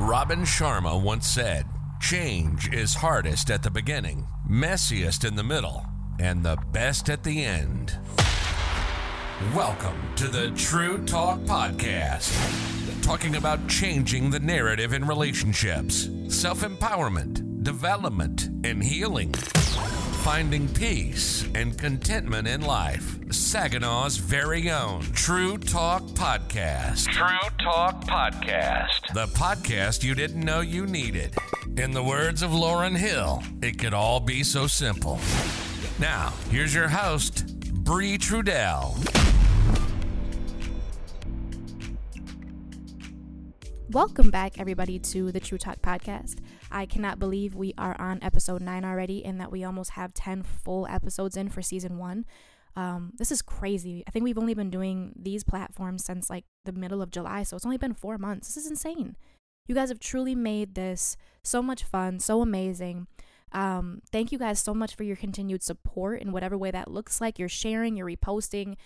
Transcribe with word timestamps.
Robin 0.00 0.40
Sharma 0.40 0.98
once 0.98 1.26
said, 1.26 1.66
Change 2.00 2.72
is 2.72 2.94
hardest 2.94 3.50
at 3.50 3.62
the 3.62 3.70
beginning, 3.70 4.26
messiest 4.48 5.28
in 5.28 5.36
the 5.36 5.44
middle, 5.44 5.84
and 6.18 6.42
the 6.42 6.56
best 6.72 7.10
at 7.10 7.22
the 7.22 7.44
end. 7.44 7.98
Welcome 9.54 9.98
to 10.16 10.28
the 10.28 10.52
True 10.52 11.04
Talk 11.04 11.40
Podcast, 11.40 12.32
talking 13.02 13.36
about 13.36 13.68
changing 13.68 14.30
the 14.30 14.40
narrative 14.40 14.94
in 14.94 15.04
relationships, 15.04 16.08
self 16.28 16.62
empowerment, 16.62 17.62
development, 17.62 18.48
and 18.64 18.82
healing. 18.82 19.34
Finding 20.22 20.68
peace 20.68 21.46
and 21.54 21.76
contentment 21.78 22.46
in 22.46 22.60
life. 22.60 23.18
Saginaw's 23.28 24.18
very 24.18 24.70
own 24.70 25.00
True 25.12 25.56
Talk 25.56 26.02
Podcast. 26.08 27.06
True 27.06 27.48
Talk 27.64 28.04
Podcast. 28.04 29.14
The 29.14 29.26
podcast 29.28 30.04
you 30.04 30.14
didn't 30.14 30.44
know 30.44 30.60
you 30.60 30.86
needed. 30.86 31.34
In 31.78 31.92
the 31.92 32.02
words 32.02 32.42
of 32.42 32.50
Lauryn 32.50 32.96
Hill, 32.96 33.42
it 33.62 33.78
could 33.78 33.94
all 33.94 34.20
be 34.20 34.42
so 34.42 34.66
simple. 34.66 35.18
Now, 35.98 36.34
here's 36.50 36.74
your 36.74 36.88
host, 36.88 37.46
Bree 37.72 38.18
Trudell. 38.18 39.29
Welcome 43.92 44.30
back, 44.30 44.60
everybody, 44.60 45.00
to 45.00 45.32
the 45.32 45.40
True 45.40 45.58
Talk 45.58 45.82
Podcast. 45.82 46.36
I 46.70 46.86
cannot 46.86 47.18
believe 47.18 47.56
we 47.56 47.74
are 47.76 48.00
on 48.00 48.20
episode 48.22 48.62
nine 48.62 48.84
already 48.84 49.24
and 49.24 49.40
that 49.40 49.50
we 49.50 49.64
almost 49.64 49.90
have 49.90 50.14
10 50.14 50.44
full 50.44 50.86
episodes 50.86 51.36
in 51.36 51.48
for 51.48 51.60
season 51.60 51.98
one. 51.98 52.24
Um, 52.76 53.10
this 53.18 53.32
is 53.32 53.42
crazy. 53.42 54.04
I 54.06 54.12
think 54.12 54.22
we've 54.22 54.38
only 54.38 54.54
been 54.54 54.70
doing 54.70 55.12
these 55.20 55.42
platforms 55.42 56.04
since 56.04 56.30
like 56.30 56.44
the 56.64 56.70
middle 56.70 57.02
of 57.02 57.10
July, 57.10 57.42
so 57.42 57.56
it's 57.56 57.64
only 57.64 57.78
been 57.78 57.92
four 57.94 58.16
months. 58.16 58.46
This 58.46 58.64
is 58.64 58.70
insane. 58.70 59.16
You 59.66 59.74
guys 59.74 59.88
have 59.88 59.98
truly 59.98 60.36
made 60.36 60.76
this 60.76 61.16
so 61.42 61.60
much 61.60 61.82
fun, 61.82 62.20
so 62.20 62.42
amazing. 62.42 63.08
Um, 63.50 64.02
thank 64.12 64.30
you 64.30 64.38
guys 64.38 64.60
so 64.60 64.72
much 64.72 64.94
for 64.94 65.02
your 65.02 65.16
continued 65.16 65.64
support 65.64 66.22
in 66.22 66.30
whatever 66.30 66.56
way 66.56 66.70
that 66.70 66.92
looks 66.92 67.20
like. 67.20 67.40
You're 67.40 67.48
sharing, 67.48 67.96
you're 67.96 68.06
reposting, 68.06 68.76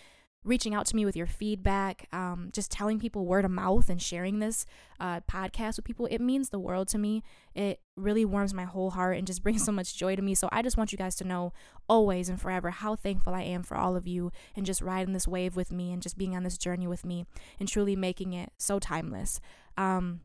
reaching 0.44 0.74
out 0.74 0.84
to 0.86 0.96
me 0.96 1.06
with 1.06 1.16
your 1.16 1.26
feedback, 1.26 2.06
um, 2.12 2.50
just 2.52 2.70
telling 2.70 3.00
people 3.00 3.24
word 3.24 3.46
of 3.46 3.50
mouth 3.50 3.88
and 3.88 4.00
sharing 4.00 4.38
this 4.38 4.66
uh, 5.00 5.20
podcast 5.20 5.76
with 5.76 5.84
people. 5.84 6.06
It 6.06 6.20
means 6.20 6.50
the 6.50 6.58
world 6.58 6.88
to 6.88 6.98
me. 6.98 7.22
It 7.54 7.80
really 7.96 8.24
warms 8.26 8.52
my 8.52 8.64
whole 8.64 8.90
heart 8.90 9.16
and 9.16 9.26
just 9.26 9.42
brings 9.42 9.64
so 9.64 9.72
much 9.72 9.96
joy 9.96 10.16
to 10.16 10.22
me. 10.22 10.34
So 10.34 10.48
I 10.52 10.62
just 10.62 10.76
want 10.76 10.92
you 10.92 10.98
guys 10.98 11.16
to 11.16 11.24
know 11.24 11.52
always 11.88 12.28
and 12.28 12.40
forever 12.40 12.70
how 12.70 12.94
thankful 12.94 13.34
I 13.34 13.42
am 13.42 13.62
for 13.62 13.76
all 13.76 13.96
of 13.96 14.06
you 14.06 14.30
and 14.54 14.66
just 14.66 14.82
riding 14.82 15.14
this 15.14 15.26
wave 15.26 15.56
with 15.56 15.72
me 15.72 15.92
and 15.92 16.02
just 16.02 16.18
being 16.18 16.36
on 16.36 16.42
this 16.42 16.58
journey 16.58 16.86
with 16.86 17.04
me 17.04 17.24
and 17.58 17.68
truly 17.68 17.96
making 17.96 18.34
it 18.34 18.52
so 18.58 18.78
timeless. 18.78 19.40
Um, 19.78 20.20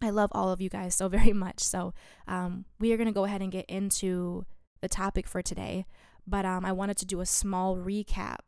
I 0.00 0.10
love 0.10 0.30
all 0.32 0.50
of 0.50 0.60
you 0.60 0.68
guys 0.68 0.94
so 0.94 1.08
very 1.10 1.32
much. 1.32 1.60
So 1.60 1.92
um, 2.28 2.66
we 2.78 2.92
are 2.92 2.96
going 2.96 3.08
to 3.08 3.12
go 3.12 3.24
ahead 3.24 3.42
and 3.42 3.50
get 3.50 3.66
into 3.66 4.46
the 4.80 4.88
topic 4.88 5.26
for 5.26 5.42
today. 5.42 5.86
But 6.24 6.44
um, 6.44 6.64
I 6.64 6.72
wanted 6.72 6.96
to 6.98 7.06
do 7.06 7.20
a 7.20 7.26
small 7.26 7.76
recap 7.76 8.38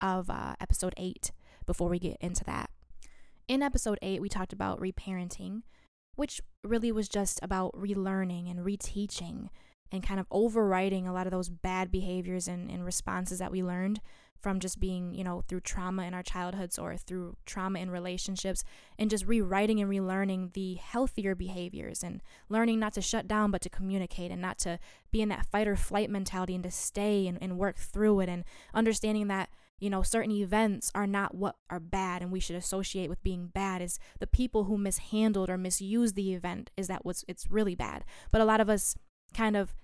of 0.00 0.30
uh, 0.30 0.54
episode 0.60 0.94
eight 0.96 1.32
before 1.66 1.88
we 1.88 1.98
get 1.98 2.16
into 2.20 2.44
that. 2.44 2.70
In 3.46 3.62
episode 3.62 3.98
eight, 4.02 4.20
we 4.20 4.28
talked 4.28 4.52
about 4.52 4.80
reparenting, 4.80 5.62
which 6.16 6.40
really 6.64 6.92
was 6.92 7.08
just 7.08 7.40
about 7.42 7.72
relearning 7.72 8.50
and 8.50 8.60
reteaching 8.60 9.48
and 9.90 10.02
kind 10.02 10.20
of 10.20 10.26
overriding 10.30 11.06
a 11.06 11.12
lot 11.12 11.26
of 11.26 11.30
those 11.30 11.48
bad 11.48 11.90
behaviors 11.90 12.46
and, 12.46 12.70
and 12.70 12.84
responses 12.84 13.38
that 13.38 13.50
we 13.50 13.62
learned 13.62 14.00
from 14.38 14.60
just 14.60 14.78
being, 14.78 15.14
you 15.14 15.24
know, 15.24 15.42
through 15.48 15.60
trauma 15.60 16.04
in 16.04 16.14
our 16.14 16.22
childhoods 16.22 16.78
or 16.78 16.96
through 16.96 17.36
trauma 17.44 17.80
in 17.80 17.90
relationships 17.90 18.62
and 18.98 19.10
just 19.10 19.26
rewriting 19.26 19.80
and 19.80 19.90
relearning 19.90 20.52
the 20.52 20.74
healthier 20.74 21.34
behaviors 21.34 22.04
and 22.04 22.22
learning 22.48 22.78
not 22.78 22.92
to 22.92 23.00
shut 23.00 23.26
down 23.26 23.50
but 23.50 23.60
to 23.60 23.68
communicate 23.68 24.30
and 24.30 24.40
not 24.40 24.58
to 24.58 24.78
be 25.10 25.20
in 25.20 25.28
that 25.28 25.46
fight 25.46 25.66
or 25.66 25.74
flight 25.74 26.08
mentality 26.08 26.54
and 26.54 26.62
to 26.62 26.70
stay 26.70 27.26
and, 27.26 27.38
and 27.42 27.58
work 27.58 27.78
through 27.78 28.20
it 28.20 28.28
and 28.28 28.44
understanding 28.72 29.26
that 29.26 29.48
you 29.78 29.90
know, 29.90 30.02
certain 30.02 30.32
events 30.32 30.90
are 30.94 31.06
not 31.06 31.34
what 31.34 31.56
are 31.70 31.80
bad 31.80 32.22
and 32.22 32.32
we 32.32 32.40
should 32.40 32.56
associate 32.56 33.08
with 33.08 33.22
being 33.22 33.46
bad 33.46 33.80
is 33.80 33.98
the 34.18 34.26
people 34.26 34.64
who 34.64 34.76
mishandled 34.76 35.48
or 35.48 35.56
misused 35.56 36.16
the 36.16 36.34
event 36.34 36.70
is 36.76 36.88
that 36.88 37.04
what's 37.04 37.24
it's 37.28 37.50
really 37.50 37.74
bad. 37.74 38.04
But 38.30 38.40
a 38.40 38.44
lot 38.44 38.60
of 38.60 38.68
us 38.68 38.96
kind 39.34 39.56
of 39.56 39.74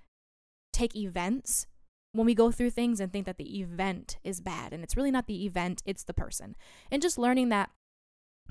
take 0.73 0.97
events 0.97 1.67
when 2.13 2.27
we 2.27 2.35
go 2.35 2.51
through 2.51 2.71
things 2.71 3.01
and 3.01 3.13
think 3.13 3.27
that 3.27 3.39
the 3.39 3.61
event 3.61 4.19
is 4.25 4.41
bad 4.41 4.73
and 4.73 4.83
it's 4.83 4.97
really 4.97 5.11
not 5.11 5.27
the 5.27 5.45
event, 5.47 5.83
it's 5.85 6.05
the 6.05 6.15
person. 6.15 6.57
And 6.91 7.03
just 7.03 7.19
learning 7.19 7.49
that 7.51 7.71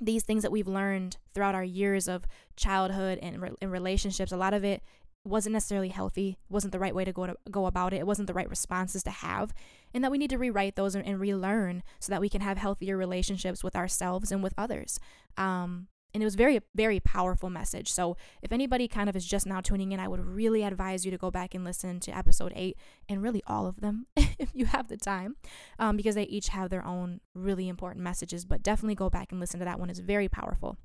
these 0.02 0.24
things 0.24 0.44
that 0.44 0.52
we've 0.52 0.68
learned 0.68 1.18
throughout 1.34 1.56
our 1.56 1.64
years 1.64 2.08
of 2.08 2.26
childhood 2.56 3.20
and, 3.22 3.56
and 3.62 3.72
relationships, 3.72 4.32
a 4.32 4.38
lot 4.38 4.54
of 4.54 4.64
it 4.64 4.82
wasn't 5.26 5.54
necessarily 5.54 5.90
healthy, 5.90 6.38
wasn't 6.50 6.74
the 6.74 6.80
right 6.80 6.94
way 6.94 7.06
to 7.06 7.14
go 7.14 7.26
to 7.26 7.36
go 7.50 7.66
about 7.66 7.94
it, 7.94 7.98
it 7.98 8.08
wasn't 8.08 8.28
the 8.28 8.34
right 8.34 8.50
responses 8.50 9.04
to 9.04 9.12
have, 9.12 9.54
and 9.94 10.04
that 10.04 10.12
we 10.12 10.18
need 10.18 10.30
to 10.30 10.38
rewrite 10.38 10.76
those 10.76 10.96
and, 10.96 11.06
and 11.06 11.20
relearn 11.20 11.84
so 12.00 12.12
that 12.12 12.22
we 12.22 12.30
can 12.30 12.42
have 12.42 12.58
healthier 12.58 12.98
relationships 12.98 13.64
with 13.64 13.76
ourselves 13.76 14.32
and 14.32 14.44
with 14.44 14.54
others. 14.58 15.00
Um, 15.38 15.88
and 16.14 16.22
it 16.22 16.26
was 16.26 16.36
very 16.36 16.62
very 16.76 17.00
powerful 17.00 17.50
message. 17.50 17.92
So 17.92 18.18
if 18.42 18.52
anybody 18.52 18.88
kind 18.88 19.10
of 19.10 19.16
is 19.16 19.26
just 19.26 19.46
now 19.46 19.62
tuning 19.62 19.92
in, 19.92 20.00
I 20.00 20.08
would 20.08 20.24
really 20.24 20.64
advise 20.64 21.06
you 21.06 21.12
to 21.12 21.18
go 21.18 21.32
back 21.32 21.56
and 21.56 21.64
listen 21.64 22.00
to 22.02 22.16
episode 22.16 22.54
eight 22.56 22.78
and 23.10 23.24
really 23.24 23.42
all 23.48 23.66
of 23.66 23.82
them 23.82 24.08
if 24.16 24.50
you 24.54 24.66
have 24.68 24.90
the 24.90 24.98
time, 24.98 25.38
um, 25.80 25.98
because 25.98 26.16
they 26.16 26.24
each 26.24 26.50
have 26.50 26.70
their 26.70 26.86
own 26.86 27.22
really 27.34 27.68
important 27.68 28.04
messages. 28.04 28.46
But 28.46 28.62
definitely 28.62 28.96
go 28.96 29.10
back 29.10 29.32
and 29.32 29.40
listen 29.40 29.60
to 29.60 29.66
that 29.66 29.80
one; 29.80 29.90
it's 29.90 30.00
very 30.00 30.28
powerful. 30.28 30.78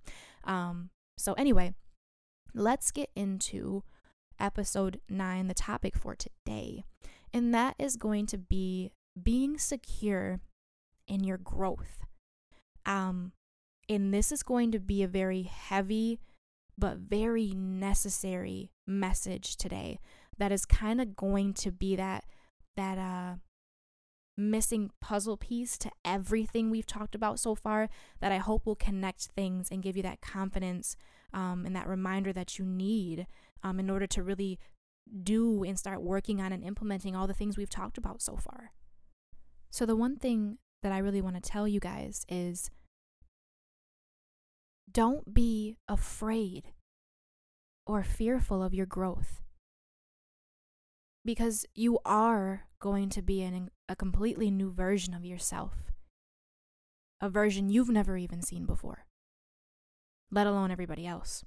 Um, 0.45 0.91
so 1.19 1.35
anyway, 1.35 1.75
let's 2.55 2.91
get 2.91 3.11
into 3.15 3.83
episode 4.41 5.01
nine, 5.09 5.49
the 5.49 5.55
topic 5.55 5.97
for 5.97 6.15
today. 6.15 6.85
And 7.33 7.55
that 7.55 7.75
is 7.79 7.97
going 7.97 8.27
to 8.27 8.39
be 8.39 8.91
being 9.21 9.59
secure 9.59 10.41
in 11.07 11.25
your 11.25 11.39
growth. 11.39 12.01
Um, 12.87 13.33
and 13.89 14.13
this 14.13 14.33
is 14.33 14.43
going 14.43 14.73
to 14.73 14.79
be 14.79 15.03
a 15.03 15.09
very 15.09 15.43
heavy 15.43 16.21
but 16.77 16.99
very 16.99 17.53
necessary 17.57 18.71
message 18.87 19.57
today 19.57 19.99
that 20.39 20.53
is 20.53 20.65
kind 20.65 21.01
of 21.01 21.17
going 21.17 21.53
to 21.53 21.73
be 21.73 21.97
that 21.97 22.25
that 22.77 22.97
uh 22.97 23.35
missing 24.39 24.91
puzzle 25.01 25.37
piece 25.37 25.77
to 25.77 25.91
everything 26.05 26.71
we've 26.71 26.87
talked 26.87 27.17
about 27.17 27.41
so 27.41 27.57
far 27.57 27.89
that 28.21 28.31
I 28.31 28.37
hope 28.37 28.65
will 28.65 28.77
connect 28.77 29.25
things 29.35 29.69
and 29.71 29.83
give 29.83 29.97
you 29.97 30.03
that 30.05 30.21
confidence 30.21 30.97
um, 31.35 31.67
and 31.67 31.75
that 31.75 31.89
reminder 31.89 32.33
that 32.33 32.57
you 32.57 32.65
need 32.65 33.27
um, 33.63 33.81
in 33.81 33.91
order 33.91 34.07
to 34.07 34.23
really 34.23 34.59
do 35.23 35.63
and 35.63 35.79
start 35.79 36.03
working 36.03 36.41
on 36.41 36.53
and 36.53 36.65
implementing 36.65 37.17
all 37.17 37.27
the 37.27 37.35
things 37.35 37.57
we've 37.57 37.71
talked 37.71 37.99
about 37.99 38.23
so 38.23 38.37
far. 38.37 38.73
So, 39.71 39.87
the 39.87 39.97
one 39.97 40.17
thing 40.17 40.59
that 40.83 40.93
I 40.93 40.99
really 40.99 41.21
want 41.21 41.37
to 41.37 41.43
tell 41.43 41.67
you 41.67 41.81
guys 41.81 42.25
is 42.29 42.71
don't 44.91 45.35
be 45.35 45.77
afraid 45.89 46.73
or 47.87 48.03
fearful 48.03 48.63
of 48.63 48.75
your 48.75 48.87
growth 48.87 49.41
because 51.25 51.67
you 51.75 51.99
are 52.05 52.65
going 52.81 53.09
to 53.11 53.23
be 53.23 53.43
in 53.43 53.71
a 53.89 53.97
completely 53.97 54.51
new 54.51 54.73
version 54.73 55.15
of 55.15 55.25
yourself, 55.25 55.93
a 57.21 57.29
version 57.29 57.69
you've 57.69 57.89
never 57.89 58.17
even 58.17 58.41
seen 58.41 58.65
before, 58.65 59.05
let 60.31 60.47
alone 60.47 60.71
everybody 60.71 61.07
else. 61.07 61.45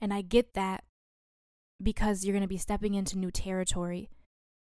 And 0.00 0.12
I 0.12 0.22
get 0.22 0.54
that 0.54 0.84
because 1.82 2.24
you're 2.24 2.32
going 2.32 2.42
to 2.42 2.48
be 2.48 2.56
stepping 2.56 2.94
into 2.94 3.18
new 3.18 3.30
territory, 3.30 4.10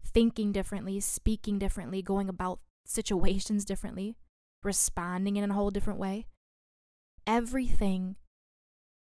thinking 0.04 0.52
differently, 0.52 1.00
speaking 1.00 1.58
differently, 1.58 2.02
going 2.02 2.28
about 2.28 2.60
situations 2.86 3.64
differently, 3.64 4.16
responding 4.62 5.36
in 5.36 5.50
a 5.50 5.54
whole 5.54 5.70
different 5.70 5.98
way. 5.98 6.26
Everything 7.26 8.16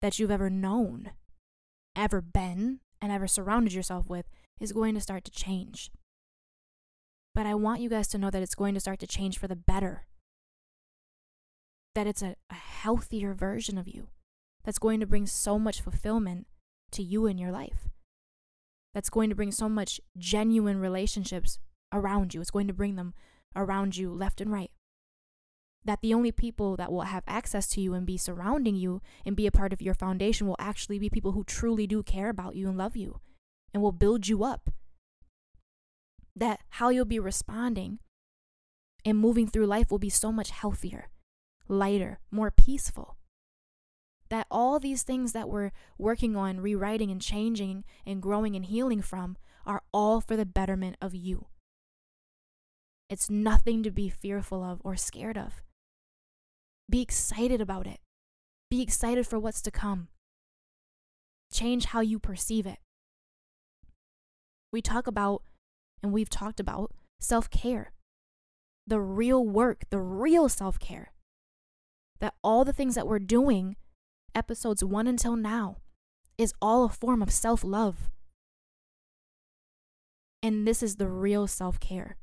that 0.01 0.19
you've 0.19 0.31
ever 0.31 0.51
known, 0.51 1.13
ever 1.97 2.21
been, 2.21 2.81
and 3.01 3.11
ever 3.11 3.27
surrounded 3.27 3.73
yourself 3.73 4.09
with 4.09 4.27
is 4.61 4.73
going 4.73 4.95
to 4.95 5.01
start 5.01 5.25
to 5.25 5.31
change. 5.31 5.91
But 7.35 7.47
I 7.47 7.55
want 7.55 7.81
you 7.81 7.89
guys 7.89 8.09
to 8.09 8.19
know 8.19 8.31
that 8.31 8.43
it's 8.43 8.55
going 8.55 8.75
to 8.75 8.81
start 8.81 9.01
to 9.01 9.07
change 9.07 9.39
for 9.39 9.49
the 9.49 9.57
better. 9.57 10.07
That 11.95 12.07
it's 12.07 12.23
a, 12.23 12.37
a 12.51 12.55
healthier 12.55 13.35
version 13.35 13.77
of 13.77 13.89
you 13.89 14.09
that's 14.65 14.79
going 14.79 15.01
to 15.01 15.07
bring 15.07 15.27
so 15.27 15.59
much 15.59 15.81
fulfillment 15.81 16.47
to 16.93 17.03
you 17.03 17.27
in 17.27 17.39
your 17.39 17.51
life. 17.51 17.89
That's 18.95 19.11
going 19.11 19.31
to 19.31 19.37
bring 19.37 19.53
so 19.53 19.69
much 19.69 20.01
genuine 20.19 20.79
relationships 20.79 21.59
around 21.93 22.35
you. 22.35 22.41
It's 22.41 22.51
going 22.51 22.69
to 22.69 22.75
bring 22.75 22.97
them 22.97 23.15
around 23.57 23.97
you 23.97 24.13
left 24.13 24.41
and 24.41 24.53
right. 24.53 24.71
That 25.85 26.01
the 26.01 26.15
only 26.15 26.31
people 26.31 26.77
that 26.77 26.93
will 26.93 27.03
have 27.03 27.25
access 27.27 27.67
to 27.69 27.81
you 27.81 27.95
and 27.95 28.07
be 28.07 28.17
surrounding 28.17 28.77
you 28.77 29.01
and 29.27 29.35
be 29.35 29.47
a 29.47 29.53
part 29.53 29.73
of 29.73 29.83
your 29.83 29.95
foundation 29.95 30.47
will 30.47 30.57
actually 30.59 30.99
be 30.99 31.11
people 31.11 31.33
who 31.33 31.43
truly 31.43 31.87
do 31.87 32.03
care 32.03 32.29
about 32.29 32.55
you 32.55 32.69
and 32.69 32.79
love 32.79 32.97
you 32.97 33.21
and 33.75 33.83
will 33.83 33.93
build 33.93 34.29
you 34.29 34.45
up. 34.45 34.71
That 36.37 36.61
how 36.71 36.91
you'll 36.91 37.05
be 37.05 37.19
responding 37.19 37.99
and 39.05 39.19
moving 39.19 39.49
through 39.49 39.67
life 39.67 39.91
will 39.91 39.99
be 39.99 40.09
so 40.09 40.31
much 40.31 40.51
healthier, 40.51 41.09
lighter, 41.69 42.21
more 42.31 42.53
peaceful 42.53 43.17
that 44.33 44.47
all 44.51 44.79
these 44.79 45.03
things 45.03 45.33
that 45.33 45.51
we're 45.51 45.73
working 45.99 46.35
on, 46.37 46.59
rewriting 46.59 47.11
and 47.11 47.21
changing 47.21 47.85
and 48.07 48.23
growing 48.23 48.57
and 48.57 48.65
healing 48.65 49.03
from 49.03 49.37
are 49.67 49.83
all 49.93 50.23
for 50.23 50.39
the 50.39 50.47
betterment 50.47 50.97
of 51.03 51.15
you. 51.15 51.49
It's 53.11 53.29
nothing 53.29 53.83
to 53.83 53.91
be 53.91 54.09
fearful 54.09 54.65
of 54.65 54.81
or 54.83 54.97
scared 54.97 55.37
of. 55.37 55.63
Be 56.89 57.03
excited 57.03 57.61
about 57.61 57.87
it. 57.87 58.01
Be 58.71 58.81
excited 58.81 59.27
for 59.27 59.39
what's 59.39 59.61
to 59.61 59.71
come. 59.71 60.09
Change 61.53 61.85
how 61.85 62.01
you 62.01 62.19
perceive 62.19 62.65
it. 62.65 62.79
We 64.73 64.81
talk 64.81 65.07
about, 65.07 65.43
and 66.03 66.11
we've 66.11 66.31
talked 66.31 66.59
about, 66.59 66.93
self 67.21 67.51
care. 67.51 67.93
The 68.87 68.99
real 68.99 69.47
work, 69.47 69.85
the 69.91 70.01
real 70.01 70.49
self 70.49 70.79
care. 70.79 71.13
That 72.21 72.33
all 72.43 72.65
the 72.65 72.73
things 72.73 72.95
that 72.95 73.07
we're 73.07 73.19
doing, 73.19 73.77
episodes 74.35 74.85
one 74.85 75.07
until 75.07 75.37
now, 75.37 75.79
is 76.39 76.55
all 76.61 76.85
a 76.85 76.89
form 76.89 77.23
of 77.23 77.31
self 77.31 77.63
love. 77.65 78.11
And 80.43 80.67
this 80.67 80.83
is 80.83 80.97
the 80.97 81.09
real 81.09 81.47
self 81.47 81.79
care. 81.79 82.17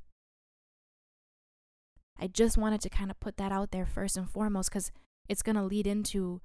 I 2.20 2.28
just 2.28 2.58
wanted 2.58 2.82
to 2.82 2.90
kind 2.90 3.10
of 3.10 3.20
put 3.20 3.38
that 3.38 3.52
out 3.52 3.72
there 3.72 3.86
first 3.86 4.18
and 4.18 4.30
foremost 4.30 4.70
because 4.70 4.92
it's 5.30 5.42
going 5.42 5.56
to 5.56 5.64
lead 5.64 5.88
into 5.88 6.42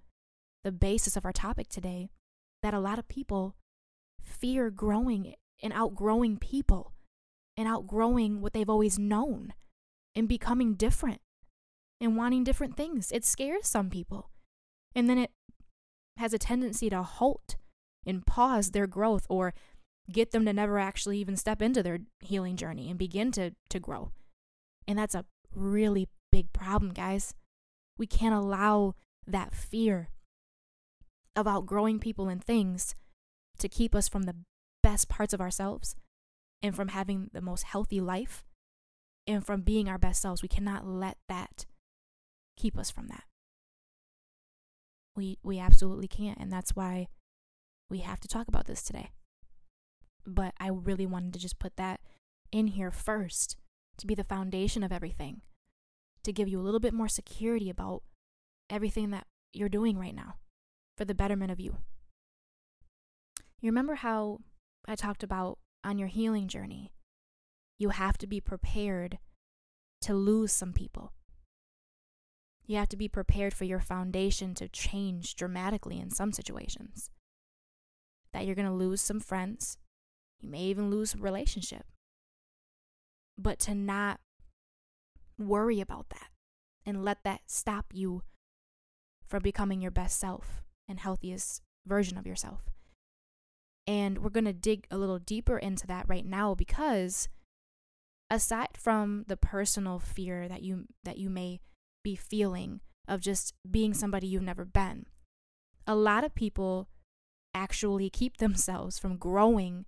the 0.63 0.71
basis 0.71 1.17
of 1.17 1.25
our 1.25 1.33
topic 1.33 1.69
today 1.69 2.11
that 2.63 2.75
a 2.75 2.79
lot 2.79 2.99
of 2.99 3.09
people 3.09 3.57
fear 4.23 4.71
growing 4.71 5.35
and 5.63 5.73
outgrowing 5.73 6.39
people 6.39 6.93
and 7.57 7.69
outgrowing 7.69 8.41
what 8.41 8.53
they've 8.53 8.71
always 8.71 8.99
known 8.99 9.53
and 10.15 10.29
becoming 10.29 10.75
different 10.75 11.21
and 12.01 12.17
wanting 12.17 12.45
different 12.45 12.77
things. 12.77 13.11
It 13.11 13.25
scares 13.25 13.67
some 13.67 13.91
people. 13.91 14.31
And 14.95 15.11
then 15.11 15.19
it 15.19 15.31
has 16.17 16.33
a 16.33 16.39
tendency 16.39 16.91
to 16.91 17.03
halt 17.03 17.57
and 18.07 18.27
pause 18.27 18.71
their 18.71 18.87
growth 18.87 19.27
or 19.29 19.55
get 20.11 20.31
them 20.33 20.45
to 20.45 20.53
never 20.53 20.79
actually 20.79 21.19
even 21.19 21.37
step 21.37 21.63
into 21.63 21.83
their 21.83 22.01
healing 22.21 22.57
journey 22.57 22.91
and 22.91 22.99
begin 22.99 23.33
to, 23.33 23.53
to 23.71 23.81
grow. 23.81 24.13
And 24.87 24.99
that's 24.99 25.15
a 25.15 25.25
really 25.55 26.09
big 26.31 26.53
problem, 26.53 26.93
guys. 26.93 27.35
We 27.97 28.07
can't 28.07 28.35
allow 28.35 28.95
that 29.27 29.55
fear 29.55 30.09
of 31.35 31.47
outgrowing 31.47 31.99
people 31.99 32.29
and 32.29 32.43
things 32.43 32.95
to 33.59 33.69
keep 33.69 33.95
us 33.95 34.09
from 34.09 34.25
the 34.25 34.37
best 34.83 35.09
parts 35.09 35.33
of 35.33 35.41
ourselves 35.41 35.97
and 36.63 36.75
from 36.75 36.89
having 36.89 37.31
the 37.33 37.41
most 37.41 37.65
healthy 37.65 38.01
life 38.01 38.45
and 39.27 39.45
from 39.45 39.63
being 39.63 39.89
our 39.89 39.99
best 39.99 40.21
selves. 40.21 40.43
We 40.43 40.49
cannot 40.49 40.87
let 40.87 41.17
that 41.29 41.65
keep 42.57 42.79
us 42.79 42.91
from 42.91 43.09
that. 43.09 43.25
We 45.17 45.39
we 45.43 45.59
absolutely 45.59 46.09
can't 46.09 46.39
and 46.39 46.53
that's 46.53 46.75
why 46.75 47.09
we 47.89 47.99
have 47.99 48.21
to 48.21 48.29
talk 48.29 48.49
about 48.49 48.67
this 48.67 48.83
today. 48.83 49.11
But 50.27 50.55
I 50.59 50.69
really 50.69 51.07
wanted 51.07 51.33
to 51.35 51.39
just 51.39 51.59
put 51.59 51.77
that 51.77 52.01
in 52.51 52.69
here 52.69 52.91
first 52.91 53.57
to 53.99 54.07
be 54.07 54.15
the 54.15 54.25
foundation 54.25 54.83
of 54.83 54.93
everything, 54.93 55.43
to 56.23 56.33
give 56.33 56.49
you 56.49 56.59
a 56.59 56.63
little 56.63 56.81
bit 56.81 56.95
more 56.95 57.09
security 57.09 57.69
about 57.69 58.03
everything 58.71 59.11
that 59.11 59.27
you're 59.53 59.69
doing 59.69 59.99
right 59.99 60.15
now 60.15 60.37
for 60.97 61.05
the 61.05 61.15
betterment 61.15 61.53
of 61.53 61.61
you. 61.61 61.77
You 63.61 63.69
remember 63.69 63.97
how 63.97 64.41
I 64.87 64.95
talked 64.95 65.23
about 65.23 65.59
on 65.85 65.99
your 65.99 66.09
healing 66.09 66.49
journey, 66.49 66.93
you 67.79 67.91
have 67.91 68.19
to 68.19 68.27
be 68.27 68.41
prepared 68.41 69.19
to 70.03 70.15
lose 70.15 70.53
some 70.53 70.73
people. 70.73 71.13
You 72.67 72.77
have 72.79 72.89
to 72.91 72.97
be 72.97 73.09
prepared 73.09 73.55
for 73.55 73.65
your 73.65 73.81
foundation 73.81 74.55
to 74.55 74.69
change 74.69 75.37
dramatically 75.37 76.01
in 76.01 76.11
some 76.11 76.33
situations. 76.33 77.11
That 78.33 78.47
you're 78.47 78.55
going 78.55 78.69
to 78.69 78.75
lose 78.75 79.01
some 79.01 79.21
friends. 79.21 79.79
You 80.41 80.49
may 80.49 80.63
even 80.63 80.91
lose 80.91 81.15
a 81.15 81.19
relationship 81.19 81.85
but 83.37 83.59
to 83.61 83.75
not 83.75 84.21
worry 85.39 85.81
about 85.81 86.09
that 86.11 86.29
and 86.87 87.05
let 87.05 87.25
that 87.25 87.41
stop 87.47 87.87
you 87.93 88.23
from 89.27 89.43
becoming 89.43 89.81
your 89.81 89.91
best 89.91 90.19
self 90.19 90.63
and 90.89 91.01
healthiest 91.01 91.63
version 91.87 92.17
of 92.17 92.27
yourself. 92.27 92.71
And 93.87 94.19
we're 94.19 94.31
going 94.31 94.45
to 94.45 94.53
dig 94.53 94.87
a 94.91 94.97
little 94.97 95.19
deeper 95.19 95.59
into 95.59 95.87
that 95.89 96.09
right 96.09 96.25
now 96.25 96.55
because 96.55 97.29
aside 98.31 98.77
from 98.79 99.25
the 99.27 99.37
personal 99.37 99.99
fear 99.99 100.49
that 100.49 100.63
you 100.63 100.87
that 101.05 101.19
you 101.19 101.29
may 101.29 101.61
be 102.05 102.15
feeling 102.15 102.81
of 103.09 103.21
just 103.21 103.55
being 103.69 103.93
somebody 103.93 104.29
you've 104.29 104.43
never 104.43 104.65
been, 104.65 105.07
a 105.87 105.97
lot 105.97 106.23
of 106.23 106.35
people 106.35 106.89
actually 107.53 108.09
keep 108.09 108.37
themselves 108.37 108.99
from 108.99 109.17
growing 109.17 109.85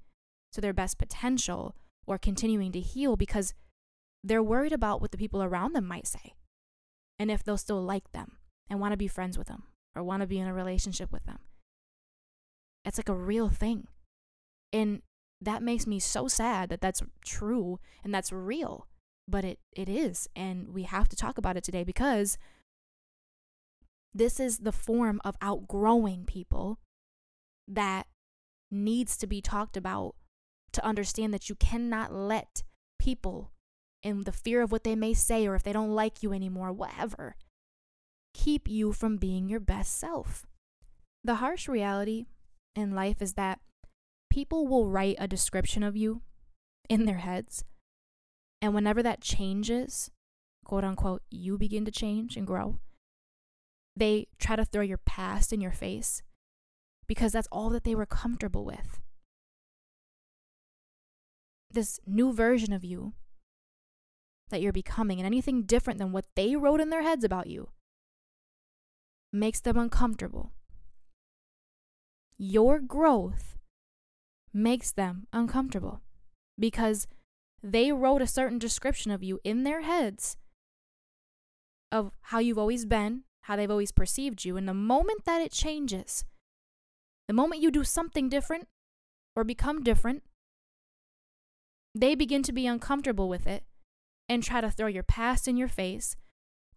to 0.52 0.60
their 0.60 0.72
best 0.72 0.98
potential 0.98 1.76
or 2.06 2.18
continuing 2.18 2.72
to 2.72 2.80
heal 2.80 3.16
because 3.16 3.54
they're 4.24 4.42
worried 4.42 4.72
about 4.72 5.00
what 5.00 5.12
the 5.12 5.18
people 5.18 5.42
around 5.42 5.72
them 5.72 5.86
might 5.86 6.06
say 6.06 6.34
and 7.18 7.30
if 7.30 7.44
they'll 7.44 7.56
still 7.56 7.82
like 7.82 8.10
them 8.12 8.32
and 8.68 8.80
want 8.80 8.92
to 8.92 8.96
be 8.96 9.08
friends 9.08 9.38
with 9.38 9.46
them 9.46 9.64
or 9.94 10.02
want 10.02 10.20
to 10.20 10.26
be 10.26 10.38
in 10.38 10.48
a 10.48 10.54
relationship 10.54 11.12
with 11.12 11.24
them. 11.24 11.38
It's 12.84 12.98
like 12.98 13.08
a 13.08 13.14
real 13.14 13.48
thing. 13.48 13.88
And 14.72 15.02
that 15.40 15.62
makes 15.62 15.86
me 15.86 15.98
so 15.98 16.28
sad 16.28 16.68
that 16.68 16.80
that's 16.80 17.02
true 17.24 17.78
and 18.04 18.14
that's 18.14 18.32
real, 18.32 18.86
but 19.28 19.44
it, 19.44 19.58
it 19.72 19.88
is. 19.88 20.28
And 20.36 20.72
we 20.72 20.84
have 20.84 21.08
to 21.08 21.16
talk 21.16 21.38
about 21.38 21.56
it 21.56 21.64
today 21.64 21.84
because 21.84 22.38
this 24.14 24.40
is 24.40 24.58
the 24.58 24.72
form 24.72 25.20
of 25.24 25.36
outgrowing 25.42 26.24
people 26.24 26.78
that 27.68 28.06
needs 28.70 29.16
to 29.18 29.26
be 29.26 29.40
talked 29.40 29.76
about 29.76 30.14
to 30.72 30.84
understand 30.84 31.32
that 31.34 31.48
you 31.48 31.54
cannot 31.54 32.12
let 32.12 32.62
people 32.98 33.52
in 34.02 34.24
the 34.24 34.32
fear 34.32 34.62
of 34.62 34.70
what 34.70 34.84
they 34.84 34.94
may 34.94 35.14
say 35.14 35.46
or 35.46 35.54
if 35.54 35.62
they 35.62 35.72
don't 35.72 35.94
like 35.94 36.22
you 36.22 36.32
anymore, 36.32 36.72
whatever, 36.72 37.36
keep 38.34 38.68
you 38.68 38.92
from 38.92 39.16
being 39.16 39.48
your 39.48 39.60
best 39.60 39.98
self. 39.98 40.46
The 41.24 41.36
harsh 41.36 41.68
reality 41.68 42.26
in 42.74 42.94
life 42.94 43.20
is 43.20 43.34
that 43.34 43.58
people 44.30 44.66
will 44.66 44.86
write 44.86 45.16
a 45.18 45.26
description 45.26 45.82
of 45.82 45.96
you 45.96 46.22
in 46.88 47.04
their 47.04 47.18
heads. 47.18 47.64
And 48.60 48.74
whenever 48.74 49.02
that 49.02 49.20
changes, 49.20 50.10
quote 50.64 50.84
unquote, 50.84 51.22
you 51.30 51.58
begin 51.58 51.84
to 51.84 51.90
change 51.90 52.36
and 52.36 52.46
grow, 52.46 52.78
they 53.94 54.28
try 54.38 54.56
to 54.56 54.64
throw 54.64 54.82
your 54.82 54.98
past 54.98 55.52
in 55.52 55.60
your 55.60 55.72
face 55.72 56.22
because 57.06 57.32
that's 57.32 57.48
all 57.52 57.70
that 57.70 57.84
they 57.84 57.94
were 57.94 58.06
comfortable 58.06 58.64
with 58.64 59.00
this 61.76 62.00
new 62.06 62.32
version 62.32 62.72
of 62.72 62.84
you 62.84 63.12
that 64.48 64.60
you're 64.60 64.72
becoming 64.72 65.18
and 65.18 65.26
anything 65.26 65.62
different 65.62 65.98
than 65.98 66.12
what 66.12 66.24
they 66.34 66.56
wrote 66.56 66.80
in 66.80 66.90
their 66.90 67.02
heads 67.02 67.24
about 67.24 67.46
you 67.46 67.68
makes 69.32 69.60
them 69.60 69.76
uncomfortable. 69.76 70.52
Your 72.38 72.80
growth 72.80 73.56
makes 74.52 74.92
them 74.92 75.26
uncomfortable 75.32 76.00
because 76.58 77.06
they 77.72 77.90
wrote 77.92 78.22
a 78.22 78.26
certain 78.26 78.58
description 78.58 79.10
of 79.10 79.22
you 79.22 79.40
in 79.42 79.64
their 79.64 79.82
heads 79.82 80.36
of 81.90 82.12
how 82.22 82.38
you've 82.38 82.58
always 82.58 82.84
been, 82.84 83.22
how 83.42 83.56
they've 83.56 83.70
always 83.70 83.92
perceived 83.92 84.44
you. 84.44 84.56
And 84.56 84.68
the 84.68 84.74
moment 84.74 85.24
that 85.24 85.42
it 85.42 85.52
changes, 85.52 86.24
the 87.28 87.34
moment 87.34 87.62
you 87.62 87.70
do 87.70 87.84
something 87.84 88.28
different 88.28 88.68
or 89.34 89.44
become 89.44 89.82
different, 89.82 90.22
they 91.94 92.14
begin 92.14 92.42
to 92.44 92.52
be 92.52 92.66
uncomfortable 92.66 93.28
with 93.28 93.46
it 93.46 93.64
and 94.28 94.42
try 94.42 94.60
to 94.60 94.70
throw 94.70 94.86
your 94.86 95.02
past 95.02 95.48
in 95.48 95.56
your 95.56 95.68
face 95.68 96.16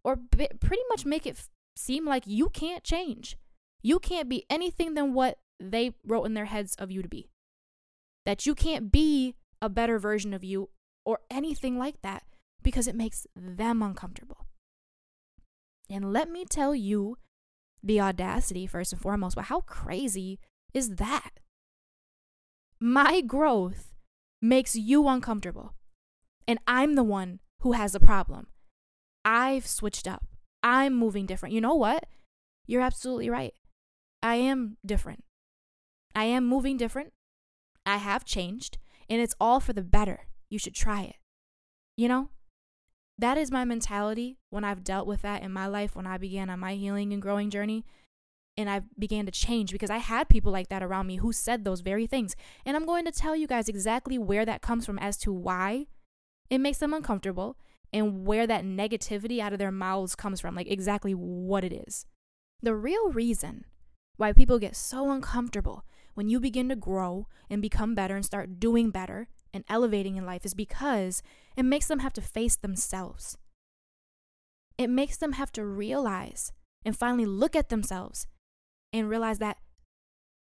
or 0.04 0.16
b- 0.16 0.48
pretty 0.60 0.84
much 0.90 1.06
make 1.06 1.26
it 1.26 1.36
f- 1.38 1.50
seem 1.76 2.06
like 2.06 2.24
you 2.26 2.50
can't 2.50 2.84
change. 2.84 3.38
You 3.82 4.00
can't 4.00 4.30
be 4.30 4.46
anything 4.50 4.94
than 4.94 5.14
what 5.14 5.38
they 5.60 5.94
wrote 6.06 6.24
in 6.24 6.34
their 6.34 6.46
heads 6.46 6.76
of 6.80 6.90
you 6.92 7.02
to 7.02 7.10
be. 7.10 7.30
That 8.26 8.46
you 8.46 8.56
can't 8.56 8.92
be 8.92 9.36
a 9.62 9.70
better 9.70 10.00
version 10.00 10.34
of 10.34 10.44
you 10.44 10.70
or 11.10 11.18
anything 11.32 11.76
like 11.80 12.00
that 12.04 12.22
because 12.62 12.88
it 12.88 12.94
makes 12.94 13.26
them 13.36 13.82
uncomfortable. 13.82 14.46
And 15.90 16.14
let 16.14 16.30
me 16.30 16.46
tell 16.46 16.76
you 16.76 17.18
the 17.82 18.00
audacity, 18.00 18.68
first 18.68 18.94
and 18.94 19.02
foremost, 19.02 19.36
but 19.36 19.46
how 19.46 19.62
crazy 19.62 20.40
is 20.72 20.98
that? 20.98 21.32
My 22.80 23.22
growth 23.22 23.96
makes 24.40 24.76
you 24.76 25.08
uncomfortable. 25.08 25.74
And 26.48 26.60
I'm 26.68 26.94
the 26.94 27.04
one 27.04 27.40
who 27.62 27.72
has 27.72 27.94
the 27.94 28.00
problem. 28.00 28.46
I've 29.26 29.66
switched 29.66 30.08
up. 30.08 30.28
I'm 30.62 30.94
moving 30.94 31.26
different. 31.26 31.56
You 31.56 31.62
know 31.62 31.74
what? 31.74 32.06
You're 32.68 32.84
absolutely 32.84 33.32
right. 33.32 33.56
I 34.22 34.36
am 34.36 34.78
different. 34.86 35.24
I 36.14 36.26
am 36.26 36.46
moving 36.48 36.78
different. 36.78 37.14
I 37.84 37.98
have 37.98 38.26
changed, 38.26 38.78
and 39.10 39.20
it's 39.20 39.36
all 39.42 39.60
for 39.60 39.74
the 39.74 39.82
better. 39.82 40.29
You 40.50 40.60
should 40.60 40.76
try 40.76 41.04
it. 41.04 41.16
You 41.98 42.08
know? 42.08 42.30
That 43.18 43.38
is 43.38 43.52
my 43.52 43.66
mentality 43.66 44.38
when 44.50 44.64
I've 44.64 44.84
dealt 44.84 45.06
with 45.06 45.22
that 45.24 45.44
in 45.44 45.52
my 45.52 45.68
life 45.68 45.96
when 45.96 46.08
I 46.08 46.18
began 46.18 46.50
on 46.50 46.60
my 46.60 46.76
healing 46.76 47.12
and 47.12 47.22
growing 47.22 47.50
journey. 47.50 47.86
and 48.60 48.70
I 48.70 48.82
began 48.98 49.26
to 49.26 49.32
change 49.32 49.72
because 49.72 49.90
I 49.90 50.00
had 50.00 50.28
people 50.28 50.52
like 50.52 50.68
that 50.68 50.84
around 50.84 51.08
me 51.08 51.16
who 51.16 51.32
said 51.32 51.64
those 51.64 51.80
very 51.80 52.06
things. 52.08 52.36
And 52.66 52.76
I'm 52.76 52.86
going 52.86 53.06
to 53.06 53.12
tell 53.12 53.34
you 53.34 53.48
guys 53.48 53.70
exactly 53.70 54.18
where 54.18 54.46
that 54.46 54.62
comes 54.62 54.86
from 54.86 55.00
as 55.00 55.16
to 55.20 55.32
why 55.32 55.88
it 56.50 56.58
makes 56.58 56.80
them 56.80 56.94
uncomfortable 56.94 57.58
and 57.94 58.26
where 58.26 58.46
that 58.46 58.66
negativity 58.66 59.40
out 59.40 59.54
of 59.54 59.60
their 59.60 59.72
mouths 59.72 60.14
comes 60.14 60.42
from, 60.42 60.56
like 60.56 60.70
exactly 60.70 61.14
what 61.14 61.64
it 61.64 61.72
is. 61.72 62.06
The 62.62 62.76
real 62.76 63.12
reason 63.12 63.64
why 64.18 64.34
people 64.34 64.60
get 64.60 64.76
so 64.76 65.10
uncomfortable 65.10 65.86
when 66.14 66.28
you 66.28 66.42
begin 66.42 66.68
to 66.68 66.76
grow 66.76 67.28
and 67.50 67.62
become 67.62 67.96
better 67.96 68.16
and 68.18 68.26
start 68.26 68.60
doing 68.60 68.90
better 68.90 69.30
and 69.54 69.64
elevating 69.68 70.18
in 70.18 70.26
life 70.26 70.46
is 70.46 70.54
because 70.54 71.22
it 71.56 71.64
makes 71.64 71.88
them 71.88 72.00
have 72.00 72.14
to 72.14 72.22
face 72.22 72.56
themselves. 72.56 73.38
It 74.78 74.90
makes 74.90 75.18
them 75.18 75.34
have 75.34 75.52
to 75.54 75.66
realize 75.66 76.52
and 76.86 76.98
finally 76.98 77.26
look 77.26 77.56
at 77.56 77.70
themselves 77.70 78.28
and 78.94 79.10
realize 79.10 79.40
that 79.40 79.58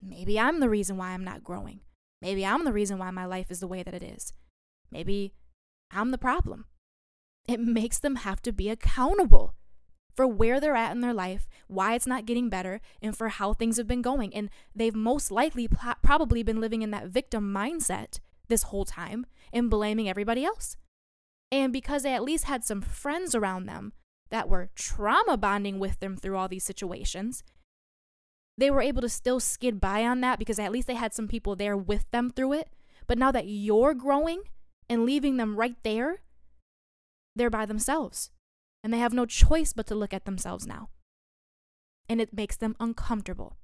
maybe 0.01 0.39
I'm 0.39 0.61
the 0.61 0.69
reason 0.69 0.97
why 0.97 1.11
I'm 1.11 1.25
not 1.25 1.45
growing. 1.45 1.81
Maybe 2.23 2.45
I'm 2.45 2.65
the 2.65 2.73
reason 2.73 2.99
why 2.99 3.11
my 3.11 3.25
life 3.25 3.51
is 3.51 3.61
the 3.61 3.69
way 3.69 3.83
that 3.83 3.95
it 3.95 4.03
is. 4.03 4.33
Maybe 4.91 5.35
I'm 5.91 6.11
the 6.11 6.19
problem. 6.19 6.67
It 7.49 7.61
makes 7.61 7.99
them 7.99 8.17
have 8.17 8.43
to 8.43 8.53
be 8.53 8.69
accountable 8.69 9.55
for 10.15 10.27
where 10.27 10.61
they're 10.61 10.77
at 10.77 10.93
in 10.93 11.01
their 11.01 11.15
life, 11.15 11.49
why 11.67 11.95
it's 11.95 12.07
not 12.07 12.27
getting 12.27 12.49
better, 12.49 12.81
and 13.01 13.17
for 13.17 13.29
how 13.29 13.53
things 13.53 13.77
have 13.79 13.87
been 13.87 14.03
going. 14.03 14.35
And 14.35 14.51
they've 14.75 14.95
most 14.95 15.31
likely 15.31 15.67
pl- 15.69 15.95
probably 16.03 16.43
been 16.43 16.61
living 16.61 16.83
in 16.83 16.91
that 16.91 17.07
victim 17.07 17.53
mindset 17.53 18.21
this 18.51 18.65
whole 18.65 18.85
time 18.85 19.25
and 19.53 19.71
blaming 19.71 20.09
everybody 20.09 20.45
else. 20.45 20.77
And 21.51 21.73
because 21.73 22.03
they 22.03 22.15
at 22.15 22.23
least 22.23 22.45
had 22.45 22.65
some 22.65 22.83
friends 22.83 23.35
around 23.35 23.67
them 23.67 23.93
that 24.31 24.49
were 24.49 24.71
trauma 24.75 25.37
bonding 25.37 25.79
with 25.79 25.99
them 26.01 26.17
through 26.17 26.37
all 26.37 26.49
these 26.49 26.65
situations, 26.65 27.43
they 28.57 28.71
were 28.71 28.83
able 28.83 29.01
to 29.01 29.09
still 29.09 29.41
skid 29.41 29.81
by 29.81 30.05
on 30.05 30.21
that 30.21 30.39
because 30.39 30.59
at 30.59 30.71
least 30.71 30.87
they 30.87 30.95
had 30.95 31.15
some 31.15 31.27
people 31.27 31.57
there 31.57 31.77
with 31.77 32.09
them 32.11 32.31
through 32.31 32.53
it. 32.53 32.69
But 33.07 33.19
now 33.19 33.33
that 33.33 33.47
you're 33.47 33.95
growing 33.95 34.43
and 34.89 35.07
leaving 35.07 35.39
them 35.39 35.57
right 35.57 35.77
there, 35.83 36.19
they're 37.35 37.51
by 37.51 37.67
themselves. 37.67 38.31
And 38.85 38.93
they 38.93 38.99
have 38.99 39.13
no 39.13 39.27
choice 39.27 39.73
but 39.73 39.87
to 39.89 39.95
look 39.95 40.15
at 40.15 40.25
themselves 40.25 40.67
now. 40.67 40.91
And 42.09 42.21
it 42.21 42.35
makes 42.35 42.57
them 42.57 42.77
uncomfortable. 42.79 43.57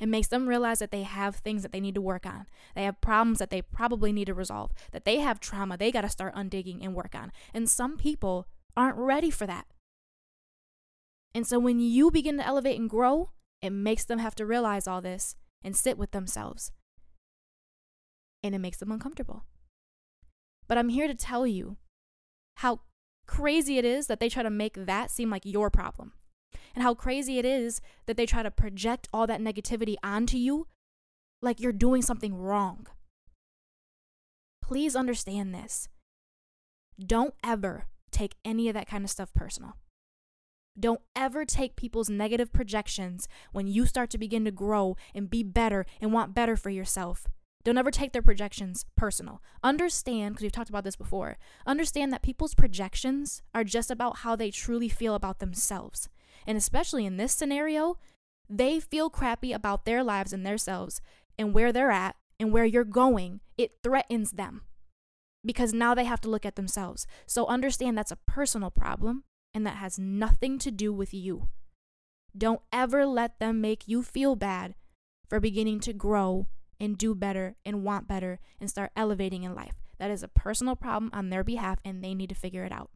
It 0.00 0.08
makes 0.08 0.28
them 0.28 0.48
realize 0.48 0.78
that 0.78 0.90
they 0.90 1.02
have 1.02 1.36
things 1.36 1.62
that 1.62 1.72
they 1.72 1.80
need 1.80 1.94
to 1.94 2.00
work 2.00 2.26
on. 2.26 2.46
They 2.74 2.84
have 2.84 3.00
problems 3.00 3.38
that 3.38 3.50
they 3.50 3.62
probably 3.62 4.12
need 4.12 4.26
to 4.26 4.34
resolve, 4.34 4.72
that 4.92 5.04
they 5.04 5.18
have 5.18 5.40
trauma 5.40 5.76
they 5.76 5.90
got 5.90 6.02
to 6.02 6.08
start 6.08 6.34
undigging 6.34 6.84
and 6.84 6.94
work 6.94 7.14
on. 7.14 7.32
And 7.52 7.68
some 7.68 7.96
people 7.96 8.46
aren't 8.76 8.96
ready 8.96 9.30
for 9.30 9.46
that. 9.46 9.66
And 11.34 11.46
so 11.46 11.58
when 11.58 11.80
you 11.80 12.10
begin 12.10 12.36
to 12.38 12.46
elevate 12.46 12.78
and 12.78 12.88
grow, 12.88 13.30
it 13.60 13.70
makes 13.70 14.04
them 14.04 14.18
have 14.18 14.34
to 14.36 14.46
realize 14.46 14.86
all 14.86 15.00
this 15.00 15.34
and 15.62 15.76
sit 15.76 15.98
with 15.98 16.12
themselves. 16.12 16.72
And 18.42 18.54
it 18.54 18.58
makes 18.58 18.78
them 18.78 18.92
uncomfortable. 18.92 19.44
But 20.68 20.78
I'm 20.78 20.90
here 20.90 21.08
to 21.08 21.14
tell 21.14 21.46
you 21.46 21.76
how 22.56 22.80
crazy 23.26 23.78
it 23.78 23.84
is 23.84 24.06
that 24.06 24.20
they 24.20 24.28
try 24.28 24.42
to 24.42 24.50
make 24.50 24.74
that 24.74 25.10
seem 25.10 25.30
like 25.30 25.42
your 25.44 25.70
problem. 25.70 26.12
And 26.74 26.82
how 26.82 26.94
crazy 26.94 27.38
it 27.38 27.44
is 27.44 27.80
that 28.06 28.16
they 28.16 28.26
try 28.26 28.42
to 28.42 28.50
project 28.50 29.08
all 29.12 29.26
that 29.26 29.40
negativity 29.40 29.96
onto 30.02 30.36
you 30.36 30.66
like 31.42 31.60
you're 31.60 31.72
doing 31.72 32.02
something 32.02 32.34
wrong. 32.36 32.86
Please 34.62 34.94
understand 34.94 35.54
this. 35.54 35.88
Don't 37.04 37.34
ever 37.44 37.86
take 38.10 38.34
any 38.44 38.68
of 38.68 38.74
that 38.74 38.88
kind 38.88 39.04
of 39.04 39.10
stuff 39.10 39.32
personal. 39.34 39.76
Don't 40.78 41.00
ever 41.16 41.44
take 41.44 41.74
people's 41.74 42.08
negative 42.08 42.52
projections 42.52 43.26
when 43.52 43.66
you 43.66 43.86
start 43.86 44.10
to 44.10 44.18
begin 44.18 44.44
to 44.44 44.50
grow 44.50 44.96
and 45.14 45.30
be 45.30 45.42
better 45.42 45.84
and 46.00 46.12
want 46.12 46.34
better 46.34 46.56
for 46.56 46.70
yourself. 46.70 47.26
Don't 47.64 47.78
ever 47.78 47.90
take 47.90 48.12
their 48.12 48.22
projections 48.22 48.84
personal. 48.96 49.42
Understand, 49.64 50.34
because 50.34 50.44
we've 50.44 50.52
talked 50.52 50.70
about 50.70 50.84
this 50.84 50.96
before, 50.96 51.36
understand 51.66 52.12
that 52.12 52.22
people's 52.22 52.54
projections 52.54 53.42
are 53.54 53.64
just 53.64 53.90
about 53.90 54.18
how 54.18 54.36
they 54.36 54.50
truly 54.50 54.88
feel 54.88 55.14
about 55.14 55.40
themselves. 55.40 56.08
And 56.48 56.56
especially 56.56 57.04
in 57.04 57.18
this 57.18 57.34
scenario, 57.34 57.98
they 58.48 58.80
feel 58.80 59.10
crappy 59.10 59.52
about 59.52 59.84
their 59.84 60.02
lives 60.02 60.32
and 60.32 60.46
themselves 60.46 61.02
and 61.38 61.52
where 61.52 61.72
they're 61.72 61.90
at 61.90 62.16
and 62.40 62.50
where 62.52 62.64
you're 62.64 62.84
going. 62.84 63.40
It 63.58 63.72
threatens 63.82 64.32
them 64.32 64.62
because 65.44 65.74
now 65.74 65.94
they 65.94 66.04
have 66.04 66.22
to 66.22 66.30
look 66.30 66.46
at 66.46 66.56
themselves. 66.56 67.06
So 67.26 67.46
understand 67.46 67.98
that's 67.98 68.10
a 68.10 68.18
personal 68.26 68.70
problem 68.70 69.24
and 69.52 69.66
that 69.66 69.76
has 69.76 69.98
nothing 69.98 70.58
to 70.60 70.70
do 70.70 70.90
with 70.90 71.12
you. 71.12 71.48
Don't 72.36 72.62
ever 72.72 73.04
let 73.04 73.38
them 73.38 73.60
make 73.60 73.86
you 73.86 74.02
feel 74.02 74.34
bad 74.34 74.74
for 75.28 75.40
beginning 75.40 75.80
to 75.80 75.92
grow 75.92 76.46
and 76.80 76.96
do 76.96 77.14
better 77.14 77.56
and 77.66 77.84
want 77.84 78.08
better 78.08 78.40
and 78.58 78.70
start 78.70 78.92
elevating 78.96 79.42
in 79.42 79.54
life. 79.54 79.74
That 79.98 80.10
is 80.10 80.22
a 80.22 80.28
personal 80.28 80.76
problem 80.76 81.10
on 81.12 81.28
their 81.28 81.44
behalf 81.44 81.78
and 81.84 82.02
they 82.02 82.14
need 82.14 82.30
to 82.30 82.34
figure 82.34 82.64
it 82.64 82.72
out. 82.72 82.90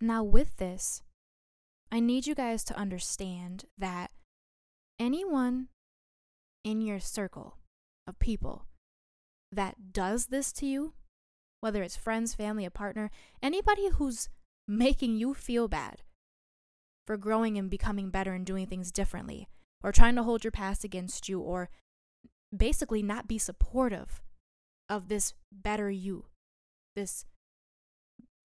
Now, 0.00 0.22
with 0.22 0.56
this, 0.56 1.02
I 1.90 2.00
need 2.00 2.26
you 2.26 2.34
guys 2.34 2.64
to 2.64 2.76
understand 2.76 3.64
that 3.78 4.10
anyone 4.98 5.68
in 6.64 6.80
your 6.80 7.00
circle 7.00 7.58
of 8.06 8.18
people 8.18 8.66
that 9.52 9.92
does 9.92 10.26
this 10.26 10.52
to 10.54 10.66
you, 10.66 10.94
whether 11.60 11.82
it's 11.82 11.96
friends, 11.96 12.34
family, 12.34 12.64
a 12.64 12.70
partner, 12.70 13.10
anybody 13.42 13.88
who's 13.90 14.28
making 14.68 15.16
you 15.16 15.32
feel 15.32 15.68
bad 15.68 16.02
for 17.06 17.16
growing 17.16 17.56
and 17.56 17.70
becoming 17.70 18.10
better 18.10 18.32
and 18.32 18.44
doing 18.44 18.66
things 18.66 18.90
differently, 18.90 19.48
or 19.82 19.92
trying 19.92 20.16
to 20.16 20.24
hold 20.24 20.42
your 20.42 20.50
past 20.50 20.82
against 20.82 21.28
you, 21.28 21.40
or 21.40 21.70
basically 22.54 23.02
not 23.02 23.28
be 23.28 23.38
supportive 23.38 24.20
of 24.88 25.08
this 25.08 25.34
better 25.52 25.88
you, 25.88 26.26
this 26.96 27.24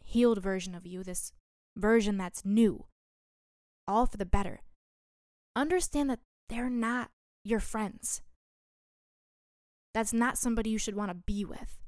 healed 0.03 0.41
version 0.41 0.75
of 0.75 0.85
you, 0.85 1.03
this 1.03 1.33
version 1.75 2.17
that's 2.17 2.45
new, 2.45 2.85
all 3.87 4.05
for 4.05 4.17
the 4.17 4.25
better. 4.25 4.61
Understand 5.55 6.09
that 6.09 6.19
they're 6.49 6.69
not 6.69 7.11
your 7.43 7.59
friends. 7.59 8.21
That's 9.93 10.13
not 10.13 10.37
somebody 10.37 10.69
you 10.69 10.77
should 10.77 10.95
want 10.95 11.09
to 11.09 11.15
be 11.15 11.43
with. 11.43 11.81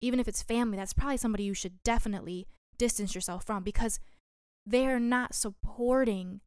Even 0.00 0.20
if 0.20 0.28
it's 0.28 0.42
family, 0.42 0.76
that's 0.76 0.92
probably 0.92 1.16
somebody 1.16 1.44
you 1.44 1.54
should 1.54 1.82
definitely 1.82 2.46
distance 2.76 3.14
yourself 3.14 3.44
from 3.44 3.62
because 3.62 4.00
they're 4.66 5.00
not 5.00 5.34
supporting 5.34 6.40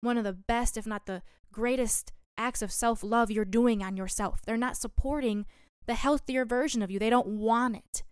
one 0.00 0.18
of 0.18 0.24
the 0.24 0.32
best, 0.32 0.76
if 0.76 0.86
not 0.86 1.06
the 1.06 1.22
greatest 1.52 2.12
acts 2.36 2.62
of 2.62 2.72
self 2.72 3.02
love 3.02 3.30
you're 3.30 3.44
doing 3.44 3.82
on 3.82 3.96
yourself. 3.96 4.40
They're 4.44 4.56
not 4.56 4.76
supporting 4.76 5.46
the 5.86 5.94
healthier 5.94 6.44
version 6.44 6.82
of 6.82 6.90
you. 6.90 6.98
They 6.98 7.10
don't 7.10 7.28
want 7.28 7.76
it. 7.76 8.02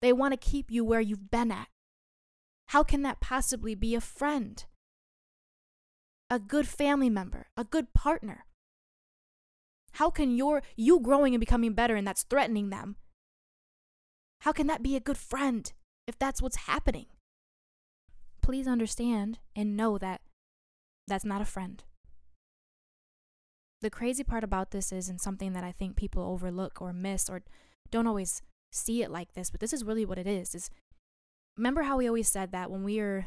They 0.00 0.12
want 0.12 0.32
to 0.32 0.50
keep 0.50 0.70
you 0.70 0.84
where 0.84 1.00
you've 1.00 1.30
been 1.30 1.52
at. 1.52 1.68
How 2.72 2.82
can 2.82 3.02
that 3.02 3.20
possibly 3.20 3.74
be 3.74 3.94
a 3.94 4.00
friend? 4.00 4.64
A 6.30 6.38
good 6.38 6.66
family 6.66 7.10
member, 7.10 7.48
a 7.54 7.64
good 7.64 7.92
partner? 7.92 8.46
How 9.92 10.08
can 10.08 10.34
your 10.34 10.62
you 10.74 10.98
growing 10.98 11.34
and 11.34 11.40
becoming 11.40 11.74
better 11.74 11.96
and 11.96 12.06
that's 12.06 12.22
threatening 12.22 12.70
them? 12.70 12.96
How 14.40 14.52
can 14.52 14.68
that 14.68 14.82
be 14.82 14.96
a 14.96 15.00
good 15.00 15.18
friend 15.18 15.70
if 16.06 16.18
that's 16.18 16.40
what's 16.40 16.64
happening? 16.64 17.08
Please 18.40 18.66
understand 18.66 19.38
and 19.54 19.76
know 19.76 19.98
that 19.98 20.22
that's 21.06 21.26
not 21.26 21.42
a 21.42 21.44
friend. 21.44 21.84
The 23.82 23.90
crazy 23.90 24.24
part 24.24 24.44
about 24.44 24.70
this 24.70 24.92
is, 24.92 25.10
and 25.10 25.20
something 25.20 25.52
that 25.52 25.62
I 25.62 25.72
think 25.72 25.94
people 25.94 26.22
overlook 26.22 26.80
or 26.80 26.94
miss 26.94 27.28
or 27.28 27.42
don't 27.90 28.06
always 28.06 28.40
see 28.72 29.02
it 29.02 29.10
like 29.10 29.34
this, 29.34 29.50
but 29.50 29.60
this 29.60 29.74
is 29.74 29.84
really 29.84 30.06
what 30.06 30.16
it 30.16 30.26
is, 30.26 30.54
is 30.54 30.70
remember 31.56 31.82
how 31.82 31.96
we 31.96 32.06
always 32.06 32.28
said 32.28 32.52
that 32.52 32.70
when 32.70 32.84
we 32.84 32.98
are 33.00 33.26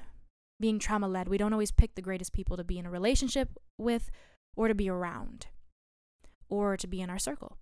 being 0.59 0.79
trauma 0.79 1.07
led, 1.07 1.27
we 1.27 1.37
don't 1.37 1.53
always 1.53 1.71
pick 1.71 1.95
the 1.95 2.01
greatest 2.01 2.33
people 2.33 2.57
to 2.57 2.63
be 2.63 2.77
in 2.77 2.85
a 2.85 2.91
relationship 2.91 3.49
with 3.77 4.09
or 4.55 4.67
to 4.67 4.75
be 4.75 4.89
around 4.89 5.47
or 6.49 6.77
to 6.77 6.87
be 6.87 7.01
in 7.01 7.09
our 7.09 7.19
circle. 7.19 7.57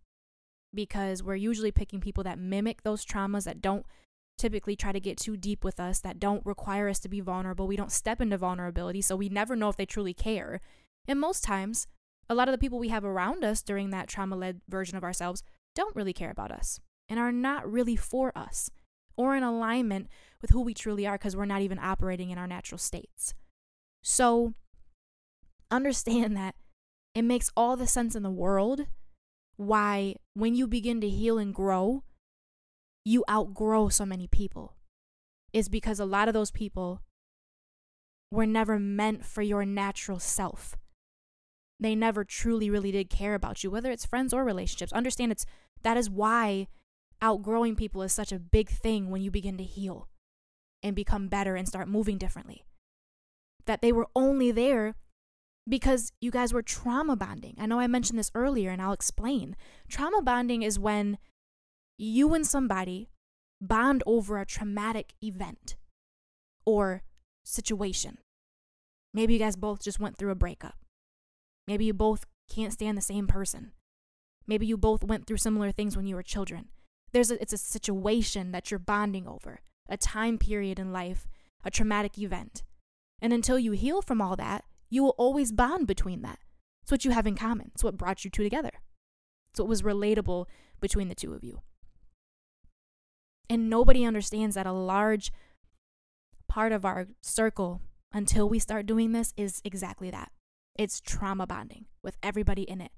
Because 0.74 1.22
we're 1.22 1.36
usually 1.36 1.72
picking 1.72 2.00
people 2.00 2.24
that 2.24 2.40
mimic 2.40 2.84
those 2.84 3.06
traumas 3.06 3.46
that 3.46 3.62
don't 3.62 3.86
typically 4.38 4.76
try 4.76 4.92
to 4.92 5.00
get 5.00 5.18
too 5.18 5.38
deep 5.38 5.64
with 5.64 5.80
us 5.80 6.00
that 6.00 6.20
don't 6.20 6.46
require 6.46 6.90
us 6.90 7.00
to 7.00 7.10
be 7.10 7.20
vulnerable. 7.20 7.68
We 7.68 7.76
don't 7.76 7.92
step 7.92 8.20
into 8.22 8.38
vulnerability 8.38 9.02
so 9.02 9.16
we 9.16 9.30
never 9.30 9.56
know 9.56 9.70
if 9.70 9.78
they 9.78 9.86
truly 9.86 10.14
care. 10.14 10.60
And 11.08 11.20
most 11.20 11.44
times 11.44 11.88
a 12.30 12.36
lot 12.36 12.48
of 12.48 12.52
the 12.52 12.58
people 12.58 12.80
we 12.80 12.90
have 12.90 13.06
around 13.06 13.44
us 13.44 13.62
during 13.62 13.92
that 13.92 14.08
trauma 14.08 14.36
led 14.36 14.62
version 14.68 14.98
of 14.98 15.04
ourselves 15.04 15.44
don't 15.76 15.96
really 15.96 16.14
care 16.14 16.32
about 16.32 16.52
us 16.52 16.80
and 17.10 17.20
are 17.20 17.32
not 17.32 17.70
really 17.70 17.96
for 17.96 18.36
us 18.36 18.70
or 19.16 19.36
in 19.36 19.44
alignment 19.44 20.08
with 20.42 20.52
who 20.52 20.62
we 20.62 20.74
truly 20.74 21.06
are 21.08 21.18
because 21.18 21.36
we're 21.36 21.46
not 21.46 21.62
even 21.62 21.80
operating 21.80 22.30
in 22.30 22.38
our 22.38 22.48
natural 22.48 22.78
states. 22.78 23.34
So 24.02 24.54
understand 25.72 26.36
that 26.38 26.56
it 27.16 27.24
makes 27.24 27.52
all 27.56 27.76
the 27.76 27.88
sense 27.88 28.16
in 28.16 28.24
the 28.24 28.32
world 28.32 28.86
why, 29.56 30.16
when 30.34 30.56
you 30.56 30.68
begin 30.68 31.00
to 31.02 31.10
heal 31.10 31.38
and 31.38 31.54
grow, 31.54 32.04
you 33.06 33.24
outgrow 33.30 33.90
so 33.90 34.06
many 34.06 34.28
people. 34.28 34.76
Is 35.52 35.70
because 35.70 36.00
a 36.00 36.06
lot 36.06 36.28
of 36.28 36.34
those 36.34 36.50
people 36.50 37.02
were 38.32 38.48
never 38.48 38.80
meant 38.80 39.24
for 39.24 39.44
your 39.44 39.64
natural 39.64 40.20
self. 40.20 40.76
They 41.80 41.94
never 41.94 42.24
truly, 42.24 42.70
really 42.70 42.92
did 42.92 43.10
care 43.10 43.36
about 43.36 43.64
you, 43.64 43.70
whether 43.70 43.92
it's 43.92 44.06
friends 44.06 44.34
or 44.34 44.44
relationships. 44.44 44.92
Understand 44.92 45.32
it's 45.32 45.46
that 45.84 45.98
is 45.98 46.10
why 46.10 46.68
outgrowing 47.24 47.76
people 47.76 48.02
is 48.04 48.14
such 48.14 48.32
a 48.32 48.40
big 48.40 48.70
thing 48.70 49.10
when 49.10 49.22
you 49.22 49.32
begin 49.32 49.58
to 49.58 49.64
heal 49.64 50.10
and 50.84 50.96
become 50.96 51.30
better 51.30 51.56
and 51.56 51.68
start 51.68 51.88
moving 51.88 52.18
differently. 52.18 52.66
That 53.66 53.82
they 53.82 53.94
were 53.94 54.10
only 54.14 54.52
there 54.52 54.96
because 55.68 56.12
you 56.20 56.30
guys 56.30 56.54
were 56.54 56.62
trauma 56.62 57.16
bonding. 57.16 57.56
I 57.58 57.66
know 57.66 57.80
I 57.80 57.88
mentioned 57.88 58.20
this 58.20 58.32
earlier 58.36 58.70
and 58.70 58.82
I'll 58.82 58.92
explain. 58.92 59.56
Trauma 59.88 60.22
bonding 60.22 60.62
is 60.62 60.78
when 60.78 61.18
you 61.98 62.34
and 62.34 62.46
somebody 62.46 63.10
bond 63.62 64.04
over 64.06 64.38
a 64.38 64.46
traumatic 64.46 65.14
event 65.24 65.78
or 66.66 67.04
situation. 67.46 68.18
Maybe 69.14 69.34
you 69.34 69.40
guys 69.40 69.56
both 69.56 69.82
just 69.82 70.02
went 70.02 70.18
through 70.18 70.32
a 70.32 70.36
breakup. 70.36 70.76
Maybe 71.68 71.86
you 71.86 71.94
both 71.94 72.26
can't 72.50 72.74
stand 72.74 72.98
the 72.98 73.02
same 73.02 73.28
person. 73.28 73.72
Maybe 74.46 74.66
you 74.66 74.76
both 74.76 75.06
went 75.06 75.26
through 75.26 75.38
similar 75.38 75.72
things 75.72 75.96
when 75.96 76.06
you 76.06 76.16
were 76.16 76.24
children. 76.24 76.68
There's 77.14 77.32
a, 77.32 77.42
it's 77.42 77.54
a 77.54 77.58
situation 77.58 78.52
that 78.52 78.72
you're 78.72 78.80
bonding 78.80 79.28
over, 79.28 79.62
a 79.88 79.98
time 79.98 80.38
period 80.38 80.80
in 80.80 80.92
life, 80.92 81.28
a 81.64 81.72
traumatic 81.72 82.18
event. 82.18 82.64
And 83.22 83.32
until 83.32 83.60
you 83.60 83.72
heal 83.72 84.02
from 84.02 84.22
all 84.22 84.36
that, 84.36 84.66
you 84.90 85.04
will 85.04 85.16
always 85.18 85.52
bond 85.52 85.88
between 85.88 86.22
that. 86.24 86.40
It's 86.82 86.92
what 86.92 87.06
you 87.06 87.12
have 87.12 87.28
in 87.28 87.36
common. 87.36 87.72
It's 87.74 87.84
what 87.84 87.98
brought 87.98 88.26
you 88.26 88.32
two 88.32 88.44
together. 88.44 88.72
It's 89.52 89.60
what 89.60 89.70
was 89.70 89.84
relatable 89.84 90.48
between 90.82 91.08
the 91.08 91.16
two 91.16 91.34
of 91.34 91.44
you. 91.44 91.62
And 93.50 93.70
nobody 93.70 94.04
understands 94.04 94.56
that 94.56 94.66
a 94.66 94.72
large 94.72 95.32
part 96.48 96.72
of 96.72 96.84
our 96.84 97.08
circle 97.22 97.82
until 98.12 98.50
we 98.50 98.60
start 98.60 98.86
doing 98.86 99.12
this 99.12 99.34
is 99.38 99.62
exactly 99.64 100.10
that 100.12 100.32
it's 100.76 101.00
trauma 101.00 101.46
bonding 101.46 101.86
with 102.04 102.18
everybody 102.24 102.64
in 102.64 102.82
it. 102.82 102.92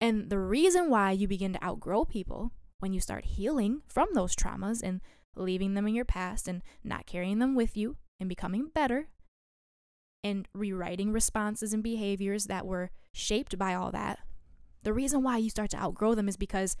And 0.00 0.30
the 0.30 0.38
reason 0.38 0.90
why 0.90 1.12
you 1.12 1.26
begin 1.28 1.52
to 1.52 1.64
outgrow 1.64 2.04
people 2.04 2.52
when 2.78 2.92
you 2.92 3.00
start 3.00 3.24
healing 3.24 3.82
from 3.86 4.08
those 4.12 4.34
traumas 4.34 4.82
and 4.82 5.00
leaving 5.34 5.74
them 5.74 5.86
in 5.86 5.94
your 5.94 6.04
past 6.04 6.48
and 6.48 6.62
not 6.82 7.06
carrying 7.06 7.38
them 7.38 7.54
with 7.54 7.76
you 7.76 7.96
and 8.18 8.28
becoming 8.28 8.68
better 8.74 9.08
and 10.24 10.48
rewriting 10.54 11.12
responses 11.12 11.72
and 11.72 11.82
behaviors 11.82 12.46
that 12.46 12.66
were 12.66 12.90
shaped 13.12 13.58
by 13.58 13.74
all 13.74 13.90
that, 13.92 14.18
the 14.82 14.92
reason 14.92 15.22
why 15.22 15.36
you 15.36 15.50
start 15.50 15.70
to 15.70 15.80
outgrow 15.80 16.14
them 16.14 16.28
is 16.28 16.36
because 16.36 16.76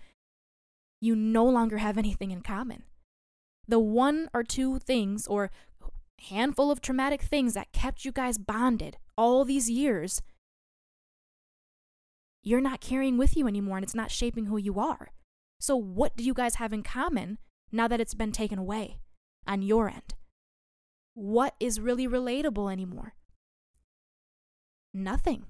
you 1.00 1.14
no 1.14 1.44
longer 1.44 1.78
have 1.78 1.98
anything 1.98 2.30
in 2.30 2.40
common. 2.40 2.84
The 3.68 3.78
one 3.78 4.28
or 4.32 4.42
two 4.42 4.78
things 4.78 5.26
or 5.26 5.50
handful 6.28 6.70
of 6.70 6.80
traumatic 6.80 7.22
things 7.22 7.54
that 7.54 7.72
kept 7.72 8.04
you 8.04 8.12
guys 8.12 8.38
bonded 8.38 8.96
all 9.16 9.44
these 9.44 9.70
years, 9.70 10.22
you're 12.42 12.60
not 12.60 12.80
carrying 12.80 13.18
with 13.18 13.36
you 13.36 13.46
anymore 13.46 13.76
and 13.76 13.84
it's 13.84 13.94
not 13.94 14.10
shaping 14.10 14.46
who 14.46 14.56
you 14.56 14.78
are. 14.78 15.10
So, 15.58 15.76
what 15.76 16.16
do 16.16 16.24
you 16.24 16.34
guys 16.34 16.56
have 16.56 16.72
in 16.72 16.82
common 16.82 17.38
now 17.72 17.88
that 17.88 18.00
it's 18.00 18.14
been 18.14 18.32
taken 18.32 18.58
away 18.58 19.00
on 19.46 19.62
your 19.62 19.88
end? 19.88 20.14
What 21.14 21.54
is 21.58 21.80
really 21.80 22.06
relatable 22.06 22.70
anymore? 22.70 23.14
Nothing. 24.92 25.46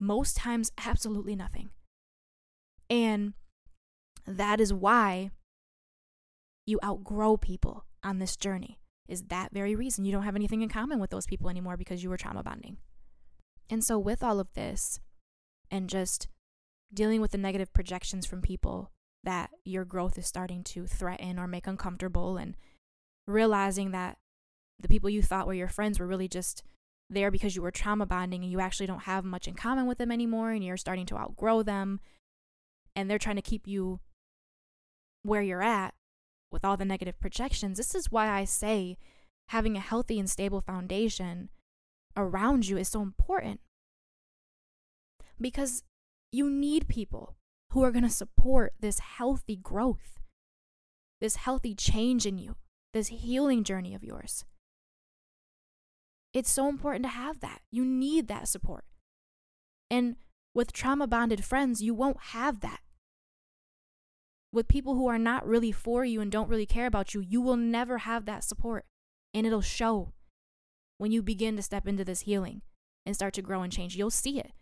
Most 0.00 0.36
times, 0.36 0.72
absolutely 0.84 1.36
nothing. 1.36 1.70
And 2.90 3.34
that 4.26 4.60
is 4.60 4.72
why 4.72 5.30
you 6.66 6.78
outgrow 6.84 7.36
people 7.36 7.86
on 8.02 8.18
this 8.18 8.36
journey 8.36 8.78
is 9.08 9.24
that 9.24 9.52
very 9.52 9.74
reason 9.74 10.04
you 10.04 10.12
don't 10.12 10.22
have 10.22 10.36
anything 10.36 10.62
in 10.62 10.68
common 10.68 10.98
with 10.98 11.10
those 11.10 11.26
people 11.26 11.50
anymore 11.50 11.76
because 11.76 12.02
you 12.02 12.08
were 12.08 12.16
trauma 12.16 12.42
bonding. 12.42 12.78
And 13.68 13.84
so, 13.84 13.98
with 13.98 14.22
all 14.22 14.40
of 14.40 14.52
this 14.54 15.00
and 15.70 15.88
just 15.88 16.28
dealing 16.92 17.20
with 17.20 17.30
the 17.30 17.38
negative 17.38 17.72
projections 17.72 18.26
from 18.26 18.42
people 18.42 18.90
that 19.24 19.50
your 19.64 19.84
growth 19.84 20.18
is 20.18 20.26
starting 20.26 20.64
to 20.64 20.86
threaten 20.86 21.38
or 21.38 21.46
make 21.46 21.66
uncomfortable, 21.66 22.36
and 22.36 22.56
realizing 23.26 23.92
that 23.92 24.18
the 24.78 24.88
people 24.88 25.08
you 25.08 25.22
thought 25.22 25.46
were 25.46 25.54
your 25.54 25.68
friends 25.68 25.98
were 25.98 26.06
really 26.06 26.28
just 26.28 26.62
there 27.08 27.30
because 27.30 27.54
you 27.54 27.62
were 27.62 27.70
trauma 27.70 28.06
bonding 28.06 28.42
and 28.42 28.50
you 28.50 28.60
actually 28.60 28.86
don't 28.86 29.02
have 29.02 29.24
much 29.24 29.46
in 29.46 29.54
common 29.54 29.86
with 29.86 29.98
them 29.98 30.10
anymore 30.10 30.50
and 30.50 30.64
you're 30.64 30.76
starting 30.76 31.06
to 31.06 31.16
outgrow 31.16 31.62
them 31.62 32.00
and 32.96 33.08
they're 33.10 33.18
trying 33.18 33.36
to 33.36 33.42
keep 33.42 33.66
you 33.66 34.00
where 35.22 35.42
you're 35.42 35.62
at 35.62 35.94
with 36.50 36.64
all 36.64 36.76
the 36.76 36.84
negative 36.84 37.18
projections. 37.20 37.78
This 37.78 37.94
is 37.94 38.10
why 38.10 38.28
I 38.28 38.44
say 38.44 38.98
having 39.48 39.76
a 39.76 39.80
healthy 39.80 40.18
and 40.18 40.28
stable 40.28 40.60
foundation 40.60 41.48
around 42.16 42.68
you 42.68 42.76
is 42.76 42.88
so 42.88 43.02
important. 43.02 43.60
Because 45.40 45.82
you 46.30 46.50
need 46.50 46.88
people 46.88 47.36
who 47.72 47.82
are 47.82 47.90
going 47.90 48.04
to 48.04 48.10
support 48.10 48.72
this 48.80 48.98
healthy 48.98 49.56
growth, 49.56 50.20
this 51.20 51.36
healthy 51.36 51.74
change 51.74 52.26
in 52.26 52.38
you, 52.38 52.56
this 52.92 53.08
healing 53.08 53.64
journey 53.64 53.94
of 53.94 54.04
yours. 54.04 54.44
It's 56.32 56.50
so 56.50 56.68
important 56.68 57.04
to 57.04 57.10
have 57.10 57.40
that. 57.40 57.60
You 57.70 57.84
need 57.84 58.28
that 58.28 58.48
support. 58.48 58.84
And 59.90 60.16
with 60.54 60.72
trauma 60.72 61.06
bonded 61.06 61.44
friends, 61.44 61.82
you 61.82 61.94
won't 61.94 62.18
have 62.32 62.60
that 62.60 62.80
with 64.52 64.68
people 64.68 64.94
who 64.94 65.06
are 65.06 65.18
not 65.18 65.46
really 65.46 65.72
for 65.72 66.04
you 66.04 66.20
and 66.20 66.30
don't 66.30 66.48
really 66.48 66.66
care 66.66 66.86
about 66.86 67.14
you, 67.14 67.20
you 67.20 67.40
will 67.40 67.56
never 67.56 67.98
have 67.98 68.26
that 68.26 68.44
support. 68.44 68.84
And 69.32 69.46
it'll 69.46 69.62
show 69.62 70.12
when 70.98 71.10
you 71.10 71.22
begin 71.22 71.56
to 71.56 71.62
step 71.62 71.88
into 71.88 72.04
this 72.04 72.20
healing 72.22 72.60
and 73.06 73.16
start 73.16 73.32
to 73.34 73.42
grow 73.42 73.62
and 73.62 73.72
change. 73.72 73.96
You'll 73.96 74.10
see 74.10 74.38
it 74.38 74.52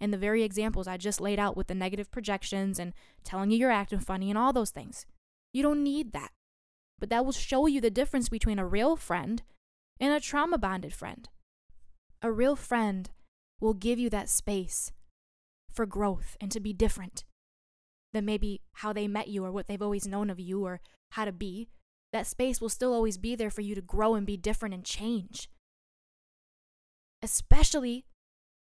in 0.00 0.10
the 0.10 0.18
very 0.18 0.42
examples 0.42 0.88
I 0.88 0.96
just 0.96 1.20
laid 1.20 1.38
out 1.38 1.56
with 1.56 1.66
the 1.66 1.74
negative 1.74 2.10
projections 2.10 2.78
and 2.78 2.92
telling 3.22 3.50
you 3.50 3.58
you're 3.58 3.70
acting 3.70 4.00
funny 4.00 4.30
and 4.30 4.38
all 4.38 4.52
those 4.52 4.70
things. 4.70 5.06
You 5.52 5.62
don't 5.62 5.82
need 5.82 6.12
that. 6.12 6.30
But 6.98 7.10
that 7.10 7.24
will 7.24 7.32
show 7.32 7.66
you 7.66 7.80
the 7.80 7.90
difference 7.90 8.28
between 8.28 8.58
a 8.58 8.66
real 8.66 8.96
friend 8.96 9.42
and 9.98 10.12
a 10.12 10.20
trauma 10.20 10.58
bonded 10.58 10.94
friend. 10.94 11.28
A 12.22 12.32
real 12.32 12.56
friend 12.56 13.10
will 13.60 13.74
give 13.74 13.98
you 13.98 14.10
that 14.10 14.28
space 14.28 14.92
for 15.70 15.86
growth 15.86 16.36
and 16.40 16.50
to 16.50 16.60
be 16.60 16.72
different 16.72 17.24
than 18.12 18.24
maybe 18.24 18.60
how 18.74 18.92
they 18.92 19.06
met 19.06 19.28
you 19.28 19.44
or 19.44 19.52
what 19.52 19.66
they've 19.66 19.82
always 19.82 20.06
known 20.06 20.30
of 20.30 20.40
you 20.40 20.64
or 20.64 20.80
how 21.12 21.24
to 21.24 21.32
be, 21.32 21.68
that 22.12 22.26
space 22.26 22.60
will 22.60 22.68
still 22.68 22.92
always 22.92 23.18
be 23.18 23.36
there 23.36 23.50
for 23.50 23.60
you 23.60 23.74
to 23.74 23.80
grow 23.80 24.14
and 24.14 24.26
be 24.26 24.36
different 24.36 24.74
and 24.74 24.84
change. 24.84 25.48
Especially 27.22 28.04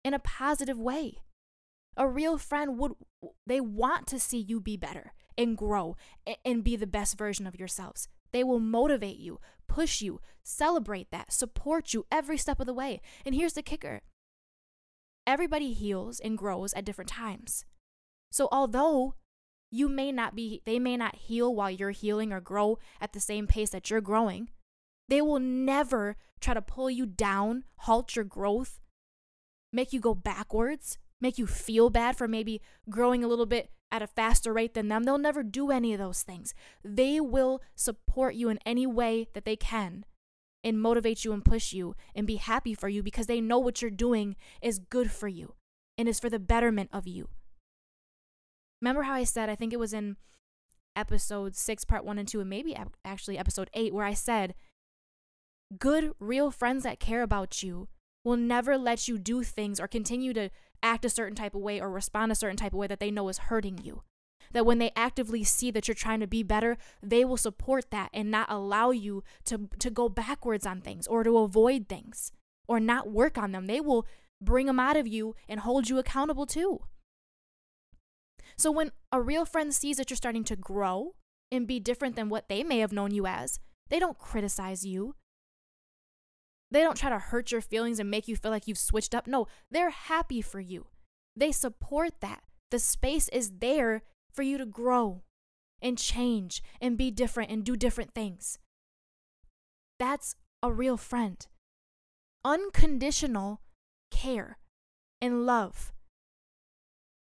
in 0.06 0.14
a 0.14 0.20
positive 0.20 0.78
way. 0.78 1.18
A 1.96 2.06
real 2.06 2.38
friend 2.38 2.78
would, 2.78 2.92
they 3.44 3.60
want 3.60 4.06
to 4.06 4.20
see 4.20 4.38
you 4.38 4.60
be 4.60 4.76
better 4.76 5.12
and 5.36 5.58
grow 5.58 5.96
and 6.44 6.62
be 6.62 6.76
the 6.76 6.86
best 6.86 7.18
version 7.18 7.44
of 7.44 7.58
yourselves. 7.58 8.06
They 8.32 8.44
will 8.44 8.60
motivate 8.60 9.16
you, 9.16 9.40
push 9.66 10.00
you, 10.00 10.20
celebrate 10.44 11.10
that, 11.10 11.32
support 11.32 11.92
you 11.92 12.06
every 12.12 12.38
step 12.38 12.60
of 12.60 12.66
the 12.66 12.72
way. 12.72 13.00
And 13.24 13.34
here's 13.34 13.54
the 13.54 13.62
kicker 13.62 14.02
everybody 15.26 15.72
heals 15.72 16.20
and 16.20 16.38
grows 16.38 16.72
at 16.74 16.84
different 16.84 17.10
times. 17.10 17.64
So, 18.30 18.48
although 18.52 19.16
you 19.72 19.88
may 19.88 20.12
not 20.12 20.36
be 20.36 20.62
they 20.64 20.78
may 20.78 20.96
not 20.96 21.16
heal 21.16 21.52
while 21.52 21.70
you're 21.70 21.90
healing 21.90 22.32
or 22.32 22.40
grow 22.40 22.78
at 23.00 23.12
the 23.12 23.18
same 23.18 23.48
pace 23.48 23.70
that 23.70 23.90
you're 23.90 24.00
growing 24.00 24.50
they 25.08 25.20
will 25.20 25.40
never 25.40 26.16
try 26.40 26.54
to 26.54 26.62
pull 26.62 26.88
you 26.88 27.04
down 27.06 27.64
halt 27.78 28.14
your 28.14 28.24
growth 28.24 28.78
make 29.72 29.92
you 29.92 30.00
go 30.00 30.14
backwards 30.14 30.98
make 31.20 31.38
you 31.38 31.46
feel 31.46 31.90
bad 31.90 32.16
for 32.16 32.28
maybe 32.28 32.60
growing 32.88 33.24
a 33.24 33.28
little 33.28 33.46
bit 33.46 33.70
at 33.90 34.02
a 34.02 34.06
faster 34.06 34.52
rate 34.52 34.74
than 34.74 34.88
them. 34.88 35.04
They'll 35.04 35.18
never 35.18 35.42
do 35.42 35.70
any 35.70 35.92
of 35.92 35.98
those 35.98 36.22
things. 36.22 36.54
They 36.84 37.20
will 37.20 37.62
support 37.74 38.34
you 38.34 38.48
in 38.48 38.58
any 38.66 38.86
way 38.86 39.28
that 39.34 39.44
they 39.44 39.56
can 39.56 40.04
and 40.64 40.80
motivate 40.80 41.24
you 41.24 41.32
and 41.32 41.44
push 41.44 41.72
you 41.72 41.94
and 42.14 42.26
be 42.26 42.36
happy 42.36 42.74
for 42.74 42.88
you 42.88 43.02
because 43.02 43.26
they 43.26 43.40
know 43.40 43.58
what 43.58 43.80
you're 43.80 43.90
doing 43.90 44.36
is 44.60 44.78
good 44.78 45.10
for 45.10 45.28
you 45.28 45.54
and 45.96 46.08
is 46.08 46.20
for 46.20 46.28
the 46.28 46.38
betterment 46.38 46.90
of 46.92 47.06
you. 47.06 47.28
Remember 48.82 49.02
how 49.02 49.14
I 49.14 49.24
said, 49.24 49.48
I 49.48 49.54
think 49.54 49.72
it 49.72 49.78
was 49.78 49.94
in 49.94 50.16
episode 50.94 51.54
six, 51.54 51.84
part 51.84 52.04
one 52.04 52.18
and 52.18 52.28
two, 52.28 52.40
and 52.40 52.50
maybe 52.50 52.76
actually 53.04 53.38
episode 53.38 53.70
eight, 53.74 53.94
where 53.94 54.04
I 54.04 54.14
said, 54.14 54.54
good, 55.78 56.12
real 56.18 56.50
friends 56.50 56.82
that 56.82 57.00
care 57.00 57.22
about 57.22 57.62
you 57.62 57.88
will 58.26 58.36
never 58.36 58.76
let 58.76 59.06
you 59.06 59.18
do 59.18 59.44
things 59.44 59.78
or 59.78 59.86
continue 59.86 60.32
to 60.32 60.50
act 60.82 61.04
a 61.04 61.08
certain 61.08 61.36
type 61.36 61.54
of 61.54 61.60
way 61.60 61.80
or 61.80 61.88
respond 61.88 62.32
a 62.32 62.34
certain 62.34 62.56
type 62.56 62.72
of 62.72 62.78
way 62.78 62.88
that 62.88 62.98
they 62.98 63.08
know 63.08 63.28
is 63.28 63.38
hurting 63.38 63.78
you. 63.78 64.02
That 64.52 64.66
when 64.66 64.78
they 64.78 64.90
actively 64.96 65.44
see 65.44 65.70
that 65.70 65.86
you're 65.86 65.94
trying 65.94 66.18
to 66.18 66.26
be 66.26 66.42
better, 66.42 66.76
they 67.00 67.24
will 67.24 67.36
support 67.36 67.92
that 67.92 68.10
and 68.12 68.28
not 68.28 68.50
allow 68.50 68.90
you 68.90 69.22
to, 69.44 69.68
to 69.78 69.90
go 69.90 70.08
backwards 70.08 70.66
on 70.66 70.80
things 70.80 71.06
or 71.06 71.22
to 71.22 71.38
avoid 71.38 71.88
things 71.88 72.32
or 72.66 72.80
not 72.80 73.12
work 73.12 73.38
on 73.38 73.52
them. 73.52 73.66
They 73.66 73.80
will 73.80 74.08
bring 74.42 74.66
them 74.66 74.80
out 74.80 74.96
of 74.96 75.06
you 75.06 75.36
and 75.48 75.60
hold 75.60 75.88
you 75.88 75.98
accountable 75.98 76.46
too. 76.46 76.80
So 78.56 78.72
when 78.72 78.90
a 79.12 79.22
real 79.22 79.44
friend 79.44 79.72
sees 79.72 79.98
that 79.98 80.10
you're 80.10 80.16
starting 80.16 80.44
to 80.44 80.56
grow 80.56 81.14
and 81.52 81.64
be 81.64 81.78
different 81.78 82.16
than 82.16 82.28
what 82.28 82.48
they 82.48 82.64
may 82.64 82.80
have 82.80 82.92
known 82.92 83.12
you 83.12 83.24
as, 83.24 83.60
they 83.88 84.00
don't 84.00 84.18
criticize 84.18 84.84
you. 84.84 85.14
They 86.70 86.80
don't 86.80 86.96
try 86.96 87.10
to 87.10 87.18
hurt 87.18 87.52
your 87.52 87.60
feelings 87.60 87.98
and 87.98 88.10
make 88.10 88.28
you 88.28 88.36
feel 88.36 88.50
like 88.50 88.66
you've 88.66 88.78
switched 88.78 89.14
up. 89.14 89.26
No, 89.26 89.46
they're 89.70 89.90
happy 89.90 90.42
for 90.42 90.60
you. 90.60 90.86
They 91.36 91.52
support 91.52 92.20
that. 92.20 92.42
The 92.70 92.78
space 92.78 93.28
is 93.28 93.58
there 93.60 94.02
for 94.32 94.42
you 94.42 94.58
to 94.58 94.66
grow 94.66 95.22
and 95.80 95.96
change 95.96 96.62
and 96.80 96.98
be 96.98 97.10
different 97.10 97.50
and 97.50 97.64
do 97.64 97.76
different 97.76 98.14
things. 98.14 98.58
That's 99.98 100.34
a 100.62 100.72
real 100.72 100.96
friend. 100.96 101.46
Unconditional 102.44 103.60
care 104.10 104.58
and 105.20 105.46
love. 105.46 105.92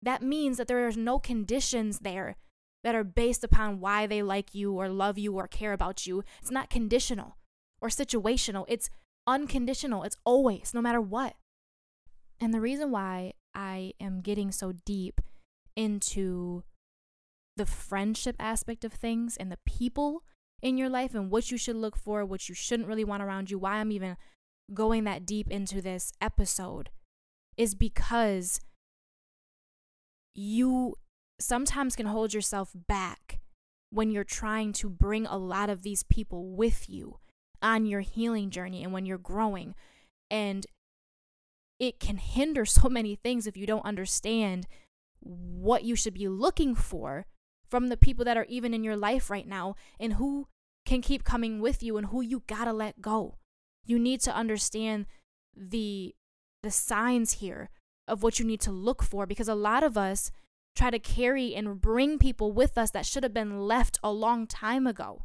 That 0.02 0.22
means 0.22 0.56
that 0.58 0.68
there 0.68 0.86
are 0.86 0.92
no 0.92 1.18
conditions 1.18 2.00
there 2.00 2.36
that 2.84 2.94
are 2.94 3.04
based 3.04 3.42
upon 3.42 3.80
why 3.80 4.06
they 4.06 4.22
like 4.22 4.54
you 4.54 4.74
or 4.74 4.88
love 4.88 5.18
you 5.18 5.34
or 5.34 5.48
care 5.48 5.72
about 5.72 6.06
you. 6.06 6.22
It's 6.40 6.50
not 6.50 6.70
conditional 6.70 7.36
or 7.80 7.88
situational. 7.88 8.64
It's 8.68 8.88
unconditional. 9.26 10.02
It's 10.02 10.16
always, 10.24 10.72
no 10.74 10.80
matter 10.80 11.00
what. 11.00 11.34
And 12.40 12.52
the 12.52 12.60
reason 12.60 12.90
why 12.90 13.32
I 13.54 13.92
am 14.00 14.20
getting 14.20 14.52
so 14.52 14.72
deep 14.84 15.20
into 15.74 16.62
the 17.56 17.66
friendship 17.66 18.36
aspect 18.38 18.84
of 18.84 18.92
things 18.92 19.36
and 19.36 19.50
the 19.50 19.58
people 19.64 20.22
in 20.62 20.76
your 20.76 20.88
life 20.88 21.14
and 21.14 21.30
what 21.30 21.50
you 21.50 21.56
should 21.56 21.76
look 21.76 21.96
for, 21.96 22.24
what 22.24 22.48
you 22.48 22.54
shouldn't 22.54 22.88
really 22.88 23.04
want 23.04 23.22
around 23.22 23.50
you, 23.50 23.58
why 23.58 23.76
I'm 23.76 23.92
even 23.92 24.16
going 24.72 25.04
that 25.04 25.24
deep 25.24 25.50
into 25.50 25.80
this 25.80 26.12
episode 26.20 26.90
is 27.56 27.74
because 27.74 28.60
you 30.34 30.96
sometimes 31.40 31.96
can 31.96 32.06
hold 32.06 32.34
yourself 32.34 32.70
back 32.74 33.40
when 33.90 34.10
you're 34.10 34.24
trying 34.24 34.72
to 34.74 34.90
bring 34.90 35.26
a 35.26 35.38
lot 35.38 35.70
of 35.70 35.82
these 35.82 36.02
people 36.02 36.50
with 36.50 36.90
you 36.90 37.18
on 37.62 37.86
your 37.86 38.00
healing 38.00 38.50
journey 38.50 38.82
and 38.82 38.92
when 38.92 39.06
you're 39.06 39.18
growing. 39.18 39.74
And 40.30 40.66
it 41.78 42.00
can 42.00 42.16
hinder 42.16 42.64
so 42.66 42.88
many 42.88 43.14
things 43.16 43.46
if 43.46 43.56
you 43.56 43.66
don't 43.66 43.84
understand 43.84 44.66
what 45.20 45.84
you 45.84 45.96
should 45.96 46.14
be 46.14 46.28
looking 46.28 46.74
for 46.74 47.26
from 47.68 47.88
the 47.88 47.96
people 47.96 48.24
that 48.24 48.36
are 48.36 48.46
even 48.48 48.72
in 48.72 48.84
your 48.84 48.96
life 48.96 49.28
right 49.28 49.46
now 49.46 49.74
and 49.98 50.14
who 50.14 50.46
can 50.84 51.02
keep 51.02 51.24
coming 51.24 51.60
with 51.60 51.82
you 51.82 51.96
and 51.96 52.08
who 52.08 52.20
you 52.20 52.42
gotta 52.46 52.72
let 52.72 53.00
go. 53.00 53.36
You 53.84 53.98
need 53.98 54.20
to 54.22 54.34
understand 54.34 55.06
the 55.56 56.14
the 56.62 56.70
signs 56.70 57.32
here 57.32 57.70
of 58.08 58.22
what 58.22 58.38
you 58.38 58.44
need 58.44 58.60
to 58.60 58.70
look 58.70 59.02
for 59.02 59.26
because 59.26 59.48
a 59.48 59.54
lot 59.54 59.82
of 59.82 59.96
us 59.96 60.30
try 60.76 60.90
to 60.90 60.98
carry 60.98 61.54
and 61.54 61.80
bring 61.80 62.18
people 62.18 62.52
with 62.52 62.76
us 62.78 62.90
that 62.90 63.06
should 63.06 63.22
have 63.22 63.34
been 63.34 63.60
left 63.60 63.98
a 64.02 64.12
long 64.12 64.46
time 64.46 64.86
ago. 64.86 65.24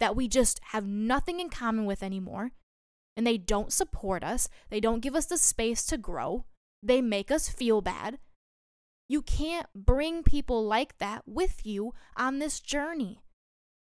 That 0.00 0.16
we 0.16 0.26
just 0.28 0.60
have 0.72 0.86
nothing 0.86 1.38
in 1.38 1.50
common 1.50 1.84
with 1.84 2.02
anymore. 2.02 2.52
And 3.16 3.26
they 3.26 3.38
don't 3.38 3.72
support 3.72 4.24
us. 4.24 4.48
They 4.70 4.80
don't 4.80 5.00
give 5.00 5.14
us 5.14 5.26
the 5.26 5.38
space 5.38 5.84
to 5.86 5.98
grow. 5.98 6.46
They 6.82 7.02
make 7.02 7.30
us 7.30 7.48
feel 7.48 7.80
bad. 7.80 8.18
You 9.08 9.22
can't 9.22 9.66
bring 9.74 10.22
people 10.22 10.64
like 10.64 10.98
that 10.98 11.22
with 11.26 11.66
you 11.66 11.92
on 12.16 12.38
this 12.38 12.60
journey. 12.60 13.22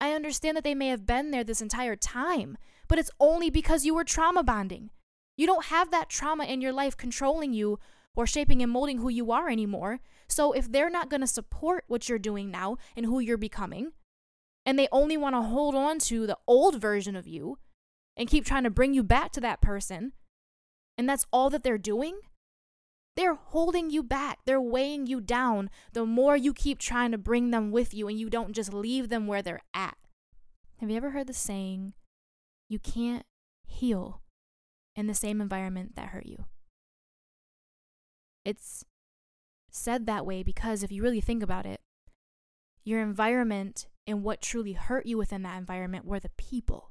I 0.01 0.13
understand 0.13 0.57
that 0.57 0.65
they 0.65 0.75
may 0.75 0.89
have 0.89 1.07
been 1.07 1.31
there 1.31 1.45
this 1.45 1.61
entire 1.61 1.95
time, 1.95 2.57
but 2.89 2.99
it's 2.99 3.11
only 3.21 3.51
because 3.51 3.85
you 3.85 3.95
were 3.95 4.03
trauma 4.03 4.43
bonding. 4.43 4.91
You 5.37 5.47
don't 5.47 5.67
have 5.67 5.91
that 5.91 6.09
trauma 6.09 6.45
in 6.45 6.61
your 6.61 6.73
life 6.73 6.97
controlling 6.97 7.53
you 7.53 7.79
or 8.17 8.27
shaping 8.27 8.63
and 8.63 8.73
molding 8.73 8.99
who 8.99 9.11
you 9.11 9.31
are 9.31 9.49
anymore. 9.49 10.01
So 10.29 10.53
if 10.53 10.73
they're 10.73 10.91
not 10.91 11.11
going 11.11 11.21
to 11.21 11.27
support 11.27 11.85
what 11.87 12.09
you're 12.09 12.19
doing 12.19 12.51
now 12.51 12.79
and 12.97 13.07
who 13.07 13.21
you're 13.21 13.37
becoming, 13.37 13.93
and 14.65 14.79
they 14.79 14.89
only 14.93 15.17
want 15.17 15.35
to 15.35 15.43
hold 15.43 15.75
on 15.75 15.99
to 16.01 16.27
the 16.27 16.39
old 16.47 16.81
version 16.81 17.17
of 17.17 17.27
you 17.27 17.59
and 18.17 18.29
keep 18.29 18.45
trying 18.45 18.65
to 18.65 18.71
bring 18.71 18.95
you 18.95 19.03
back 19.03 19.33
to 19.33 19.41
that 19.41 19.61
person, 19.61 20.13
and 20.99 21.09
that's 21.09 21.27
all 21.33 21.51
that 21.51 21.63
they're 21.63 21.79
doing, 21.79 22.21
they're 23.17 23.35
holding 23.35 23.91
you 23.91 24.03
back. 24.03 24.39
They're 24.47 24.61
weighing 24.61 25.07
you 25.07 25.21
down 25.21 25.69
the 25.93 26.07
more 26.07 26.37
you 26.37 26.55
keep 26.55 26.79
trying 26.79 27.11
to 27.13 27.19
bring 27.19 27.51
them 27.51 27.71
with 27.71 27.93
you 27.93 28.09
and 28.09 28.19
you 28.19 28.31
don't 28.31 28.53
just 28.53 28.73
leave 28.73 29.09
them 29.09 29.27
where 29.27 29.43
they're 29.43 29.63
at. 29.75 29.97
Have 30.79 30.91
you 30.91 30.97
ever 30.97 31.11
heard 31.11 31.27
the 31.27 31.35
saying, 31.35 31.93
you 32.69 32.79
can't 32.79 33.27
heal 33.67 34.23
in 34.97 35.07
the 35.07 35.15
same 35.15 35.41
environment 35.41 35.97
that 35.97 36.09
hurt 36.09 36.25
you? 36.25 36.47
It's 38.45 38.87
said 39.71 40.07
that 40.07 40.25
way 40.25 40.43
because 40.43 40.83
if 40.83 40.91
you 40.91 41.03
really 41.03 41.21
think 41.21 41.43
about 41.43 41.67
it, 41.67 41.81
your 42.85 43.03
environment 43.03 43.87
and 44.11 44.25
what 44.25 44.43
truly 44.43 44.73
hurt 44.73 45.07
you 45.07 45.17
within 45.17 45.43
that 45.43 45.57
environment 45.57 46.05
were 46.05 46.21
the 46.21 46.33
people. 46.37 46.91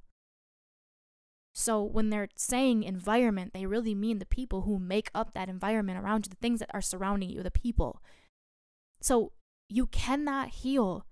So 1.54 1.84
when 1.84 2.10
they're 2.10 2.30
saying 2.36 2.84
environment, 2.84 3.52
they 3.54 3.66
really 3.66 3.94
mean 3.94 4.20
the 4.20 4.26
people 4.26 4.62
who 4.62 4.80
make 4.80 5.12
up 5.14 5.34
that 5.34 5.50
environment 5.50 6.00
around 6.00 6.26
you, 6.26 6.30
the 6.30 6.38
things 6.38 6.60
that 6.60 6.72
are 6.74 6.82
surrounding 6.82 7.30
you, 7.30 7.44
the 7.44 7.52
people. 7.52 8.02
So 9.02 9.34
you 9.68 9.88
cannot 9.88 10.50
heal 10.50 11.06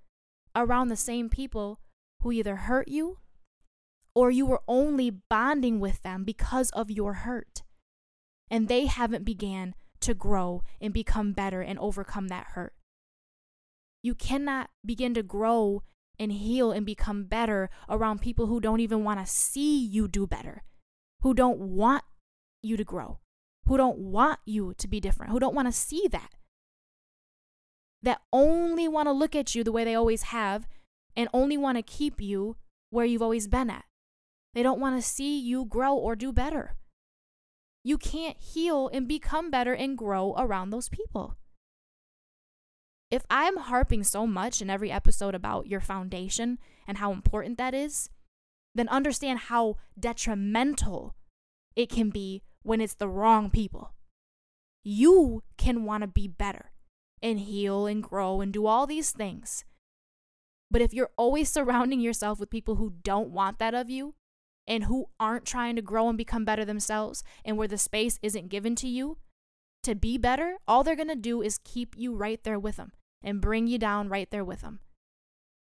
around 0.56 0.88
the 0.88 0.96
same 0.96 1.30
people 1.30 1.82
who 2.22 2.32
either 2.32 2.56
hurt 2.56 2.88
you 2.88 3.18
or 4.16 4.32
you 4.32 4.46
were 4.46 4.62
only 4.68 5.10
bonding 5.10 5.80
with 5.80 6.02
them 6.02 6.24
because 6.24 6.70
of 6.72 6.90
your 6.90 7.14
hurt. 7.14 7.64
And 8.50 8.68
they 8.68 8.86
haven't 8.86 9.26
began 9.26 9.76
to 10.00 10.14
grow 10.14 10.64
and 10.80 10.94
become 10.94 11.34
better 11.34 11.62
and 11.62 11.78
overcome 11.80 12.30
that 12.30 12.48
hurt. 12.54 12.74
You 14.02 14.16
cannot 14.16 14.70
begin 14.86 15.14
to 15.16 15.24
grow 15.24 15.84
and 16.20 16.32
heal 16.32 16.72
and 16.72 16.86
become 16.86 17.26
better 17.26 17.70
around 17.90 18.22
people 18.22 18.48
who 18.48 18.60
don't 18.60 18.80
even 18.80 19.04
want 19.04 19.20
to 19.20 19.32
see 19.32 19.78
you 19.78 20.08
do 20.08 20.26
better, 20.26 20.64
who 21.22 21.34
don't 21.34 21.60
want 21.60 22.04
you 22.62 22.78
to 22.78 22.84
grow, 22.84 23.20
who 23.66 23.78
don't 23.78 23.98
want 23.98 24.40
you 24.46 24.74
to 24.78 24.88
be 24.88 25.00
different, 25.00 25.32
who 25.32 25.40
don't 25.40 25.56
want 25.56 25.68
to 25.68 25.72
see 25.72 26.08
that. 26.12 26.32
That 28.04 28.22
only 28.32 28.88
want 28.88 29.08
to 29.08 29.12
look 29.12 29.36
at 29.36 29.56
you 29.56 29.64
the 29.64 29.72
way 29.72 29.84
they 29.84 29.96
always 29.96 30.24
have 30.24 30.68
and 31.16 31.30
only 31.34 31.58
want 31.58 31.78
to 31.78 31.82
keep 31.82 32.22
you 32.22 32.56
where 32.90 33.06
you've 33.06 33.24
always 33.24 33.48
been 33.48 33.70
at. 33.70 33.86
They 34.54 34.64
don't 34.64 34.80
want 34.80 34.96
to 34.96 35.08
see 35.08 35.40
you 35.40 35.66
grow 35.66 35.96
or 35.96 36.16
do 36.16 36.32
better. 36.32 36.76
You 37.84 37.98
can't 37.98 38.38
heal 38.38 38.90
and 38.92 39.08
become 39.08 39.50
better 39.50 39.74
and 39.74 39.98
grow 39.98 40.36
around 40.38 40.70
those 40.70 40.90
people 40.90 41.36
if 43.10 43.26
I'm 43.30 43.58
harping 43.58 44.04
so 44.04 44.28
much 44.28 44.62
in 44.62 44.70
every 44.70 44.92
episode 44.92 45.34
about 45.34 45.68
your 45.68 45.80
foundation 45.80 46.60
and 46.88 46.98
how 46.98 47.12
important 47.12 47.58
that 47.58 47.74
is, 47.74 48.10
then 48.76 48.90
understand 48.90 49.40
how 49.40 49.78
detrimental 50.00 51.16
it 51.76 51.90
can 51.90 52.10
be 52.10 52.44
when 52.64 52.82
it's 52.82 52.96
the 52.96 53.08
wrong 53.08 53.50
people. 53.50 53.94
You 54.84 55.44
can 55.58 55.86
want 55.86 56.02
to 56.02 56.08
be 56.08 56.28
better 56.28 56.72
and 57.22 57.40
heal 57.40 57.88
and 57.88 58.04
grow 58.04 58.42
and 58.42 58.54
do 58.54 58.68
all 58.68 58.86
these 58.86 59.12
things. 59.12 59.64
But 60.70 60.82
if 60.82 60.94
you're 60.94 61.12
always 61.18 61.50
surrounding 61.54 62.00
yourself 62.00 62.40
with 62.40 62.50
people 62.50 62.76
who 62.76 62.94
don't 63.04 63.30
want 63.30 63.60
that 63.60 63.74
of 63.74 63.90
you 63.90 64.16
and 64.68 64.84
who 64.84 65.06
aren't 65.20 65.46
trying 65.46 65.76
to 65.78 65.82
grow 65.82 66.10
and 66.10 66.18
become 66.18 66.44
better 66.44 66.66
themselves 66.66 67.24
and 67.46 67.58
where 67.58 67.70
the 67.70 67.78
space 67.78 68.20
isn't 68.22 68.50
given 68.50 68.76
to 68.76 68.88
you, 68.88 69.18
to 69.88 69.96
be 69.96 70.18
better, 70.18 70.58
all 70.68 70.84
they're 70.84 70.98
going 70.98 71.08
to 71.08 71.16
do 71.16 71.42
is 71.42 71.62
keep 71.64 71.96
you 71.98 72.14
right 72.14 72.44
there 72.44 72.60
with 72.60 72.76
them 72.76 72.92
and 73.24 73.40
bring 73.40 73.68
you 73.68 73.78
down 73.78 74.10
right 74.10 74.30
there 74.32 74.44
with 74.44 74.60
them 74.60 74.82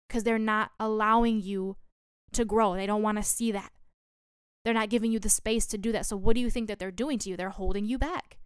because 0.09 0.25
they're 0.25 0.37
not 0.37 0.73
allowing 0.81 1.41
you 1.41 1.77
to 2.33 2.45
grow. 2.45 2.75
They 2.75 2.87
don't 2.87 3.03
want 3.03 3.19
to 3.19 3.23
see 3.23 3.53
that. 3.53 3.71
They're 4.65 4.75
not 4.75 4.89
giving 4.89 5.12
you 5.12 5.21
the 5.21 5.29
space 5.29 5.65
to 5.67 5.79
do 5.79 5.93
that. 5.93 6.07
So, 6.07 6.17
what 6.17 6.35
do 6.35 6.41
you 6.41 6.51
think 6.51 6.67
that 6.67 6.81
they're 6.81 6.91
doing 6.91 7.21
to 7.21 7.31
you? 7.31 7.37
They're 7.37 7.51
holding 7.51 7.87
you 7.87 7.99
back. 7.99 8.39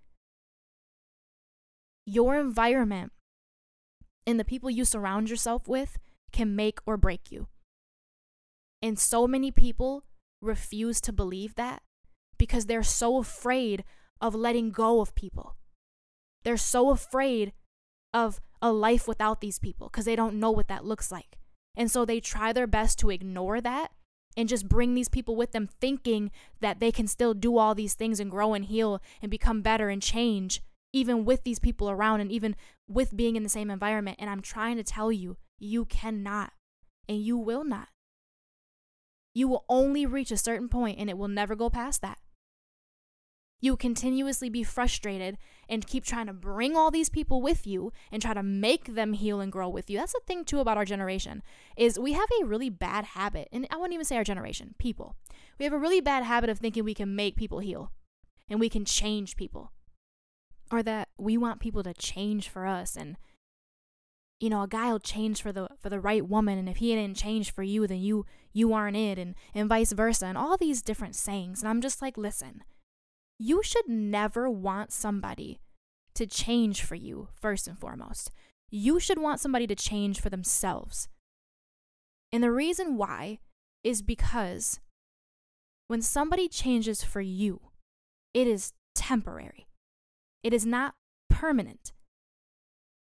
Your 2.05 2.37
environment 2.39 3.13
and 4.27 4.39
the 4.39 4.45
people 4.45 4.69
you 4.69 4.85
surround 4.85 5.31
yourself 5.31 5.67
with 5.67 5.97
can 6.31 6.55
make 6.55 6.79
or 6.85 6.99
break 6.99 7.33
you. 7.33 7.47
And 8.83 8.99
so 8.99 9.27
many 9.27 9.51
people 9.51 10.05
refuse 10.43 11.01
to 11.01 11.13
believe 11.13 11.55
that 11.55 11.83
because 12.37 12.67
they're 12.67 12.83
so 12.83 13.17
afraid 13.17 13.83
of 14.21 14.35
letting 14.35 14.73
go 14.73 15.01
of 15.01 15.15
people. 15.15 15.57
They're 16.45 16.57
so 16.57 16.91
afraid 16.91 17.53
of 18.13 18.41
a 18.63 18.73
life 18.73 19.07
without 19.07 19.41
these 19.41 19.59
people 19.59 19.89
because 19.89 20.05
they 20.05 20.17
don't 20.17 20.39
know 20.39 20.51
what 20.51 20.69
that 20.69 20.85
looks 20.85 21.11
like. 21.11 21.39
And 21.77 21.91
so 21.91 22.05
they 22.05 22.21
try 22.21 22.53
their 22.53 22.67
best 22.67 22.99
to 23.01 23.11
ignore 23.11 23.61
that 23.61 23.93
and 24.37 24.49
just 24.49 24.69
bring 24.69 24.95
these 24.95 25.09
people 25.09 25.37
with 25.37 25.53
them, 25.53 25.69
thinking 25.81 26.31
that 26.61 26.81
they 26.81 26.93
can 26.93 27.07
still 27.07 27.35
do 27.35 27.59
all 27.59 27.75
these 27.75 27.95
things 27.95 28.21
and 28.21 28.31
grow 28.31 28.55
and 28.55 28.67
heal 28.67 29.01
and 29.23 29.31
become 29.31 29.63
better 29.63 29.89
and 29.89 30.03
change, 30.03 30.63
even 30.93 31.25
with 31.25 31.45
these 31.45 31.59
people 31.59 31.91
around 31.91 32.21
and 32.21 32.31
even 32.33 32.57
with 32.89 33.17
being 33.17 33.37
in 33.37 33.43
the 33.43 33.49
same 33.49 33.71
environment. 33.71 34.17
And 34.21 34.31
I'm 34.31 34.43
trying 34.43 34.77
to 34.77 34.85
tell 34.85 35.11
you, 35.11 35.37
you 35.59 35.85
cannot 35.85 36.53
and 37.09 37.23
you 37.23 37.37
will 37.37 37.65
not. 37.65 37.89
You 39.35 39.49
will 39.49 39.65
only 39.69 40.07
reach 40.07 40.31
a 40.31 40.37
certain 40.37 40.69
point 40.69 40.99
and 40.99 41.09
it 41.09 41.19
will 41.19 41.29
never 41.29 41.55
go 41.55 41.71
past 41.71 42.03
that. 42.03 42.19
You 43.61 43.77
continuously 43.77 44.49
be 44.49 44.63
frustrated 44.63 45.37
and 45.69 45.87
keep 45.87 46.05
trying 46.05 46.27
to 46.27 46.33
bring 46.33 46.77
all 46.77 46.91
these 46.91 47.11
people 47.11 47.43
with 47.43 47.67
you 47.67 47.93
and 48.11 48.23
try 48.23 48.33
to 48.33 48.43
make 48.43 48.95
them 48.95 49.13
heal 49.13 49.41
and 49.41 49.53
grow 49.53 49.69
with 49.69 49.91
you. 49.91 49.99
That's 49.99 50.15
the 50.15 50.21
thing 50.27 50.45
too 50.45 50.61
about 50.61 50.79
our 50.79 50.85
generation 50.87 51.43
is 51.77 51.99
we 51.99 52.15
have 52.15 52.29
a 52.41 52.47
really 52.47 52.71
bad 52.71 53.05
habit, 53.05 53.49
and 53.53 53.67
I 53.71 53.77
wouldn't 53.77 53.95
even 53.95 54.07
say 54.07 54.17
our 54.17 54.25
generation, 54.25 54.75
people. 54.79 55.15
We 55.59 55.65
have 55.65 55.75
a 55.75 55.79
really 55.79 56.01
bad 56.01 56.25
habit 56.25 56.49
of 56.49 56.59
thinking 56.59 56.85
we 56.85 56.95
can 56.95 57.15
make 57.15 57.37
people 57.37 57.59
heal 57.59 57.93
and 58.49 58.59
we 58.59 58.71
can 58.71 58.85
change 58.85 59.37
people. 59.37 59.73
Or 60.73 60.83
that 60.85 61.09
we 61.19 61.37
want 61.37 61.61
people 61.61 61.83
to 61.83 61.93
change 61.93 62.49
for 62.49 62.65
us 62.67 62.97
and 62.97 63.17
you 64.39 64.49
know, 64.49 64.63
a 64.63 64.69
guy 64.69 64.91
will 64.91 64.99
change 64.99 65.43
for 65.43 65.53
the 65.53 65.69
for 65.79 65.91
the 65.91 66.01
right 66.01 66.27
woman 66.27 66.59
and 66.59 66.69
if 66.69 66.79
he 66.79 66.95
didn't 66.95 67.17
change 67.17 67.53
for 67.53 67.63
you, 67.63 67.87
then 67.87 67.99
you 67.99 68.25
you 68.55 68.73
aren't 68.73 68.97
it 68.97 69.19
and 69.19 69.35
and 69.55 69.69
vice 69.69 69.93
versa 69.93 70.25
and 70.27 70.39
all 70.39 70.57
these 70.57 70.81
different 70.81 71.15
sayings. 71.15 71.61
And 71.61 71.69
I'm 71.69 71.83
just 71.83 72.01
like, 72.01 72.17
listen, 72.17 72.63
you 73.43 73.63
should 73.63 73.89
never 73.89 74.51
want 74.51 74.93
somebody 74.93 75.61
to 76.15 76.27
change 76.27 76.83
for 76.83 76.95
you 76.95 77.29
first 77.33 77.67
and 77.67 77.79
foremost. 77.79 78.31
You 78.71 79.01
should 79.01 79.19
want 79.19 79.41
somebody 79.41 79.67
to 79.67 79.75
change 79.75 80.21
for 80.21 80.29
themselves. 80.29 81.09
And 82.31 82.43
the 82.43 82.53
reason 82.53 82.99
why 82.99 83.39
is 83.83 84.03
because 84.03 84.79
when 85.89 86.03
somebody 86.03 86.49
changes 86.49 87.03
for 87.03 87.23
you, 87.23 87.63
it 88.35 88.47
is 88.47 88.75
temporary. 88.95 89.67
It 90.43 90.53
is 90.53 90.67
not 90.67 90.95
permanent. 91.31 91.93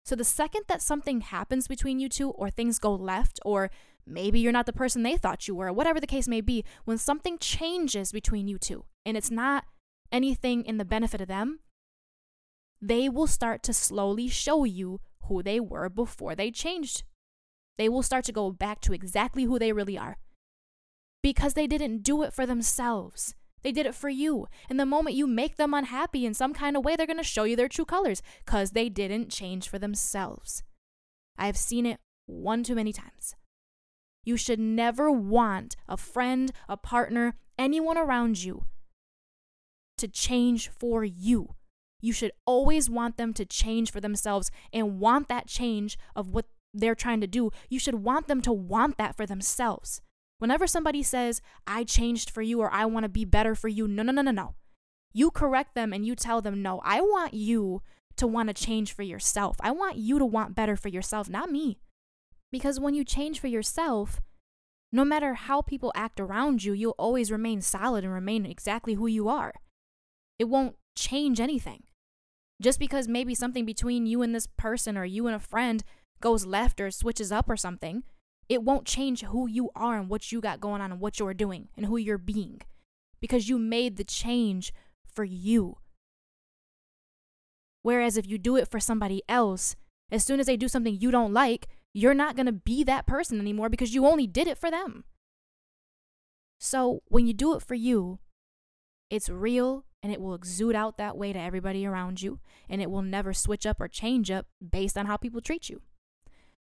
So 0.06 0.14
the 0.14 0.26
second 0.26 0.64
that 0.68 0.82
something 0.82 1.22
happens 1.22 1.70
between 1.70 2.02
you 2.02 2.10
two, 2.10 2.32
or 2.32 2.50
things 2.50 2.80
go 2.80 2.94
left, 2.94 3.40
or 3.46 3.72
maybe 4.06 4.40
you're 4.42 4.52
not 4.52 4.66
the 4.66 4.74
person 4.74 5.04
they 5.04 5.16
thought 5.16 5.48
you 5.48 5.56
were, 5.56 5.68
or 5.68 5.74
whatever 5.74 6.02
the 6.02 6.06
case 6.06 6.28
may 6.28 6.42
be, 6.42 6.66
when 6.84 6.98
something 6.98 7.38
changes 7.38 8.12
between 8.12 8.50
you 8.50 8.58
two 8.58 8.84
and 9.06 9.16
it's 9.16 9.32
not 9.32 9.64
anything 10.12 10.64
in 10.64 10.78
the 10.78 10.86
benefit 10.86 11.22
of 11.22 11.28
them, 11.28 11.60
they 12.82 13.10
will 13.10 13.28
start 13.28 13.64
to 13.64 13.74
slowly 13.74 14.28
show 14.28 14.64
you 14.64 15.00
who 15.24 15.42
they 15.42 15.60
were 15.60 15.90
before 15.90 16.36
they 16.36 16.52
changed. 16.52 17.04
They 17.78 17.90
will 17.90 18.04
start 18.04 18.26
to 18.26 18.32
go 18.32 18.52
back 18.52 18.82
to 18.82 18.94
exactly 18.94 19.44
who 19.44 19.60
they 19.60 19.72
really 19.72 19.98
are 19.98 20.18
because 21.22 21.54
they 21.54 21.68
didn't 21.68 22.04
do 22.04 22.24
it 22.24 22.34
for 22.34 22.46
themselves. 22.46 23.36
They 23.64 23.72
did 23.72 23.86
it 23.86 23.96
for 23.96 24.10
you. 24.10 24.48
And 24.70 24.80
the 24.80 24.86
moment 24.86 25.16
you 25.16 25.28
make 25.28 25.58
them 25.58 25.74
unhappy 25.74 26.26
in 26.26 26.34
some 26.34 26.54
kind 26.54 26.78
of 26.78 26.86
way, 26.86 26.96
they're 26.96 27.08
going 27.08 27.18
to 27.18 27.24
show 27.24 27.44
you 27.44 27.56
their 27.56 27.68
true 27.68 27.86
colors 27.86 28.22
because 28.46 28.72
they 28.72 28.88
didn't 28.88 29.30
change 29.30 29.68
for 29.68 29.80
themselves. 29.80 30.64
I 31.38 31.48
have 31.48 31.58
seen 31.58 31.86
it 31.86 32.00
one 32.28 32.64
too 32.64 32.76
many 32.76 32.94
times. 32.94 33.36
You 34.24 34.38
should 34.38 34.60
never 34.60 35.12
want 35.12 35.76
a 35.88 35.98
friend, 35.98 36.52
a 36.70 36.78
partner, 36.78 37.36
anyone 37.58 37.98
around 37.98 38.44
you 38.44 38.66
to 39.98 40.08
change 40.08 40.70
for 40.70 41.04
you. 41.04 41.56
You 42.02 42.14
should 42.14 42.32
always 42.46 42.90
want 42.90 43.18
them 43.18 43.34
to 43.34 43.46
change 43.46 43.92
for 43.92 44.00
themselves 44.00 44.52
and 44.72 45.00
want 45.00 45.30
that 45.30 45.48
change 45.48 45.98
of 46.16 46.30
what 46.30 46.46
they're 46.74 46.96
trying 46.96 47.22
to 47.22 47.28
do. 47.28 47.52
You 47.70 47.80
should 47.80 47.96
want 47.96 48.28
them 48.28 48.42
to 48.42 48.54
want 48.54 48.98
that 48.98 49.16
for 49.18 49.26
themselves. 49.26 50.02
Whenever 50.40 50.68
somebody 50.68 51.02
says, 51.02 51.42
I 51.66 51.84
changed 51.84 52.30
for 52.30 52.44
you 52.44 52.62
or 52.62 52.72
I 52.72 52.86
want 52.86 53.04
to 53.04 53.10
be 53.10 53.26
better 53.26 53.56
for 53.56 53.68
you, 53.68 53.88
no, 53.88 54.04
no, 54.04 54.12
no, 54.12 54.22
no, 54.22 54.32
no. 54.32 54.56
You 55.12 55.32
correct 55.32 55.74
them 55.74 55.94
and 55.94 56.06
you 56.06 56.16
tell 56.16 56.42
them, 56.42 56.62
no, 56.62 56.80
I 56.84 57.02
want 57.02 57.34
you 57.34 57.82
to 58.18 58.28
want 58.28 58.50
to 58.50 58.54
change 58.54 58.94
for 58.94 59.02
yourself. 59.02 59.58
I 59.60 59.72
want 59.72 59.98
you 59.98 60.20
to 60.20 60.26
want 60.26 60.56
better 60.56 60.76
for 60.76 60.90
yourself, 60.90 61.30
not 61.30 61.52
me. 61.52 61.80
Because 62.52 62.80
when 62.80 62.94
you 62.94 63.04
change 63.04 63.40
for 63.40 63.48
yourself, 63.48 64.22
no 64.92 65.04
matter 65.04 65.34
how 65.34 65.62
people 65.62 65.92
act 65.96 66.20
around 66.20 66.64
you, 66.64 66.74
you'll 66.74 66.96
always 66.98 67.32
remain 67.32 67.62
solid 67.62 68.04
and 68.04 68.14
remain 68.14 68.46
exactly 68.46 68.94
who 68.94 69.08
you 69.08 69.28
are. 69.28 69.54
It 70.40 70.46
won't 70.46 70.76
change 70.96 71.40
anything. 71.40 71.84
Just 72.62 72.80
because 72.80 73.08
maybe 73.08 73.36
something 73.36 73.66
between 73.66 74.06
you 74.06 74.22
and 74.22 74.34
this 74.34 74.48
person 74.58 74.98
or 74.98 75.06
you 75.06 75.28
and 75.28 75.36
a 75.36 75.40
friend 75.40 75.84
goes 76.22 76.46
left 76.46 76.82
or 76.82 76.90
switches 76.90 77.32
up 77.32 77.50
or 77.50 77.58
something, 77.58 78.04
it 78.50 78.64
won't 78.64 78.88
change 78.88 79.24
who 79.24 79.48
you 79.48 79.70
are 79.76 79.98
and 79.98 80.10
what 80.10 80.32
you 80.32 80.42
got 80.42 80.62
going 80.62 80.82
on 80.82 80.92
and 80.92 81.02
what 81.02 81.20
you're 81.20 81.34
doing 81.34 81.68
and 81.76 81.86
who 81.86 81.98
you're 81.98 82.18
being 82.18 82.62
because 83.20 83.50
you 83.50 83.58
made 83.60 83.98
the 83.98 84.04
change 84.04 84.74
for 85.06 85.24
you. 85.24 85.78
Whereas 87.84 88.18
if 88.18 88.28
you 88.28 88.38
do 88.38 88.56
it 88.58 88.70
for 88.70 88.80
somebody 88.80 89.22
else, 89.30 89.76
as 90.12 90.24
soon 90.24 90.40
as 90.40 90.46
they 90.46 90.58
do 90.58 90.68
something 90.68 90.98
you 91.00 91.12
don't 91.12 91.34
like, 91.34 91.68
you're 91.94 92.14
not 92.14 92.36
going 92.36 92.46
to 92.46 92.52
be 92.52 92.84
that 92.84 93.08
person 93.08 93.40
anymore 93.40 93.70
because 93.70 93.94
you 93.94 94.06
only 94.06 94.28
did 94.28 94.48
it 94.48 94.58
for 94.58 94.70
them. 94.72 95.04
So 96.60 97.02
when 97.08 97.28
you 97.28 97.34
do 97.34 97.56
it 97.56 97.62
for 97.62 97.76
you, 97.76 98.20
it's 99.10 99.30
real 99.30 99.86
and 100.04 100.12
it 100.12 100.22
will 100.22 100.36
exude 100.36 100.76
out 100.76 100.98
that 100.98 101.18
way 101.18 101.34
to 101.34 101.40
everybody 101.40 101.86
around 101.86 102.22
you 102.22 102.40
and 102.70 102.82
it 102.82 102.92
will 102.92 103.02
never 103.02 103.34
switch 103.34 103.66
up 103.66 103.82
or 103.82 103.88
change 103.88 104.30
up 104.30 104.48
based 104.68 104.98
on 104.98 105.06
how 105.06 105.18
people 105.18 105.42
treat 105.42 105.70
you. 105.70 105.82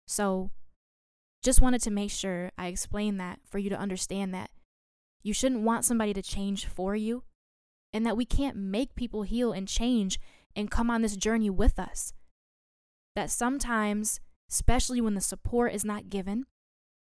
So 0.07 0.51
just 1.43 1.61
wanted 1.61 1.81
to 1.81 1.91
make 1.91 2.11
sure 2.11 2.51
I 2.57 2.67
explained 2.67 3.19
that 3.19 3.39
for 3.47 3.59
you 3.59 3.69
to 3.69 3.77
understand 3.77 4.33
that 4.33 4.49
you 5.21 5.33
shouldn't 5.33 5.61
want 5.61 5.85
somebody 5.85 6.13
to 6.13 6.21
change 6.21 6.65
for 6.65 6.95
you 6.95 7.23
and 7.93 8.05
that 8.05 8.17
we 8.17 8.25
can't 8.25 8.57
make 8.57 8.95
people 8.95 9.23
heal 9.23 9.51
and 9.51 9.67
change 9.67 10.19
and 10.55 10.71
come 10.71 10.89
on 10.89 11.01
this 11.01 11.15
journey 11.15 11.49
with 11.49 11.79
us. 11.79 12.13
That 13.15 13.29
sometimes, 13.29 14.19
especially 14.49 15.01
when 15.01 15.13
the 15.13 15.21
support 15.21 15.73
is 15.73 15.85
not 15.85 16.09
given 16.09 16.45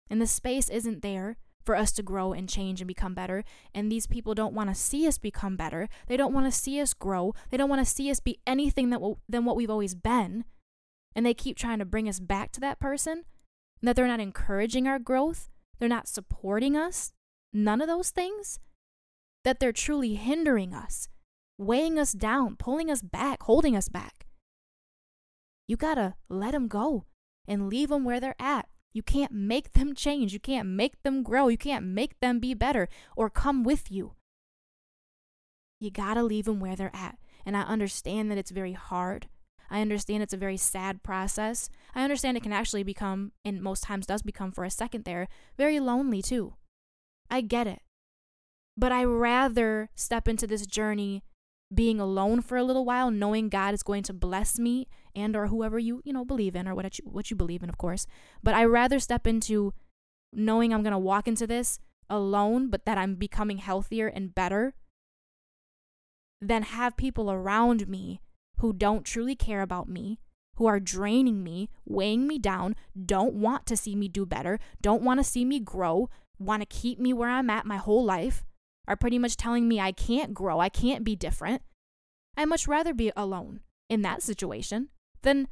and 0.09 0.21
the 0.21 0.27
space 0.27 0.69
isn't 0.69 1.01
there 1.01 1.37
for 1.63 1.75
us 1.75 1.91
to 1.93 2.03
grow 2.03 2.33
and 2.33 2.49
change 2.49 2.81
and 2.81 2.87
become 2.87 3.13
better, 3.13 3.43
and 3.73 3.91
these 3.91 4.07
people 4.07 4.33
don't 4.33 4.53
want 4.53 4.69
to 4.69 4.75
see 4.75 5.07
us 5.07 5.17
become 5.17 5.55
better, 5.55 5.87
they 6.07 6.17
don't 6.17 6.33
want 6.33 6.45
to 6.45 6.51
see 6.51 6.79
us 6.79 6.93
grow, 6.93 7.33
they 7.49 7.57
don't 7.57 7.69
want 7.69 7.85
to 7.85 7.91
see 7.91 8.09
us 8.11 8.19
be 8.19 8.39
anything 8.45 8.89
that 8.89 8.97
w- 8.97 9.17
than 9.27 9.45
what 9.45 9.55
we've 9.55 9.69
always 9.69 9.95
been, 9.95 10.45
and 11.15 11.25
they 11.25 11.33
keep 11.33 11.57
trying 11.57 11.79
to 11.79 11.85
bring 11.85 12.09
us 12.09 12.19
back 12.19 12.51
to 12.51 12.59
that 12.59 12.79
person, 12.79 13.23
that 13.81 13.95
they're 13.95 14.07
not 14.07 14.19
encouraging 14.19 14.87
our 14.87 14.99
growth, 14.99 15.49
they're 15.79 15.89
not 15.89 16.07
supporting 16.07 16.75
us, 16.75 17.13
none 17.51 17.81
of 17.81 17.87
those 17.87 18.09
things, 18.09 18.59
that 19.43 19.59
they're 19.59 19.71
truly 19.71 20.15
hindering 20.15 20.73
us, 20.73 21.07
weighing 21.57 21.99
us 21.99 22.13
down, 22.13 22.55
pulling 22.55 22.89
us 22.89 23.01
back, 23.01 23.43
holding 23.43 23.75
us 23.75 23.89
back. 23.89 24.25
You 25.67 25.77
gotta 25.77 26.15
let 26.29 26.51
them 26.51 26.67
go 26.67 27.05
and 27.47 27.69
leave 27.69 27.89
them 27.89 28.03
where 28.03 28.19
they're 28.19 28.35
at. 28.39 28.67
You 28.93 29.01
can't 29.03 29.31
make 29.31 29.73
them 29.73 29.95
change. 29.95 30.33
You 30.33 30.39
can't 30.39 30.67
make 30.67 31.01
them 31.03 31.23
grow. 31.23 31.47
You 31.47 31.57
can't 31.57 31.85
make 31.85 32.19
them 32.19 32.39
be 32.39 32.53
better 32.53 32.87
or 33.15 33.29
come 33.29 33.63
with 33.63 33.91
you. 33.91 34.13
You 35.79 35.91
gotta 35.91 36.23
leave 36.23 36.45
them 36.45 36.59
where 36.59 36.75
they're 36.75 36.95
at. 36.95 37.17
And 37.45 37.57
I 37.57 37.61
understand 37.61 38.31
that 38.31 38.37
it's 38.37 38.51
very 38.51 38.73
hard 38.73 39.27
I 39.73 39.81
understand 39.81 40.21
it's 40.21 40.35
a 40.35 40.37
very 40.37 40.55
sad 40.55 41.01
process. 41.01 41.67
I 41.95 42.03
understand 42.03 42.37
it 42.37 42.43
can 42.43 42.53
actually 42.53 42.83
become, 42.83 43.31
and 43.43 43.59
most 43.59 43.81
times 43.81 44.05
does 44.05 44.21
become 44.21 44.51
for 44.51 44.63
a 44.63 44.69
second 44.69 45.03
there, 45.03 45.27
very 45.57 45.79
lonely 45.79 46.21
too. 46.21 46.53
I 47.27 47.41
get 47.41 47.65
it. 47.65 47.81
But 48.77 48.91
I 48.91 49.03
rather 49.03 49.89
step 49.95 50.27
into 50.27 50.45
this 50.45 50.67
journey 50.67 51.23
being 51.73 51.99
alone 51.99 52.41
for 52.41 52.55
a 52.55 52.63
little 52.63 52.85
while, 52.85 53.09
knowing 53.09 53.49
God 53.49 53.73
is 53.73 53.81
going 53.81 54.03
to 54.03 54.13
bless 54.13 54.59
me 54.59 54.87
and 55.15 55.35
or 55.35 55.47
whoever 55.47 55.79
you, 55.79 56.01
you 56.03 56.13
know, 56.13 56.25
believe 56.25 56.55
in 56.55 56.67
or 56.67 56.75
what 56.75 56.97
you, 56.97 57.05
what 57.05 57.29
you 57.29 57.37
believe 57.37 57.63
in, 57.63 57.69
of 57.69 57.77
course. 57.77 58.07
But 58.41 58.53
I 58.53 58.65
rather 58.65 58.99
step 58.99 59.27
into 59.27 59.73
knowing 60.31 60.73
I'm 60.73 60.83
going 60.83 60.91
to 60.91 60.99
walk 60.99 61.27
into 61.27 61.47
this 61.47 61.79
alone, 62.09 62.69
but 62.69 62.85
that 62.85 62.97
I'm 62.97 63.15
becoming 63.15 63.57
healthier 63.57 64.07
and 64.07 64.33
better 64.33 64.73
than 66.41 66.63
have 66.63 66.97
people 66.97 67.31
around 67.31 67.87
me 67.87 68.21
who 68.57 68.73
don't 68.73 69.05
truly 69.05 69.35
care 69.35 69.61
about 69.61 69.87
me, 69.87 70.19
who 70.55 70.65
are 70.65 70.79
draining 70.79 71.43
me, 71.43 71.69
weighing 71.85 72.27
me 72.27 72.37
down, 72.37 72.75
don't 73.05 73.33
want 73.33 73.65
to 73.65 73.77
see 73.77 73.95
me 73.95 74.07
do 74.07 74.25
better, 74.25 74.59
don't 74.81 75.01
want 75.01 75.19
to 75.19 75.23
see 75.23 75.45
me 75.45 75.59
grow, 75.59 76.09
want 76.37 76.61
to 76.61 76.65
keep 76.65 76.99
me 76.99 77.13
where 77.13 77.29
I'm 77.29 77.49
at 77.49 77.65
my 77.65 77.77
whole 77.77 78.03
life, 78.03 78.43
are 78.87 78.95
pretty 78.95 79.17
much 79.17 79.37
telling 79.37 79.67
me 79.67 79.79
I 79.79 79.91
can't 79.91 80.33
grow, 80.33 80.59
I 80.59 80.69
can't 80.69 81.03
be 81.03 81.15
different. 81.15 81.61
I'd 82.35 82.49
much 82.49 82.67
rather 82.67 82.93
be 82.93 83.11
alone 83.15 83.61
in 83.89 84.01
that 84.01 84.23
situation 84.23 84.89
than 85.23 85.47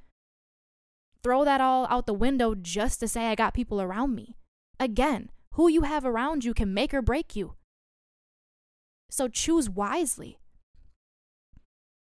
throw 1.24 1.44
that 1.44 1.62
all 1.62 1.88
out 1.90 2.06
the 2.06 2.14
window 2.14 2.56
just 2.56 3.00
to 3.00 3.08
say 3.08 3.28
I 3.28 3.36
got 3.36 3.54
people 3.54 3.82
around 3.82 4.16
me. 4.16 4.36
Again, 4.80 5.30
who 5.54 5.68
you 5.68 5.82
have 5.82 6.06
around 6.06 6.44
you 6.44 6.54
can 6.54 6.74
make 6.74 6.94
or 6.94 7.02
break 7.02 7.36
you. 7.36 7.56
So 9.10 9.28
choose 9.28 9.70
wisely. 9.70 10.38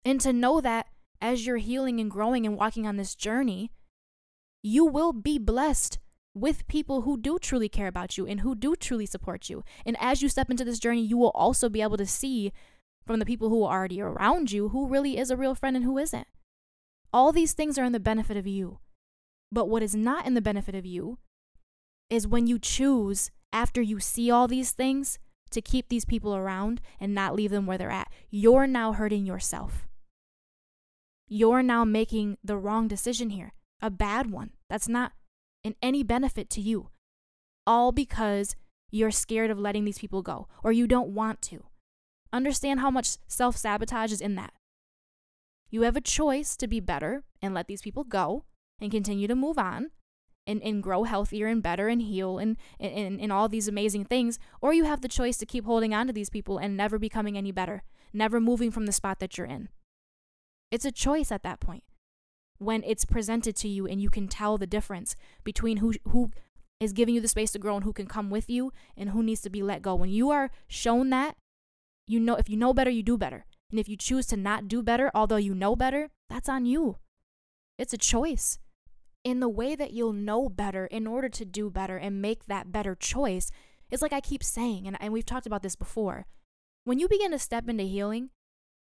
And 0.05 0.19
to 0.21 0.33
know 0.33 0.61
that 0.61 0.87
as 1.21 1.45
you're 1.45 1.57
healing 1.57 1.99
and 1.99 2.09
growing 2.09 2.45
and 2.45 2.57
walking 2.57 2.87
on 2.87 2.97
this 2.97 3.15
journey, 3.15 3.71
you 4.63 4.85
will 4.85 5.13
be 5.13 5.37
blessed 5.37 5.99
with 6.33 6.67
people 6.67 7.01
who 7.01 7.19
do 7.19 7.37
truly 7.37 7.67
care 7.67 7.87
about 7.87 8.17
you 8.17 8.25
and 8.25 8.39
who 8.39 8.55
do 8.55 8.75
truly 8.75 9.05
support 9.05 9.49
you. 9.49 9.63
And 9.85 9.97
as 9.99 10.21
you 10.21 10.29
step 10.29 10.49
into 10.49 10.63
this 10.63 10.79
journey, 10.79 11.01
you 11.01 11.17
will 11.17 11.31
also 11.35 11.67
be 11.69 11.81
able 11.81 11.97
to 11.97 12.05
see 12.05 12.51
from 13.05 13.19
the 13.19 13.25
people 13.25 13.49
who 13.49 13.63
are 13.63 13.77
already 13.77 14.01
around 14.01 14.51
you 14.51 14.69
who 14.69 14.87
really 14.87 15.17
is 15.17 15.29
a 15.29 15.37
real 15.37 15.55
friend 15.55 15.75
and 15.75 15.83
who 15.85 15.97
isn't. 15.97 16.27
All 17.13 17.31
these 17.31 17.53
things 17.53 17.77
are 17.77 17.83
in 17.83 17.91
the 17.91 17.99
benefit 17.99 18.37
of 18.37 18.47
you. 18.47 18.79
But 19.51 19.67
what 19.67 19.83
is 19.83 19.95
not 19.95 20.25
in 20.25 20.33
the 20.33 20.41
benefit 20.41 20.75
of 20.75 20.85
you 20.85 21.17
is 22.09 22.27
when 22.27 22.47
you 22.47 22.57
choose, 22.57 23.31
after 23.51 23.81
you 23.81 23.99
see 23.99 24.31
all 24.31 24.47
these 24.47 24.71
things, 24.71 25.19
to 25.51 25.61
keep 25.61 25.89
these 25.89 26.05
people 26.05 26.35
around 26.35 26.81
and 26.99 27.13
not 27.13 27.35
leave 27.35 27.51
them 27.51 27.65
where 27.65 27.77
they're 27.77 27.91
at. 27.91 28.11
You're 28.29 28.67
now 28.67 28.93
hurting 28.93 29.25
yourself. 29.25 29.87
You're 31.27 31.63
now 31.63 31.85
making 31.85 32.37
the 32.43 32.57
wrong 32.57 32.87
decision 32.87 33.29
here, 33.29 33.53
a 33.81 33.89
bad 33.89 34.31
one. 34.31 34.51
That's 34.69 34.87
not 34.87 35.13
in 35.63 35.75
any 35.81 36.03
benefit 36.03 36.49
to 36.51 36.61
you. 36.61 36.89
All 37.67 37.91
because 37.91 38.55
you're 38.89 39.11
scared 39.11 39.51
of 39.51 39.59
letting 39.59 39.85
these 39.85 39.99
people 39.99 40.21
go 40.21 40.47
or 40.63 40.71
you 40.71 40.87
don't 40.87 41.09
want 41.09 41.41
to. 41.43 41.65
Understand 42.33 42.79
how 42.79 42.89
much 42.89 43.17
self 43.27 43.55
sabotage 43.57 44.11
is 44.11 44.21
in 44.21 44.35
that. 44.35 44.53
You 45.71 45.83
have 45.83 45.95
a 45.95 46.01
choice 46.01 46.57
to 46.57 46.67
be 46.67 46.81
better 46.81 47.23
and 47.41 47.53
let 47.53 47.67
these 47.67 47.81
people 47.81 48.03
go 48.03 48.43
and 48.79 48.91
continue 48.91 49.27
to 49.27 49.35
move 49.35 49.57
on 49.57 49.91
and, 50.45 50.61
and 50.61 50.83
grow 50.83 51.03
healthier 51.03 51.47
and 51.47 51.63
better 51.63 51.87
and 51.87 52.01
heal 52.01 52.37
and, 52.37 52.57
and, 52.79 53.21
and 53.21 53.31
all 53.31 53.47
these 53.47 53.69
amazing 53.69 54.05
things. 54.05 54.37
Or 54.59 54.73
you 54.73 54.83
have 54.83 55.01
the 55.01 55.07
choice 55.07 55.37
to 55.37 55.45
keep 55.45 55.65
holding 55.65 55.93
on 55.93 56.07
to 56.07 56.13
these 56.13 56.29
people 56.29 56.57
and 56.57 56.75
never 56.75 56.99
becoming 56.99 57.37
any 57.37 57.51
better, 57.51 57.83
never 58.11 58.41
moving 58.41 58.69
from 58.69 58.85
the 58.85 58.91
spot 58.91 59.19
that 59.19 59.37
you're 59.37 59.47
in. 59.47 59.69
It's 60.71 60.85
a 60.85 60.91
choice 60.91 61.31
at 61.31 61.43
that 61.43 61.61
point 61.61 61.83
when 62.57 62.83
it's 62.85 63.05
presented 63.05 63.55
to 63.57 63.67
you 63.67 63.87
and 63.87 64.01
you 64.01 64.09
can 64.09 64.27
tell 64.27 64.57
the 64.57 64.67
difference 64.67 65.15
between 65.43 65.77
who, 65.77 65.93
who 66.09 66.31
is 66.79 66.93
giving 66.93 67.15
you 67.15 67.21
the 67.21 67.27
space 67.27 67.51
to 67.51 67.59
grow 67.59 67.75
and 67.75 67.83
who 67.85 67.93
can 67.93 68.07
come 68.07 68.29
with 68.29 68.49
you 68.49 68.73
and 68.97 69.11
who 69.11 69.23
needs 69.23 69.41
to 69.41 69.49
be 69.49 69.63
let 69.63 69.81
go. 69.81 69.95
When 69.95 70.09
you 70.09 70.31
are 70.31 70.51
shown 70.67 71.11
that, 71.11 71.37
you 72.07 72.19
know 72.19 72.35
if 72.35 72.49
you 72.49 72.57
know 72.57 72.73
better, 72.73 72.89
you 72.89 73.03
do 73.03 73.17
better. 73.17 73.45
And 73.71 73.79
if 73.79 73.89
you 73.89 73.97
choose 73.97 74.27
to 74.27 74.37
not 74.37 74.67
do 74.67 74.83
better, 74.83 75.09
although 75.15 75.37
you 75.37 75.55
know 75.55 75.75
better, 75.75 76.09
that's 76.29 76.49
on 76.49 76.65
you. 76.65 76.97
It's 77.77 77.93
a 77.93 77.97
choice 77.97 78.59
in 79.23 79.39
the 79.39 79.49
way 79.49 79.75
that 79.75 79.93
you'll 79.93 80.13
know 80.13 80.49
better 80.49 80.85
in 80.87 81.07
order 81.07 81.29
to 81.29 81.45
do 81.45 81.69
better 81.69 81.97
and 81.97 82.21
make 82.21 82.45
that 82.45 82.71
better 82.71 82.95
choice, 82.95 83.51
it's 83.89 84.01
like 84.01 84.13
I 84.13 84.19
keep 84.19 84.43
saying, 84.43 84.87
and, 84.87 84.97
and 84.99 85.13
we've 85.13 85.25
talked 85.25 85.45
about 85.45 85.63
this 85.63 85.75
before. 85.75 86.25
When 86.83 86.99
you 86.99 87.07
begin 87.07 87.31
to 87.31 87.39
step 87.39 87.69
into 87.69 87.83
healing 87.83 88.29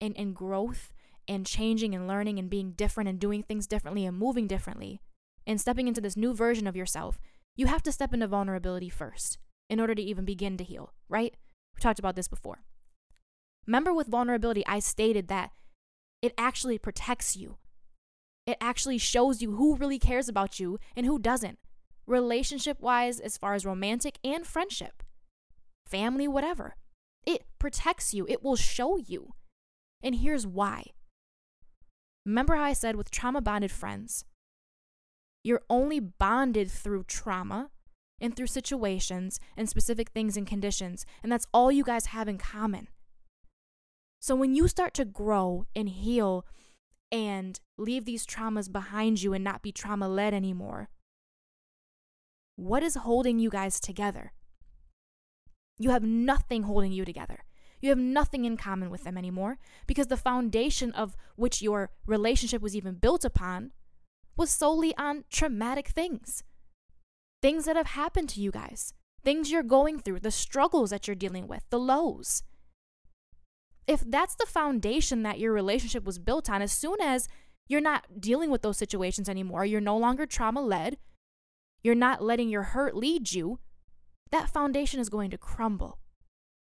and, 0.00 0.16
and 0.16 0.34
growth 0.34 0.92
and 1.26 1.46
changing 1.46 1.94
and 1.94 2.06
learning 2.06 2.38
and 2.38 2.48
being 2.48 2.72
different 2.72 3.08
and 3.08 3.18
doing 3.18 3.42
things 3.42 3.66
differently 3.66 4.06
and 4.06 4.16
moving 4.16 4.46
differently 4.46 5.00
and 5.46 5.60
stepping 5.60 5.88
into 5.88 6.00
this 6.00 6.16
new 6.16 6.34
version 6.34 6.66
of 6.66 6.76
yourself, 6.76 7.18
you 7.56 7.66
have 7.66 7.82
to 7.82 7.92
step 7.92 8.14
into 8.14 8.28
vulnerability 8.28 8.88
first 8.88 9.38
in 9.68 9.80
order 9.80 9.94
to 9.94 10.02
even 10.02 10.24
begin 10.24 10.56
to 10.56 10.64
heal, 10.64 10.92
right? 11.08 11.34
We 11.74 11.80
talked 11.80 11.98
about 11.98 12.14
this 12.14 12.28
before. 12.28 12.62
Remember, 13.66 13.92
with 13.92 14.08
vulnerability, 14.08 14.64
I 14.66 14.80
stated 14.80 15.28
that 15.28 15.50
it 16.20 16.34
actually 16.36 16.78
protects 16.78 17.36
you. 17.36 17.58
It 18.46 18.56
actually 18.60 18.98
shows 18.98 19.40
you 19.40 19.52
who 19.56 19.76
really 19.76 19.98
cares 19.98 20.28
about 20.28 20.58
you 20.58 20.78
and 20.96 21.06
who 21.06 21.18
doesn't, 21.18 21.58
relationship 22.06 22.80
wise, 22.80 23.20
as 23.20 23.38
far 23.38 23.54
as 23.54 23.64
romantic 23.64 24.18
and 24.24 24.46
friendship, 24.46 25.02
family, 25.86 26.26
whatever. 26.26 26.76
It 27.24 27.44
protects 27.58 28.12
you, 28.12 28.26
it 28.28 28.42
will 28.42 28.56
show 28.56 28.96
you. 28.96 29.34
And 30.02 30.16
here's 30.16 30.46
why. 30.46 30.86
Remember 32.26 32.56
how 32.56 32.64
I 32.64 32.72
said 32.72 32.96
with 32.96 33.10
trauma 33.10 33.40
bonded 33.40 33.70
friends, 33.70 34.24
you're 35.44 35.62
only 35.68 36.00
bonded 36.00 36.70
through 36.70 37.04
trauma 37.04 37.70
and 38.20 38.36
through 38.36 38.46
situations 38.46 39.40
and 39.56 39.68
specific 39.68 40.10
things 40.10 40.36
and 40.36 40.46
conditions, 40.46 41.04
and 41.22 41.30
that's 41.30 41.46
all 41.52 41.72
you 41.72 41.84
guys 41.84 42.06
have 42.06 42.28
in 42.28 42.38
common. 42.38 42.88
So 44.22 44.36
when 44.36 44.54
you 44.54 44.68
start 44.68 44.94
to 44.94 45.04
grow 45.04 45.66
and 45.74 45.88
heal 45.88 46.46
and 47.10 47.60
leave 47.76 48.04
these 48.06 48.24
traumas 48.24 48.72
behind 48.72 49.22
you 49.22 49.34
and 49.34 49.44
not 49.44 49.62
be 49.62 49.70
trauma 49.70 50.08
led 50.08 50.32
anymore. 50.32 50.88
What 52.56 52.82
is 52.82 52.94
holding 52.94 53.38
you 53.38 53.50
guys 53.50 53.80
together? 53.80 54.32
You 55.78 55.90
have 55.90 56.02
nothing 56.02 56.62
holding 56.62 56.92
you 56.92 57.04
together. 57.04 57.44
You 57.80 57.90
have 57.90 57.98
nothing 57.98 58.44
in 58.44 58.56
common 58.56 58.90
with 58.90 59.04
them 59.04 59.18
anymore 59.18 59.58
because 59.86 60.06
the 60.06 60.16
foundation 60.16 60.92
of 60.92 61.16
which 61.36 61.60
your 61.60 61.90
relationship 62.06 62.62
was 62.62 62.76
even 62.76 62.94
built 62.94 63.24
upon 63.24 63.72
was 64.36 64.50
solely 64.50 64.96
on 64.96 65.24
traumatic 65.30 65.88
things. 65.88 66.44
Things 67.42 67.64
that 67.64 67.76
have 67.76 67.88
happened 67.88 68.28
to 68.30 68.40
you 68.40 68.52
guys, 68.52 68.94
things 69.24 69.50
you're 69.50 69.64
going 69.64 69.98
through, 69.98 70.20
the 70.20 70.30
struggles 70.30 70.90
that 70.90 71.08
you're 71.08 71.16
dealing 71.16 71.48
with, 71.48 71.64
the 71.70 71.80
lows 71.80 72.44
if 73.86 74.02
that's 74.06 74.34
the 74.34 74.46
foundation 74.46 75.22
that 75.22 75.38
your 75.38 75.52
relationship 75.52 76.04
was 76.04 76.18
built 76.18 76.48
on, 76.48 76.62
as 76.62 76.72
soon 76.72 77.00
as 77.00 77.28
you're 77.68 77.80
not 77.80 78.20
dealing 78.20 78.50
with 78.50 78.62
those 78.62 78.78
situations 78.78 79.28
anymore, 79.28 79.64
you're 79.64 79.80
no 79.80 79.96
longer 79.96 80.26
trauma 80.26 80.60
led, 80.60 80.98
you're 81.82 81.94
not 81.94 82.22
letting 82.22 82.48
your 82.48 82.62
hurt 82.62 82.96
lead 82.96 83.32
you, 83.32 83.58
that 84.30 84.48
foundation 84.48 85.00
is 85.00 85.08
going 85.08 85.30
to 85.30 85.38
crumble. 85.38 85.98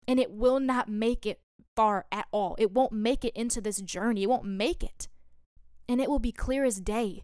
And 0.07 0.19
it 0.19 0.31
will 0.31 0.59
not 0.59 0.89
make 0.89 1.25
it 1.25 1.41
far 1.75 2.05
at 2.11 2.27
all. 2.31 2.55
It 2.57 2.71
won't 2.71 2.93
make 2.93 3.25
it 3.25 3.35
into 3.35 3.61
this 3.61 3.81
journey. 3.81 4.23
It 4.23 4.29
won't 4.29 4.45
make 4.45 4.83
it. 4.83 5.07
And 5.89 6.01
it 6.01 6.09
will 6.09 6.19
be 6.19 6.31
clear 6.31 6.63
as 6.65 6.79
day 6.79 7.23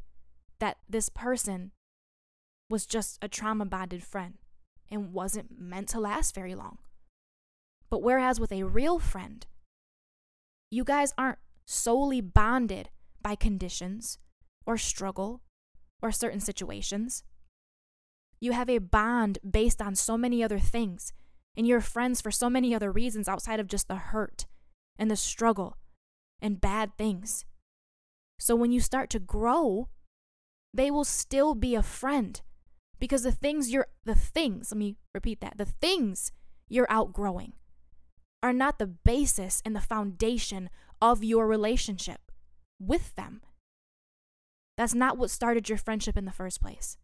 that 0.59 0.77
this 0.89 1.09
person 1.09 1.71
was 2.69 2.85
just 2.85 3.19
a 3.21 3.27
trauma 3.27 3.65
bonded 3.65 4.03
friend 4.03 4.35
and 4.89 5.13
wasn't 5.13 5.59
meant 5.59 5.89
to 5.89 5.99
last 5.99 6.35
very 6.35 6.55
long. 6.55 6.77
But 7.89 8.01
whereas 8.01 8.39
with 8.39 8.51
a 8.51 8.63
real 8.63 8.99
friend, 8.99 9.45
you 10.73 10.83
guys 10.83 11.13
aren't 11.19 11.37
solely 11.65 12.19
bonded 12.19 12.89
by 13.21 13.35
conditions 13.35 14.17
or 14.65 14.75
struggle 14.75 15.41
or 16.01 16.11
certain 16.11 16.39
situations. 16.39 17.23
You 18.39 18.53
have 18.53 18.69
a 18.69 18.79
bond 18.79 19.37
based 19.47 19.81
on 19.81 19.93
so 19.93 20.17
many 20.17 20.43
other 20.43 20.57
things, 20.57 21.13
and 21.55 21.67
you're 21.67 21.79
friends 21.79 22.21
for 22.21 22.31
so 22.31 22.49
many 22.49 22.73
other 22.73 22.91
reasons 22.91 23.27
outside 23.27 23.59
of 23.59 23.67
just 23.67 23.87
the 23.87 23.95
hurt 23.95 24.47
and 24.97 25.11
the 25.11 25.15
struggle 25.15 25.77
and 26.41 26.59
bad 26.59 26.97
things. 26.97 27.45
So 28.39 28.55
when 28.55 28.71
you 28.71 28.79
start 28.79 29.11
to 29.11 29.19
grow, 29.19 29.89
they 30.73 30.89
will 30.89 31.05
still 31.05 31.53
be 31.53 31.75
a 31.75 31.83
friend 31.83 32.41
because 32.99 33.21
the 33.21 33.31
things 33.31 33.69
you're, 33.69 33.87
the 34.05 34.15
things, 34.15 34.71
let 34.71 34.79
me 34.79 34.95
repeat 35.13 35.39
that, 35.41 35.57
the 35.57 35.65
things 35.65 36.31
you're 36.67 36.87
outgrowing 36.89 37.53
are 38.43 38.53
not 38.53 38.77
the 38.77 38.85
basis 38.85 39.61
and 39.65 39.73
the 39.75 39.81
foundation 39.81 40.69
of 41.01 41.23
your 41.23 41.47
relationship 41.47 42.31
with 42.79 43.15
them. 43.15 43.41
That's 44.77 44.93
not 44.93 45.17
what 45.17 45.31
started 45.31 45.69
your 45.69 45.77
friendship 45.77 46.17
in 46.17 46.25
the 46.25 46.31
first 46.31 46.61
place. 46.61 46.97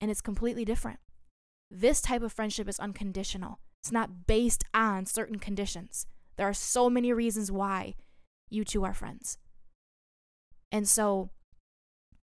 And 0.00 0.10
it's 0.10 0.22
completely 0.22 0.64
different. 0.64 0.98
This 1.70 2.00
type 2.00 2.22
of 2.22 2.32
friendship 2.32 2.68
is 2.68 2.80
unconditional, 2.80 3.60
it's 3.82 3.92
not 3.92 4.26
based 4.26 4.64
on 4.72 5.04
certain 5.04 5.38
conditions. 5.38 6.06
There 6.36 6.48
are 6.48 6.54
so 6.54 6.90
many 6.90 7.12
reasons 7.12 7.52
why 7.52 7.94
you 8.50 8.64
two 8.64 8.84
are 8.84 8.94
friends. 8.94 9.38
And 10.72 10.88
so 10.88 11.30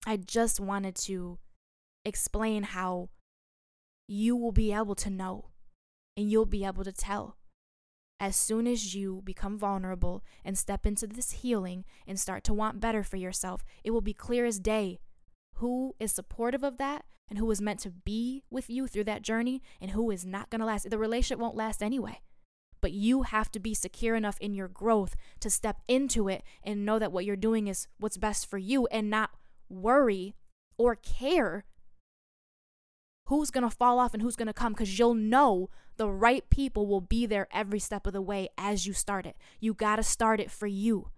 I 0.06 0.18
just 0.18 0.60
wanted 0.60 0.96
to 0.96 1.40
explain 2.06 2.64
how 2.64 3.10
you 4.08 4.36
will 4.36 4.52
be 4.52 4.74
able 4.74 4.96
to 4.96 5.10
know 5.10 5.50
and 6.18 6.30
you'll 6.30 6.46
be 6.46 6.66
able 6.66 6.84
to 6.84 6.92
tell 6.92 7.38
as 8.24 8.38
soon 8.38 8.68
as 8.68 8.96
you 8.96 9.22
become 9.26 9.58
vulnerable 9.58 10.24
and 10.46 10.58
step 10.58 10.86
into 10.86 11.06
this 11.06 11.32
healing 11.32 11.84
and 12.08 12.18
start 12.18 12.42
to 12.46 12.54
want 12.54 12.80
better 12.80 13.04
for 13.04 13.18
yourself, 13.18 13.66
it 13.84 13.92
will 13.92 14.00
be 14.00 14.14
clear 14.14 14.46
as 14.46 14.60
day 14.60 15.02
who 15.56 15.94
is 16.00 16.14
supportive 16.14 16.64
of 16.64 16.78
that 16.78 17.04
and 17.30 17.38
who 17.38 17.52
is 17.52 17.60
meant 17.60 17.82
to 17.82 17.90
be 17.90 18.46
with 18.50 18.70
you 18.70 18.88
through 18.88 19.04
that 19.04 19.24
journey 19.24 19.62
and 19.82 19.92
who 19.92 20.10
is 20.10 20.26
not 20.26 20.50
going 20.50 20.62
to 20.62 20.66
last. 20.66 20.90
The 20.90 20.98
relationship 20.98 21.38
won't 21.38 21.58
last 21.58 21.84
anyway. 21.84 22.22
But 22.80 22.94
you 22.94 23.24
have 23.24 23.52
to 23.52 23.60
be 23.60 23.74
secure 23.74 24.16
enough 24.16 24.38
in 24.40 24.56
your 24.56 24.70
growth 24.70 25.18
to 25.42 25.50
step 25.50 25.82
into 25.90 26.30
it 26.30 26.44
and 26.64 26.86
know 26.86 27.00
that 27.00 27.12
what 27.12 27.26
you're 27.26 27.36
doing 27.36 27.68
is 27.68 27.90
what's 28.00 28.16
best 28.16 28.50
for 28.50 28.58
you 28.58 28.88
and 28.88 29.10
not 29.10 29.32
worry 29.68 30.34
or 30.78 30.96
care 30.96 31.66
who's 33.28 33.52
going 33.52 33.70
to 33.70 33.76
fall 33.76 34.00
off 34.00 34.14
and 34.14 34.24
who's 34.24 34.38
going 34.38 34.48
to 34.48 34.54
come 34.54 34.72
because 34.72 34.98
you'll 34.98 35.14
know 35.14 35.70
the 35.98 36.10
right 36.10 36.50
people 36.50 36.88
will 36.88 37.02
be 37.02 37.26
there 37.26 37.48
every 37.52 37.80
step 37.80 38.08
of 38.08 38.14
the 38.14 38.22
way 38.22 38.50
as 38.58 38.86
you 38.86 38.94
start 38.94 39.26
it. 39.26 39.38
You 39.60 39.74
got 39.74 39.98
to 39.98 40.04
start 40.04 40.40
it 40.40 40.52
for 40.52 40.68
you. 40.68 41.10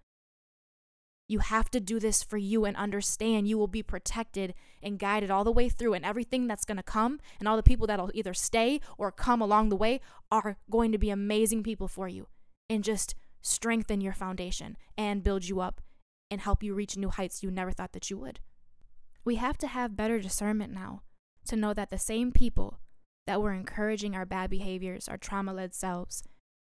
You 1.27 1.39
have 1.39 1.71
to 1.71 1.79
do 1.79 1.99
this 1.99 2.21
for 2.21 2.37
you 2.37 2.65
and 2.65 2.77
understand 2.77 3.47
you 3.47 3.57
will 3.57 3.67
be 3.67 3.81
protected 3.81 4.53
and 4.83 4.99
guided 4.99 5.31
all 5.31 5.43
the 5.43 5.51
way 5.51 5.69
through, 5.69 5.95
and 5.95 6.05
everything 6.05 6.45
that's 6.45 6.65
going 6.65 6.77
to 6.77 6.83
come 6.83 7.19
and 7.39 7.47
all 7.47 7.57
the 7.57 7.63
people 7.63 7.87
that'll 7.87 8.11
either 8.13 8.33
stay 8.33 8.79
or 8.97 9.11
come 9.11 9.41
along 9.41 9.69
the 9.69 9.75
way 9.75 10.01
are 10.31 10.57
going 10.69 10.91
to 10.91 10.99
be 10.99 11.09
amazing 11.09 11.63
people 11.63 11.87
for 11.87 12.07
you 12.07 12.27
and 12.69 12.83
just 12.83 13.15
strengthen 13.41 14.01
your 14.01 14.13
foundation 14.13 14.77
and 14.97 15.23
build 15.23 15.47
you 15.47 15.59
up 15.61 15.81
and 16.29 16.41
help 16.41 16.61
you 16.61 16.73
reach 16.73 16.97
new 16.97 17.09
heights 17.09 17.41
you 17.41 17.49
never 17.49 17.71
thought 17.71 17.93
that 17.93 18.09
you 18.09 18.17
would. 18.17 18.39
We 19.23 19.35
have 19.35 19.57
to 19.59 19.67
have 19.67 19.95
better 19.95 20.19
discernment 20.19 20.73
now 20.73 21.01
to 21.47 21.55
know 21.55 21.73
that 21.73 21.89
the 21.89 21.97
same 21.97 22.31
people 22.31 22.79
that 23.27 23.41
we're 23.41 23.53
encouraging 23.53 24.15
our 24.15 24.25
bad 24.25 24.49
behaviors, 24.49 25.07
our 25.07 25.17
trauma 25.17 25.53
led 25.53 25.73
selves, 25.73 26.23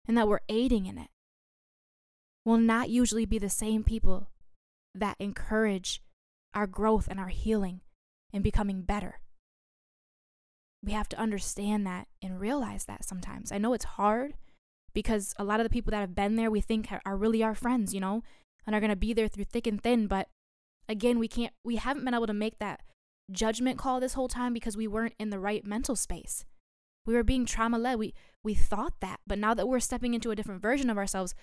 and 0.08 0.18
that 0.18 0.28
we're 0.28 0.40
aiding 0.50 0.86
in 0.86 0.98
it 0.98 1.10
will 2.46 2.58
not 2.58 2.90
usually 2.90 3.26
be 3.26 3.40
the 3.40 3.50
same 3.50 3.84
people 3.84 4.28
that 4.94 5.18
encourage 5.20 6.02
our 6.54 6.68
growth 6.68 7.08
and 7.10 7.20
our 7.20 7.30
healing 7.30 7.82
and 8.32 8.44
becoming 8.44 8.82
better. 8.84 9.20
We 10.84 10.92
have 10.92 11.10
to 11.10 11.20
understand 11.20 11.86
that 11.88 12.08
and 12.22 12.40
realize 12.40 12.86
that 12.86 13.04
sometimes. 13.04 13.52
I 13.52 13.58
know 13.58 13.74
it's 13.74 13.86
hard 13.86 14.36
because 14.94 15.34
a 15.38 15.44
lot 15.44 15.60
of 15.60 15.66
the 15.66 15.70
people 15.72 15.92
that 15.92 16.00
have 16.00 16.16
been 16.16 16.36
there 16.36 16.52
we 16.52 16.62
think 16.62 16.88
are 17.06 17.18
really 17.18 17.44
our 17.44 17.56
friends, 17.56 17.94
you 17.94 18.00
know, 18.00 18.24
and 18.66 18.76
are 18.76 18.80
going 18.80 18.92
to 18.92 18.96
be 18.96 19.12
there 19.12 19.28
through 19.28 19.46
thick 19.46 19.66
and 19.68 19.82
thin. 19.82 20.06
But 20.08 20.30
again, 20.88 21.18
we 21.18 21.28
can't, 21.28 21.54
we 21.64 21.78
haven't 21.78 22.06
been 22.06 22.14
able 22.14 22.28
to 22.28 22.34
make 22.34 22.60
that 22.60 22.82
judgment 23.32 23.78
call 23.78 24.00
this 24.00 24.14
whole 24.14 24.28
time 24.28 24.54
because 24.54 24.78
we 24.78 24.88
weren't 24.88 25.16
in 25.20 25.30
the 25.30 25.40
right 25.40 25.66
mental 25.66 25.96
space. 25.96 26.46
We 27.06 27.14
were 27.14 27.24
being 27.24 27.46
trauma 27.46 27.78
led. 27.78 28.00
We, 28.00 28.14
we 28.44 28.54
thought 28.54 28.94
that. 29.02 29.20
But 29.28 29.40
now 29.40 29.54
that 29.54 29.68
we're 29.68 29.80
stepping 29.80 30.14
into 30.14 30.32
a 30.32 30.36
different 30.36 30.62
version 30.62 30.90
of 30.90 30.98
ourselves, 30.98 31.36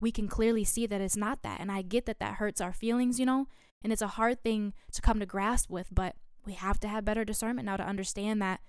we 0.00 0.12
can 0.12 0.28
clearly 0.28 0.64
see 0.64 0.86
that 0.86 1.00
it's 1.00 1.16
not 1.16 1.42
that. 1.42 1.60
And 1.60 1.72
I 1.72 1.82
get 1.82 2.06
that 2.06 2.20
that 2.20 2.34
hurts 2.34 2.60
our 2.60 2.72
feelings, 2.72 3.18
you 3.18 3.26
know, 3.26 3.48
and 3.82 3.92
it's 3.92 4.02
a 4.02 4.08
hard 4.08 4.42
thing 4.42 4.74
to 4.92 5.02
come 5.02 5.18
to 5.20 5.26
grasp 5.26 5.70
with, 5.70 5.88
but 5.92 6.14
we 6.44 6.52
have 6.54 6.78
to 6.80 6.88
have 6.88 7.04
better 7.04 7.24
discernment 7.24 7.66
now 7.66 7.76
to 7.76 7.86
understand 7.86 8.40
that 8.42 8.60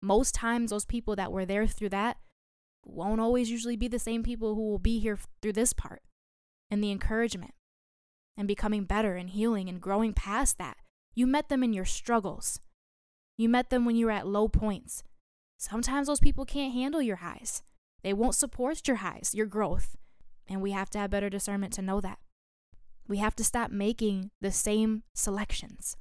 most 0.00 0.34
times 0.34 0.70
those 0.70 0.84
people 0.84 1.16
that 1.16 1.32
were 1.32 1.44
there 1.44 1.66
through 1.66 1.88
that 1.90 2.18
won't 2.84 3.20
always 3.20 3.50
usually 3.50 3.76
be 3.76 3.88
the 3.88 3.98
same 3.98 4.22
people 4.22 4.54
who 4.54 4.68
will 4.68 4.78
be 4.78 4.98
here 4.98 5.18
through 5.42 5.52
this 5.52 5.72
part 5.72 6.02
and 6.70 6.82
the 6.82 6.90
encouragement 6.90 7.52
and 8.36 8.48
becoming 8.48 8.84
better 8.84 9.16
and 9.16 9.30
healing 9.30 9.68
and 9.68 9.80
growing 9.80 10.14
past 10.14 10.58
that. 10.58 10.78
You 11.18 11.26
met 11.26 11.48
them 11.48 11.64
in 11.64 11.72
your 11.72 11.84
struggles. 11.84 12.60
You 13.36 13.48
met 13.48 13.70
them 13.70 13.84
when 13.84 13.96
you 13.96 14.06
were 14.06 14.12
at 14.12 14.28
low 14.28 14.46
points. 14.46 15.02
Sometimes 15.58 16.06
those 16.06 16.20
people 16.20 16.44
can't 16.44 16.72
handle 16.72 17.02
your 17.02 17.16
highs. 17.16 17.64
They 18.04 18.12
won't 18.12 18.36
support 18.36 18.86
your 18.86 18.98
highs, 18.98 19.32
your 19.34 19.46
growth. 19.46 19.96
And 20.48 20.62
we 20.62 20.70
have 20.70 20.90
to 20.90 20.98
have 21.00 21.10
better 21.10 21.28
discernment 21.28 21.72
to 21.72 21.82
know 21.82 22.00
that. 22.00 22.20
We 23.08 23.16
have 23.16 23.34
to 23.34 23.42
stop 23.42 23.72
making 23.72 24.30
the 24.40 24.52
same 24.52 25.02
selections. 25.12 25.96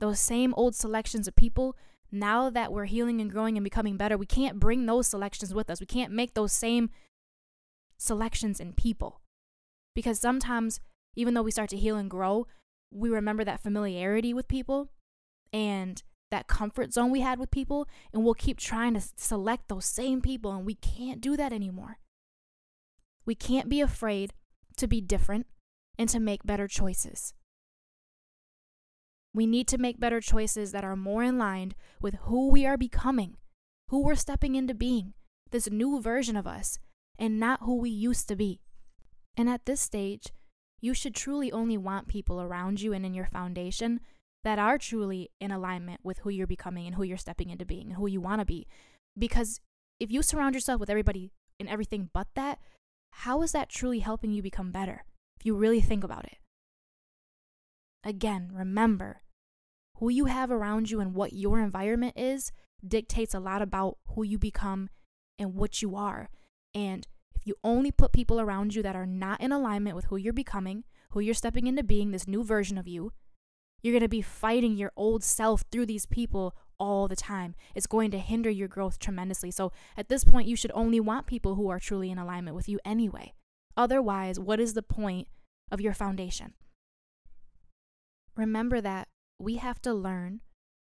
Those 0.00 0.18
same 0.18 0.52
old 0.56 0.74
selections 0.74 1.28
of 1.28 1.36
people, 1.36 1.76
now 2.10 2.50
that 2.50 2.72
we're 2.72 2.86
healing 2.86 3.20
and 3.20 3.30
growing 3.30 3.56
and 3.56 3.62
becoming 3.62 3.96
better, 3.96 4.18
we 4.18 4.26
can't 4.26 4.58
bring 4.58 4.84
those 4.84 5.06
selections 5.06 5.54
with 5.54 5.70
us. 5.70 5.78
We 5.78 5.86
can't 5.86 6.12
make 6.12 6.34
those 6.34 6.52
same 6.52 6.90
selections 7.98 8.58
in 8.58 8.72
people. 8.72 9.20
Because 9.94 10.18
sometimes, 10.18 10.80
even 11.14 11.34
though 11.34 11.42
we 11.42 11.52
start 11.52 11.70
to 11.70 11.76
heal 11.76 11.94
and 11.94 12.10
grow, 12.10 12.48
we 12.90 13.08
remember 13.08 13.44
that 13.44 13.60
familiarity 13.60 14.34
with 14.34 14.48
people 14.48 14.90
and 15.52 16.02
that 16.30 16.46
comfort 16.46 16.92
zone 16.92 17.10
we 17.10 17.20
had 17.20 17.38
with 17.38 17.50
people, 17.50 17.88
and 18.12 18.24
we'll 18.24 18.34
keep 18.34 18.58
trying 18.58 18.94
to 18.94 19.02
select 19.16 19.68
those 19.68 19.84
same 19.84 20.20
people, 20.20 20.52
and 20.52 20.64
we 20.64 20.74
can't 20.74 21.20
do 21.20 21.36
that 21.36 21.52
anymore. 21.52 21.98
We 23.24 23.34
can't 23.34 23.68
be 23.68 23.80
afraid 23.80 24.32
to 24.76 24.86
be 24.86 25.00
different 25.00 25.46
and 25.98 26.08
to 26.08 26.20
make 26.20 26.44
better 26.44 26.68
choices. 26.68 27.34
We 29.32 29.46
need 29.46 29.68
to 29.68 29.78
make 29.78 30.00
better 30.00 30.20
choices 30.20 30.72
that 30.72 30.84
are 30.84 30.96
more 30.96 31.22
in 31.22 31.38
line 31.38 31.74
with 32.00 32.14
who 32.22 32.48
we 32.48 32.66
are 32.66 32.76
becoming, 32.76 33.36
who 33.88 34.02
we're 34.02 34.14
stepping 34.14 34.54
into 34.54 34.74
being, 34.74 35.14
this 35.50 35.70
new 35.70 36.00
version 36.00 36.36
of 36.36 36.46
us, 36.46 36.78
and 37.18 37.38
not 37.38 37.60
who 37.62 37.76
we 37.76 37.90
used 37.90 38.28
to 38.28 38.36
be. 38.36 38.60
And 39.36 39.48
at 39.48 39.66
this 39.66 39.80
stage, 39.80 40.32
you 40.80 40.94
should 40.94 41.14
truly 41.14 41.52
only 41.52 41.76
want 41.76 42.08
people 42.08 42.40
around 42.40 42.80
you 42.80 42.92
and 42.92 43.04
in 43.04 43.14
your 43.14 43.26
foundation 43.26 44.00
that 44.44 44.58
are 44.58 44.78
truly 44.78 45.30
in 45.40 45.50
alignment 45.50 46.00
with 46.02 46.18
who 46.20 46.30
you're 46.30 46.46
becoming 46.46 46.86
and 46.86 46.96
who 46.96 47.02
you're 47.02 47.18
stepping 47.18 47.50
into 47.50 47.66
being 47.66 47.88
and 47.88 47.96
who 47.96 48.06
you 48.06 48.20
want 48.20 48.40
to 48.40 48.46
be. 48.46 48.66
Because 49.18 49.60
if 49.98 50.10
you 50.10 50.22
surround 50.22 50.54
yourself 50.54 50.80
with 50.80 50.90
everybody 50.90 51.32
and 51.58 51.68
everything 51.68 52.08
but 52.12 52.28
that, 52.34 52.58
how 53.10 53.42
is 53.42 53.52
that 53.52 53.68
truly 53.68 53.98
helping 53.98 54.32
you 54.32 54.42
become 54.42 54.70
better? 54.70 55.04
If 55.38 55.44
you 55.44 55.54
really 55.54 55.80
think 55.80 56.04
about 56.04 56.24
it. 56.24 56.38
Again, 58.02 58.50
remember 58.52 59.22
who 59.96 60.08
you 60.08 60.24
have 60.24 60.50
around 60.50 60.90
you 60.90 61.00
and 61.00 61.14
what 61.14 61.34
your 61.34 61.60
environment 61.60 62.14
is 62.16 62.50
dictates 62.86 63.34
a 63.34 63.40
lot 63.40 63.60
about 63.60 63.98
who 64.14 64.22
you 64.22 64.38
become 64.38 64.88
and 65.38 65.54
what 65.54 65.82
you 65.82 65.94
are. 65.94 66.30
And 66.74 67.06
you 67.44 67.54
only 67.64 67.90
put 67.90 68.12
people 68.12 68.40
around 68.40 68.74
you 68.74 68.82
that 68.82 68.96
are 68.96 69.06
not 69.06 69.40
in 69.40 69.52
alignment 69.52 69.96
with 69.96 70.06
who 70.06 70.16
you're 70.16 70.32
becoming, 70.32 70.84
who 71.10 71.20
you're 71.20 71.34
stepping 71.34 71.66
into 71.66 71.82
being, 71.82 72.10
this 72.10 72.28
new 72.28 72.44
version 72.44 72.78
of 72.78 72.86
you, 72.86 73.12
you're 73.82 73.92
going 73.92 74.02
to 74.02 74.08
be 74.08 74.22
fighting 74.22 74.76
your 74.76 74.92
old 74.96 75.24
self 75.24 75.64
through 75.70 75.86
these 75.86 76.06
people 76.06 76.54
all 76.78 77.08
the 77.08 77.16
time. 77.16 77.54
It's 77.74 77.86
going 77.86 78.10
to 78.10 78.18
hinder 78.18 78.50
your 78.50 78.68
growth 78.68 78.98
tremendously. 78.98 79.50
So 79.50 79.72
at 79.96 80.08
this 80.08 80.24
point, 80.24 80.48
you 80.48 80.56
should 80.56 80.72
only 80.74 81.00
want 81.00 81.26
people 81.26 81.54
who 81.54 81.68
are 81.68 81.78
truly 81.78 82.10
in 82.10 82.18
alignment 82.18 82.56
with 82.56 82.68
you 82.68 82.78
anyway. 82.84 83.34
Otherwise, 83.76 84.38
what 84.38 84.60
is 84.60 84.74
the 84.74 84.82
point 84.82 85.28
of 85.70 85.80
your 85.80 85.94
foundation? 85.94 86.54
Remember 88.36 88.80
that 88.80 89.08
we 89.38 89.56
have 89.56 89.80
to 89.82 89.94
learn 89.94 90.40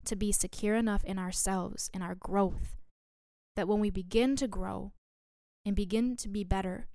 to 0.05 0.15
be 0.15 0.31
secure 0.31 0.75
enough 0.75 1.03
in 1.03 1.17
ourselves, 1.17 1.89
in 1.93 2.01
our 2.01 2.15
growth, 2.15 2.75
that 3.55 3.67
when 3.67 3.79
we 3.79 3.89
begin 3.89 4.35
to 4.35 4.47
grow 4.47 4.91
and 5.65 5.75
begin 5.75 6.15
to 6.17 6.29
be 6.29 6.43
better, 6.43 6.87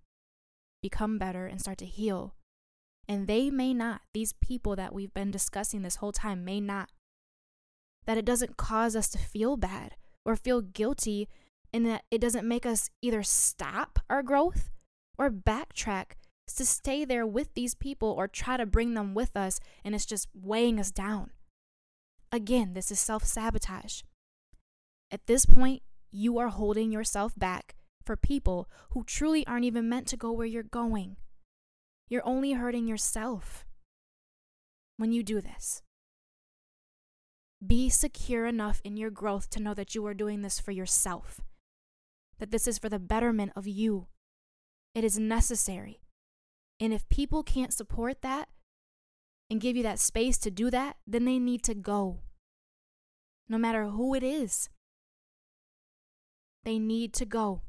become 0.83 1.19
better, 1.19 1.47
and 1.47 1.61
start 1.61 1.79
to 1.79 1.87
heal, 1.87 2.35
and 3.09 3.27
they 3.27 3.51
may 3.51 3.73
not, 3.73 4.03
these 4.13 4.35
people 4.35 4.77
that 4.77 4.93
we've 4.93 5.15
been 5.15 5.31
discussing 5.31 5.83
this 5.83 5.97
whole 5.97 6.13
time 6.13 6.45
may 6.45 6.61
not, 6.61 6.91
that 8.07 8.19
it 8.19 8.25
doesn't 8.25 8.57
cause 8.57 8.95
us 8.95 9.09
to 9.09 9.19
feel 9.19 9.57
bad 9.57 9.95
or 10.25 10.37
feel 10.37 10.61
guilty, 10.61 11.29
and 11.73 11.87
that 11.87 12.03
it 12.11 12.21
doesn't 12.21 12.47
make 12.47 12.67
us 12.67 12.91
either 13.01 13.23
stop 13.23 13.99
our 14.11 14.23
growth 14.23 14.71
or 15.17 15.31
backtrack 15.31 16.13
to 16.57 16.65
stay 16.65 17.05
there 17.05 17.27
with 17.27 17.53
these 17.55 17.75
people 17.75 18.09
or 18.11 18.29
try 18.29 18.57
to 18.57 18.67
bring 18.67 18.95
them 18.95 19.15
with 19.15 19.37
us, 19.37 19.59
and 19.85 19.95
it's 19.95 20.07
just 20.07 20.29
weighing 20.35 20.79
us 20.79 20.91
down. 20.91 21.31
Again, 22.31 22.75
this 22.75 22.91
is 22.91 23.01
self 23.01 23.25
sabotage. 23.25 24.03
At 25.11 25.27
this 25.27 25.47
point, 25.47 25.83
you 26.11 26.39
are 26.39 26.49
holding 26.49 26.93
yourself 26.93 27.33
back 27.37 27.75
for 28.09 28.17
people 28.17 28.71
who 28.93 29.05
truly 29.05 29.47
aren't 29.47 29.67
even 29.67 29.87
meant 29.87 30.07
to 30.07 30.17
go 30.17 30.33
where 30.33 30.47
you're 30.47 30.63
going. 30.63 31.17
You're 32.09 32.27
only 32.27 32.53
hurting 32.53 32.89
yourself 32.89 33.67
when 34.97 35.13
you 35.13 35.23
do 35.23 35.43
this. 35.43 35.83
Be 37.65 37.91
secure 37.91 38.47
enough 38.47 38.81
in 38.83 38.97
your 38.97 39.11
growth 39.11 39.51
to 39.51 39.61
know 39.61 39.75
that 39.75 39.95
you 39.95 40.07
are 40.07 40.15
doing 40.15 40.41
this 40.41 40.59
for 40.59 40.71
yourself, 40.71 41.43
that 42.39 42.51
this 42.51 42.67
is 42.67 42.79
for 42.79 42.89
the 42.89 42.99
betterment 42.99 43.53
of 43.55 43.69
you. 43.69 44.07
It 44.95 45.05
is 45.05 45.19
necessary. 45.19 46.01
And 46.81 46.95
if 46.95 47.07
people 47.11 47.43
can't 47.43 47.75
support 47.75 48.23
that 48.23 48.49
and 49.51 49.61
give 49.61 49.77
you 49.77 49.83
that 49.83 49.99
space 49.99 50.39
to 50.39 50.51
do 50.51 50.71
that, 50.71 50.97
then 51.07 51.27
they 51.27 51.39
need 51.39 51.63
to 51.65 51.75
go. 51.75 52.21
No 53.51 53.59
matter 53.59 53.85
who 53.89 54.15
it 54.15 54.23
is, 54.23 54.71
they 56.65 56.79
need 56.79 57.13
to 57.13 57.27
go. 57.27 57.61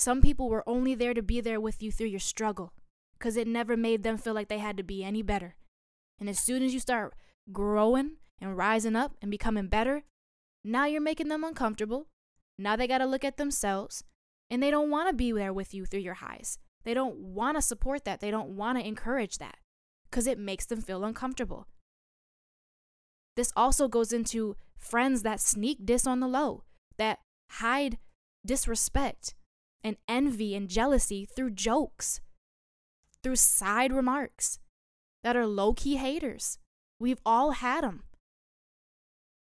Some 0.00 0.22
people 0.22 0.48
were 0.48 0.66
only 0.66 0.94
there 0.94 1.12
to 1.12 1.20
be 1.20 1.42
there 1.42 1.60
with 1.60 1.82
you 1.82 1.92
through 1.92 2.06
your 2.06 2.20
struggle 2.20 2.72
because 3.18 3.36
it 3.36 3.46
never 3.46 3.76
made 3.76 4.02
them 4.02 4.16
feel 4.16 4.32
like 4.32 4.48
they 4.48 4.56
had 4.56 4.78
to 4.78 4.82
be 4.82 5.04
any 5.04 5.20
better. 5.20 5.56
And 6.18 6.26
as 6.26 6.38
soon 6.38 6.62
as 6.62 6.72
you 6.72 6.80
start 6.80 7.12
growing 7.52 8.12
and 8.40 8.56
rising 8.56 8.96
up 8.96 9.12
and 9.20 9.30
becoming 9.30 9.66
better, 9.66 10.04
now 10.64 10.86
you're 10.86 11.02
making 11.02 11.28
them 11.28 11.44
uncomfortable. 11.44 12.06
Now 12.56 12.76
they 12.76 12.86
got 12.86 12.98
to 12.98 13.04
look 13.04 13.24
at 13.24 13.36
themselves 13.36 14.02
and 14.48 14.62
they 14.62 14.70
don't 14.70 14.88
want 14.88 15.10
to 15.10 15.14
be 15.14 15.32
there 15.32 15.52
with 15.52 15.74
you 15.74 15.84
through 15.84 16.00
your 16.00 16.14
highs. 16.14 16.56
They 16.82 16.94
don't 16.94 17.16
want 17.18 17.58
to 17.58 17.62
support 17.62 18.06
that. 18.06 18.20
They 18.20 18.30
don't 18.30 18.56
want 18.56 18.78
to 18.78 18.86
encourage 18.86 19.36
that 19.36 19.58
because 20.10 20.26
it 20.26 20.38
makes 20.38 20.64
them 20.64 20.80
feel 20.80 21.04
uncomfortable. 21.04 21.66
This 23.36 23.52
also 23.54 23.86
goes 23.86 24.14
into 24.14 24.56
friends 24.78 25.24
that 25.24 25.40
sneak 25.40 25.84
diss 25.84 26.06
on 26.06 26.20
the 26.20 26.26
low, 26.26 26.64
that 26.96 27.18
hide 27.50 27.98
disrespect 28.46 29.34
and 29.82 29.96
envy 30.08 30.54
and 30.54 30.68
jealousy 30.68 31.24
through 31.24 31.50
jokes 31.50 32.20
through 33.22 33.36
side 33.36 33.92
remarks 33.92 34.58
that 35.22 35.36
are 35.36 35.46
low 35.46 35.74
key 35.74 35.96
haters. 35.96 36.58
We've 36.98 37.20
all 37.24 37.52
had 37.52 37.84
them. 37.84 38.04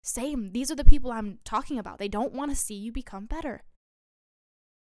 Same, 0.04 0.52
these 0.52 0.72
are 0.72 0.76
the 0.76 0.86
people 0.86 1.12
I'm 1.12 1.40
talking 1.44 1.78
about. 1.78 2.00
They 2.00 2.08
don't 2.08 2.34
want 2.34 2.52
to 2.52 2.56
see 2.56 2.76
you 2.76 2.92
become 2.92 3.26
better 3.26 3.64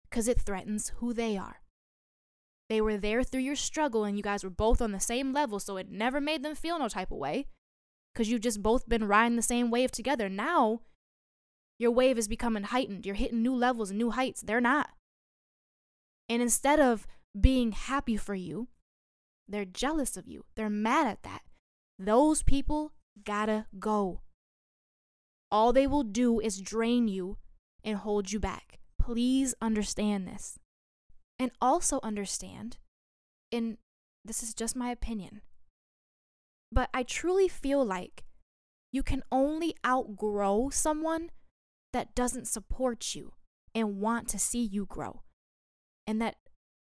because 0.09 0.27
it 0.27 0.41
threatens 0.41 0.91
who 0.97 1.13
they 1.13 1.37
are. 1.37 1.61
They 2.69 2.81
were 2.81 2.97
there 2.97 3.23
through 3.23 3.41
your 3.41 3.55
struggle 3.55 4.03
and 4.03 4.17
you 4.17 4.23
guys 4.23 4.43
were 4.43 4.49
both 4.49 4.81
on 4.81 4.91
the 4.91 4.99
same 4.99 5.33
level, 5.33 5.59
so 5.59 5.77
it 5.77 5.91
never 5.91 6.19
made 6.19 6.43
them 6.43 6.55
feel 6.55 6.79
no 6.79 6.87
type 6.87 7.11
of 7.11 7.17
way 7.17 7.47
because 8.13 8.29
you've 8.29 8.41
just 8.41 8.63
both 8.63 8.89
been 8.89 9.07
riding 9.07 9.35
the 9.35 9.41
same 9.43 9.69
wave 9.69 9.91
together. 9.91 10.29
Now, 10.29 10.81
your 11.77 11.91
wave 11.91 12.17
is 12.17 12.27
becoming 12.27 12.63
heightened. 12.63 13.05
You're 13.05 13.15
hitting 13.15 13.43
new 13.43 13.55
levels 13.55 13.89
and 13.89 13.99
new 13.99 14.11
heights. 14.11 14.41
They're 14.41 14.61
not. 14.61 14.89
And 16.29 16.41
instead 16.41 16.79
of 16.79 17.05
being 17.39 17.71
happy 17.71 18.17
for 18.17 18.35
you. 18.35 18.67
They're 19.47 19.65
jealous 19.65 20.17
of 20.17 20.27
you. 20.27 20.45
They're 20.55 20.69
mad 20.69 21.07
at 21.07 21.23
that. 21.23 21.41
Those 21.99 22.43
people 22.43 22.93
gotta 23.23 23.67
go. 23.79 24.21
All 25.51 25.73
they 25.73 25.87
will 25.87 26.03
do 26.03 26.39
is 26.39 26.61
drain 26.61 27.07
you 27.07 27.37
and 27.83 27.97
hold 27.97 28.31
you 28.31 28.39
back. 28.39 28.79
Please 28.99 29.53
understand 29.61 30.27
this. 30.27 30.57
And 31.37 31.51
also 31.61 31.99
understand, 32.03 32.77
and 33.51 33.77
this 34.23 34.41
is 34.41 34.53
just 34.53 34.75
my 34.75 34.89
opinion, 34.89 35.41
but 36.71 36.89
I 36.93 37.03
truly 37.03 37.47
feel 37.47 37.83
like 37.83 38.23
you 38.91 39.03
can 39.03 39.23
only 39.31 39.75
outgrow 39.85 40.69
someone 40.69 41.31
that 41.91 42.15
doesn't 42.15 42.47
support 42.47 43.13
you 43.13 43.33
and 43.75 43.99
want 43.99 44.27
to 44.29 44.39
see 44.39 44.63
you 44.63 44.85
grow. 44.85 45.23
And 46.05 46.21
that 46.21 46.35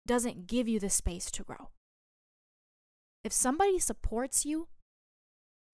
doesn't 0.06 0.46
give 0.46 0.68
you 0.68 0.80
the 0.80 0.90
space 0.90 1.30
to 1.30 1.42
grow. 1.42 1.70
If 3.24 3.32
somebody 3.32 3.78
supports 3.78 4.46
you, 4.46 4.68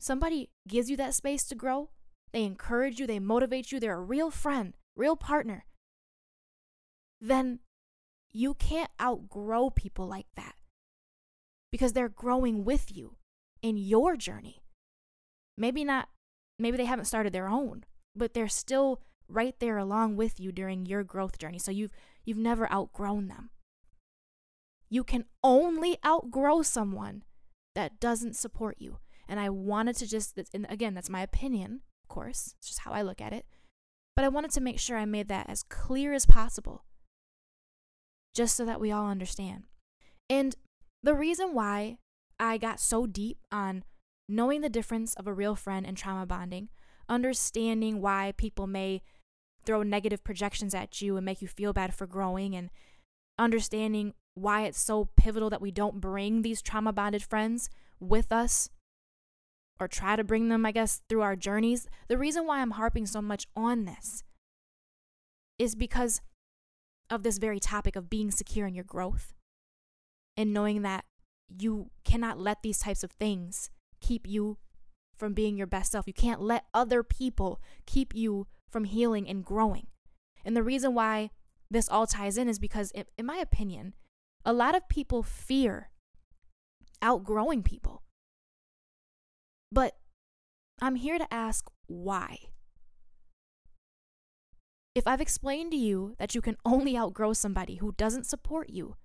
somebody 0.01 0.51
gives 0.66 0.90
you 0.90 0.97
that 0.97 1.14
space 1.14 1.45
to 1.45 1.55
grow, 1.55 1.90
they 2.32 2.45
encourage 2.45 2.99
you, 2.99 3.07
they 3.07 3.20
motivate 3.20 3.70
you, 3.70 3.78
they're 3.78 3.97
a 3.97 4.01
real 4.01 4.30
friend, 4.30 4.74
real 4.97 5.16
partner, 5.16 5.64
then 7.20 7.61
you 8.32 8.55
can't 8.55 8.90
outgrow 9.01 9.70
people 9.70 10.07
like 10.07 10.26
that 10.34 10.57
because 11.70 11.92
they're 11.92 12.09
growing 12.09 12.64
with 12.64 12.95
you 12.95 13.16
in 13.62 13.76
your 13.76 14.16
journey. 14.16 14.62
Maybe 15.57 15.84
not, 15.84 16.09
maybe 16.59 16.76
they 16.76 16.84
haven't 16.84 17.05
started 17.07 17.32
their 17.32 17.49
own, 17.49 17.84
but 18.16 18.34
they're 18.34 18.49
still 18.49 19.01
right 19.28 19.55
there 19.61 19.78
along 19.78 20.16
with 20.16 20.38
you 20.40 20.53
during 20.53 20.86
your 20.86 21.05
growth 21.05 21.38
journey. 21.38 21.59
So 21.59 21.70
you've 21.70 21.92
you've 22.25 22.39
never 22.39 22.70
outgrown 22.72 23.29
them. 23.29 23.51
You 24.89 25.05
can 25.05 25.25
only 25.43 25.99
outgrow 26.05 26.62
someone 26.62 27.22
that 27.75 28.01
doesn't 28.01 28.37
support 28.37 28.77
you. 28.79 28.99
And 29.29 29.41
I 29.41 29.49
wanted 29.49 29.97
to 29.97 30.07
just 30.07 30.39
and 30.53 30.66
again, 30.68 30.95
that's 30.95 31.11
my 31.11 31.22
opinion, 31.22 31.81
of 32.05 32.09
course. 32.09 32.55
It's 32.59 32.68
just 32.68 32.81
how 32.81 32.93
I 32.93 33.03
look 33.03 33.20
at 33.20 33.33
it. 33.33 33.47
But 34.14 34.25
I 34.25 34.29
wanted 34.29 34.53
to 34.53 34.61
make 34.61 34.79
sure 34.79 34.97
I 34.97 35.07
made 35.07 35.29
that 35.29 35.49
as 35.49 35.62
clear 35.64 36.12
as 36.12 36.27
possible. 36.27 36.85
Just 38.35 38.57
so 38.57 38.64
that 38.64 38.81
we 38.81 38.93
all 38.93 39.09
understand. 39.09 39.64
And 40.29 40.55
the 41.03 41.14
reason 41.14 41.55
why 41.55 41.99
I 42.39 42.59
got 42.59 42.81
so 42.81 43.07
deep 43.07 43.39
on 43.51 43.85
knowing 44.29 44.61
the 44.61 44.68
difference 44.68 45.14
of 45.14 45.27
a 45.27 45.33
real 45.33 45.55
friend 45.55 45.87
and 45.87 45.97
trauma 45.97 46.27
bonding, 46.27 46.68
understanding 47.09 48.01
why 48.01 48.33
people 48.37 48.66
may 48.66 49.03
throw 49.64 49.82
negative 49.82 50.24
projections 50.24 50.74
at 50.74 51.00
you 51.00 51.16
and 51.16 51.24
make 51.24 51.42
you 51.42 51.48
feel 51.48 51.72
bad 51.72 51.94
for 51.94 52.06
growing, 52.06 52.54
and 52.54 52.70
understanding 53.38 54.14
why 54.34 54.62
it's 54.64 54.80
so 54.80 55.08
pivotal 55.16 55.50
that 55.50 55.60
we 55.60 55.70
don't 55.70 56.00
bring 56.00 56.42
these 56.42 56.62
trauma 56.62 56.92
bonded 56.92 57.22
friends 57.22 57.70
with 58.00 58.32
us 58.32 58.68
or 59.80 59.88
try 59.88 60.16
to 60.16 60.24
bring 60.24 60.48
them, 60.48 60.64
I 60.64 60.72
guess, 60.72 61.00
through 61.08 61.22
our 61.22 61.36
journeys. 61.36 61.88
The 62.08 62.18
reason 62.18 62.46
why 62.46 62.60
I'm 62.60 62.72
harping 62.72 63.06
so 63.06 63.20
much 63.20 63.46
on 63.56 63.84
this 63.84 64.22
is 65.58 65.74
because 65.74 66.20
of 67.10 67.22
this 67.22 67.38
very 67.38 67.60
topic 67.60 67.96
of 67.96 68.10
being 68.10 68.30
secure 68.30 68.66
in 68.66 68.74
your 68.74 68.84
growth 68.84 69.34
and 70.36 70.52
knowing 70.52 70.82
that 70.82 71.04
you 71.48 71.90
cannot 72.04 72.40
let 72.40 72.62
these 72.62 72.78
types 72.78 73.04
of 73.04 73.12
things 73.12 73.70
keep 74.00 74.26
you 74.26 74.58
from 75.16 75.32
being 75.32 75.56
your 75.56 75.66
best 75.66 75.92
self. 75.92 76.06
You 76.06 76.12
can't 76.12 76.40
let 76.40 76.64
other 76.74 77.02
people 77.02 77.60
keep 77.86 78.14
you 78.14 78.46
from 78.75 78.85
healing 78.87 79.29
and 79.29 79.45
growing. 79.45 79.87
And 80.45 80.57
the 80.57 80.62
reason 80.64 80.95
why 80.95 81.31
this 81.70 81.89
all 81.89 82.09
ties 82.09 82.37
in 82.37 82.49
is 82.49 82.59
because, 82.59 82.91
in 82.91 83.25
my 83.25 83.37
opinion, 83.37 83.95
a 84.45 84.53
lot 84.53 84.75
of 84.75 84.89
people 84.89 85.22
fear 85.22 85.91
outgrowing 87.01 87.62
people. 87.62 88.03
But 89.70 89.97
I'm 90.83 90.97
here 90.97 91.18
to 91.18 91.33
ask 91.33 91.70
why. 91.87 92.39
If 94.97 95.07
I've 95.07 95.20
explained 95.20 95.70
to 95.70 95.77
you 95.77 96.16
that 96.18 96.35
you 96.35 96.41
can 96.41 96.57
only 96.64 96.99
outgrow 96.99 97.33
somebody 97.33 97.77
who 97.77 97.93
doesn't 97.93 98.27
support 98.27 98.70
you, 98.70 98.97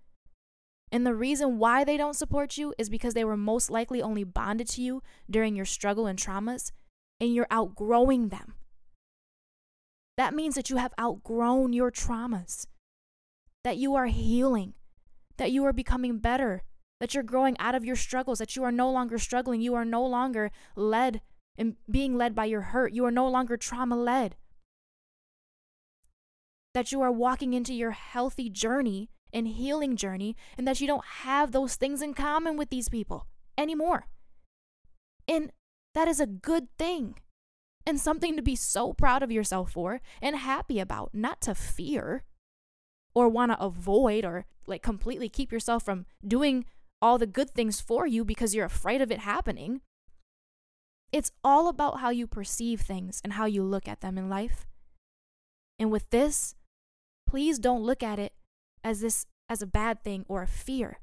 and 0.91 1.05
the 1.05 1.13
reason 1.13 1.59
why 1.59 1.83
they 1.83 1.95
don't 1.95 2.15
support 2.15 2.57
you 2.57 2.73
is 2.79 2.89
because 2.89 3.13
they 3.13 3.23
were 3.23 3.37
most 3.37 3.69
likely 3.69 4.01
only 4.01 4.23
bonded 4.23 4.67
to 4.69 4.81
you 4.81 5.03
during 5.29 5.55
your 5.55 5.65
struggle 5.65 6.07
and 6.07 6.17
traumas, 6.17 6.71
and 7.19 7.35
you're 7.35 7.45
outgrowing 7.51 8.29
them. 8.29 8.55
That 10.19 10.33
means 10.33 10.55
that 10.55 10.69
you 10.69 10.75
have 10.75 10.93
outgrown 10.99 11.71
your 11.71 11.91
traumas, 11.91 12.67
that 13.63 13.77
you 13.77 13.95
are 13.95 14.07
healing, 14.07 14.73
that 15.37 15.49
you 15.49 15.63
are 15.63 15.71
becoming 15.71 16.17
better, 16.17 16.63
that 16.99 17.13
you're 17.13 17.23
growing 17.23 17.57
out 17.57 17.73
of 17.73 17.85
your 17.85 17.95
struggles, 17.95 18.39
that 18.39 18.53
you 18.53 18.65
are 18.65 18.71
no 18.73 18.91
longer 18.91 19.17
struggling, 19.17 19.61
you 19.61 19.75
are 19.75 19.85
no 19.85 20.05
longer 20.05 20.51
led 20.75 21.21
and 21.57 21.77
being 21.89 22.17
led 22.17 22.35
by 22.35 22.43
your 22.43 22.59
hurt, 22.59 22.91
you 22.91 23.05
are 23.05 23.11
no 23.11 23.29
longer 23.29 23.55
trauma 23.55 23.95
led. 23.95 24.35
That 26.73 26.91
you 26.91 26.99
are 26.99 27.13
walking 27.13 27.53
into 27.53 27.73
your 27.73 27.91
healthy 27.91 28.49
journey 28.49 29.09
and 29.31 29.47
healing 29.47 29.95
journey, 29.95 30.35
and 30.57 30.67
that 30.67 30.81
you 30.81 30.87
don't 30.87 31.05
have 31.23 31.53
those 31.53 31.77
things 31.77 32.01
in 32.01 32.13
common 32.13 32.57
with 32.57 32.69
these 32.69 32.89
people 32.89 33.25
anymore. 33.57 34.09
And 35.29 35.53
that 35.95 36.09
is 36.09 36.19
a 36.19 36.27
good 36.27 36.67
thing 36.77 37.15
and 37.85 37.99
something 37.99 38.35
to 38.35 38.41
be 38.41 38.55
so 38.55 38.93
proud 38.93 39.23
of 39.23 39.31
yourself 39.31 39.71
for 39.71 40.01
and 40.21 40.35
happy 40.35 40.79
about, 40.79 41.09
not 41.13 41.41
to 41.41 41.55
fear 41.55 42.23
or 43.15 43.27
want 43.27 43.51
to 43.51 43.61
avoid 43.61 44.25
or 44.25 44.45
like 44.67 44.83
completely 44.83 45.29
keep 45.29 45.51
yourself 45.51 45.83
from 45.83 46.05
doing 46.25 46.65
all 47.01 47.17
the 47.17 47.27
good 47.27 47.49
things 47.49 47.81
for 47.81 48.05
you 48.05 48.23
because 48.23 48.53
you're 48.53 48.65
afraid 48.65 49.01
of 49.01 49.11
it 49.11 49.19
happening. 49.19 49.81
It's 51.11 51.31
all 51.43 51.67
about 51.67 52.01
how 52.01 52.09
you 52.11 52.27
perceive 52.27 52.81
things 52.81 53.19
and 53.23 53.33
how 53.33 53.45
you 53.45 53.63
look 53.63 53.87
at 53.87 54.01
them 54.01 54.17
in 54.17 54.29
life. 54.29 54.67
And 55.79 55.91
with 55.91 56.09
this, 56.11 56.55
please 57.25 57.57
don't 57.57 57.83
look 57.83 58.03
at 58.03 58.19
it 58.19 58.33
as 58.83 59.01
this 59.01 59.25
as 59.49 59.61
a 59.61 59.67
bad 59.67 60.03
thing 60.03 60.25
or 60.27 60.43
a 60.43 60.47
fear. 60.47 60.99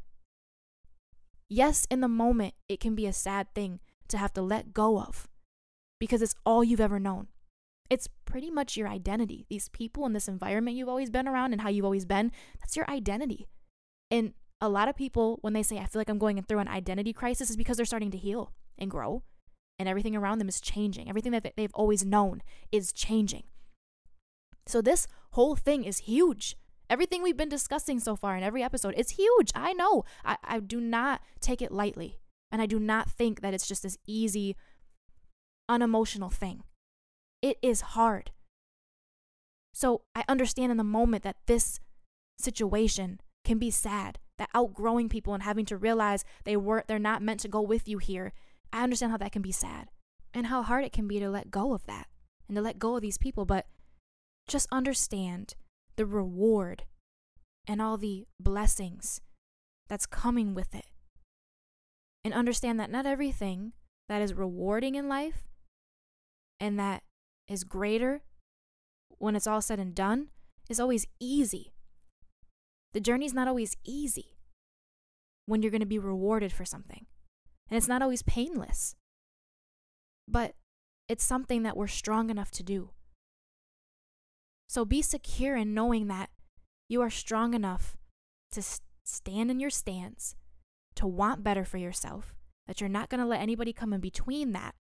Yes, 1.49 1.87
in 1.91 2.01
the 2.01 2.09
moment, 2.09 2.55
it 2.68 2.79
can 2.79 2.95
be 2.95 3.07
a 3.07 3.12
sad 3.12 3.53
thing 3.55 3.81
to 4.09 4.18
have 4.18 4.33
to 4.35 4.43
let 4.43 4.72
go 4.72 5.01
of 5.01 5.29
because 5.99 6.22
it's 6.22 6.34
all 6.44 6.64
you've 6.64 6.80
ever 6.80 6.99
known. 6.99 7.28
It's 7.88 8.09
pretty 8.24 8.51
much 8.51 8.76
your 8.76 8.88
identity. 8.88 9.47
These 9.49 9.68
people 9.68 10.07
in 10.07 10.12
this 10.12 10.28
environment 10.28 10.76
you've 10.76 10.88
always 10.88 11.11
been 11.11 11.28
around 11.28 11.53
and 11.53 11.62
how 11.62 11.68
you've 11.68 11.84
always 11.84 12.05
been, 12.05 12.32
that's 12.61 12.76
your 12.76 12.88
identity. 12.90 13.47
And 14.11 14.34
a 14.61 14.68
lot 14.68 14.88
of 14.88 14.97
people, 14.97 15.38
when 15.42 15.53
they 15.53 15.62
say, 15.62 15.78
I 15.78 15.86
feel 15.86 16.01
like 16.01 16.09
I'm 16.09 16.18
going 16.18 16.42
through 16.42 16.59
an 16.59 16.68
identity 16.68 17.12
crisis, 17.12 17.51
is 17.51 17.57
because 17.57 17.76
they're 17.76 17.86
starting 17.86 18.11
to 18.11 18.18
heal 18.18 18.53
and 18.78 18.90
grow, 18.90 19.22
and 19.78 19.88
everything 19.88 20.16
around 20.16 20.38
them 20.38 20.49
is 20.49 20.61
changing. 20.61 21.09
Everything 21.09 21.32
that 21.32 21.53
they've 21.57 21.74
always 21.74 22.05
known 22.05 22.42
is 22.72 22.92
changing. 22.92 23.44
So, 24.66 24.80
this 24.80 25.07
whole 25.32 25.55
thing 25.55 25.84
is 25.84 25.99
huge. 25.99 26.57
Everything 26.88 27.22
we've 27.22 27.36
been 27.36 27.49
discussing 27.49 28.01
so 28.01 28.16
far 28.16 28.36
in 28.36 28.42
every 28.42 28.62
episode, 28.62 28.94
it's 28.97 29.12
huge. 29.12 29.51
I 29.55 29.72
know. 29.72 30.05
I, 30.24 30.36
I 30.44 30.61
do 30.61 30.80
not 30.80 31.20
take 31.40 31.61
it 31.61 31.72
lightly. 31.72 32.18
And 32.51 32.62
I 32.62 32.66
do 32.66 32.78
not 32.78 33.11
think 33.11 33.40
that 33.40 33.55
it's 33.55 33.66
just 33.66 33.82
this 33.82 33.99
easy, 34.07 34.57
unemotional 35.69 36.31
thing. 36.31 36.62
It 37.43 37.59
is 37.62 37.81
hard. 37.81 38.31
So 39.73 40.03
I 40.14 40.25
understand 40.29 40.71
in 40.71 40.79
the 40.79 40.85
moment 40.85 41.23
that 41.25 41.37
this 41.47 41.81
situation 42.39 43.21
can 43.45 43.59
be 43.59 43.71
sad, 43.71 44.19
that 44.39 44.49
outgrowing 44.55 45.09
people 45.09 45.35
and 45.35 45.43
having 45.43 45.67
to 45.67 45.77
realize 45.77 46.25
they 46.45 46.57
weren't 46.57 46.89
they're 46.89 46.99
not 46.99 47.23
meant 47.23 47.41
to 47.41 47.49
go 47.49 47.61
with 47.61 47.87
you 47.87 47.99
here. 47.99 48.33
I 48.73 48.83
understand 48.83 49.12
how 49.12 49.19
that 49.19 49.33
can 49.33 49.43
be 49.43 49.53
sad 49.53 49.89
and 50.35 50.47
how 50.47 50.62
hard 50.62 50.85
it 50.85 50.93
can 50.93 51.07
be 51.07 51.19
to 51.21 51.31
let 51.31 51.51
go 51.51 51.73
of 51.73 51.87
that 51.87 52.09
and 52.49 52.57
to 52.57 52.62
let 52.62 52.79
go 52.79 52.97
of 52.97 53.03
these 53.03 53.19
people, 53.19 53.45
but 53.45 53.67
just 54.49 54.69
understand 54.71 55.55
the 55.97 56.07
reward 56.07 56.85
and 57.67 57.83
all 57.83 57.97
the 57.97 58.27
blessings 58.41 59.21
that's 59.89 60.07
coming 60.07 60.55
with 60.55 60.75
it. 60.75 60.87
And 62.25 62.35
understand 62.35 62.81
that 62.81 62.91
not 62.91 63.07
everything 63.07 63.73
that 64.09 64.23
is 64.23 64.35
rewarding 64.35 64.95
in 64.95 65.09
life 65.09 65.45
and 66.61 66.78
that 66.78 67.02
is 67.48 67.64
greater 67.64 68.22
when 69.18 69.36
it's 69.36 69.46
all 69.46 69.62
said 69.62 69.78
and 69.78 69.94
done 69.94 70.28
is 70.68 70.80
always 70.80 71.07
easy. 71.20 71.72
The 72.92 73.00
journey's 73.00 73.34
not 73.34 73.48
always 73.48 73.76
easy 73.84 74.36
when 75.46 75.62
you're 75.62 75.70
going 75.70 75.80
to 75.80 75.86
be 75.86 75.98
rewarded 75.98 76.52
for 76.52 76.64
something. 76.64 77.07
And 77.70 77.76
it's 77.76 77.88
not 77.88 78.02
always 78.02 78.22
painless. 78.22 78.94
But 80.28 80.54
it's 81.09 81.24
something 81.24 81.62
that 81.62 81.76
we're 81.76 81.86
strong 81.86 82.30
enough 82.30 82.50
to 82.52 82.62
do. 82.62 82.90
So 84.68 84.84
be 84.84 85.02
secure 85.02 85.57
in 85.57 85.74
knowing 85.74 86.09
that 86.09 86.30
you 86.88 87.00
are 87.02 87.11
strong 87.11 87.54
enough 87.54 87.96
to 88.52 88.62
stand 89.04 89.50
in 89.50 89.61
your 89.61 89.70
stance, 89.70 90.34
to 90.96 91.07
want 91.07 91.44
better 91.44 91.64
for 91.64 91.78
yourself, 91.78 92.34
that 92.66 92.80
you're 92.80 92.88
not 92.88 93.09
going 93.09 93.20
to 93.20 93.26
let 93.26 93.40
anybody 93.40 93.72
come 93.72 93.92
in 93.92 94.00
between 94.00 94.52
that, 94.52 94.74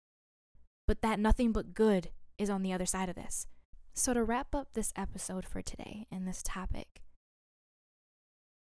but 0.87 1.03
that 1.03 1.18
nothing 1.18 1.53
but 1.53 1.74
good 1.74 2.11
is 2.39 2.51
on 2.51 2.62
the 2.62 2.72
other 2.72 2.87
side 2.87 3.09
of 3.09 3.16
this. 3.16 3.47
So, 3.95 4.12
to 4.12 4.24
wrap 4.24 4.55
up 4.55 4.68
this 4.72 4.93
episode 4.97 5.45
for 5.47 5.62
today 5.62 6.07
and 6.11 6.26
this 6.26 6.43
topic, 6.43 7.03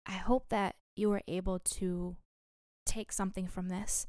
I 0.06 0.14
hope 0.14 0.50
that 0.50 0.76
you 0.96 1.10
were 1.10 1.22
able 1.28 1.60
to 1.60 2.16
take 2.86 3.12
something 3.12 3.48
from 3.48 3.70
this. 3.70 4.08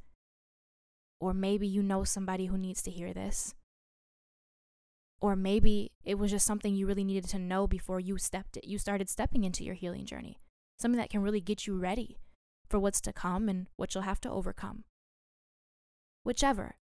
Or 1.20 1.34
maybe 1.34 1.66
you 1.66 1.82
know 1.82 2.04
somebody 2.04 2.46
who 2.46 2.56
needs 2.56 2.80
to 2.82 2.90
hear 2.90 3.12
this. 3.12 3.54
Or 5.20 5.36
maybe 5.36 5.92
it 6.02 6.18
was 6.18 6.30
just 6.30 6.46
something 6.46 6.74
you 6.74 6.86
really 6.86 7.04
needed 7.04 7.28
to 7.30 7.38
know 7.38 7.66
before 7.66 8.00
you 8.00 8.16
stepped 8.16 8.56
you 8.62 8.78
started 8.78 9.10
stepping 9.10 9.44
into 9.44 9.64
your 9.64 9.74
healing 9.74 10.06
journey. 10.06 10.38
Something 10.78 10.98
that 10.98 11.10
can 11.10 11.20
really 11.20 11.42
get 11.42 11.66
you 11.66 11.76
ready 11.76 12.18
for 12.68 12.80
what's 12.80 13.02
to 13.02 13.12
come 13.12 13.48
and 13.48 13.66
what 13.76 13.94
you'll 13.94 14.04
have 14.04 14.20
to 14.22 14.30
overcome. 14.30 14.84
Whichever. 16.24 16.76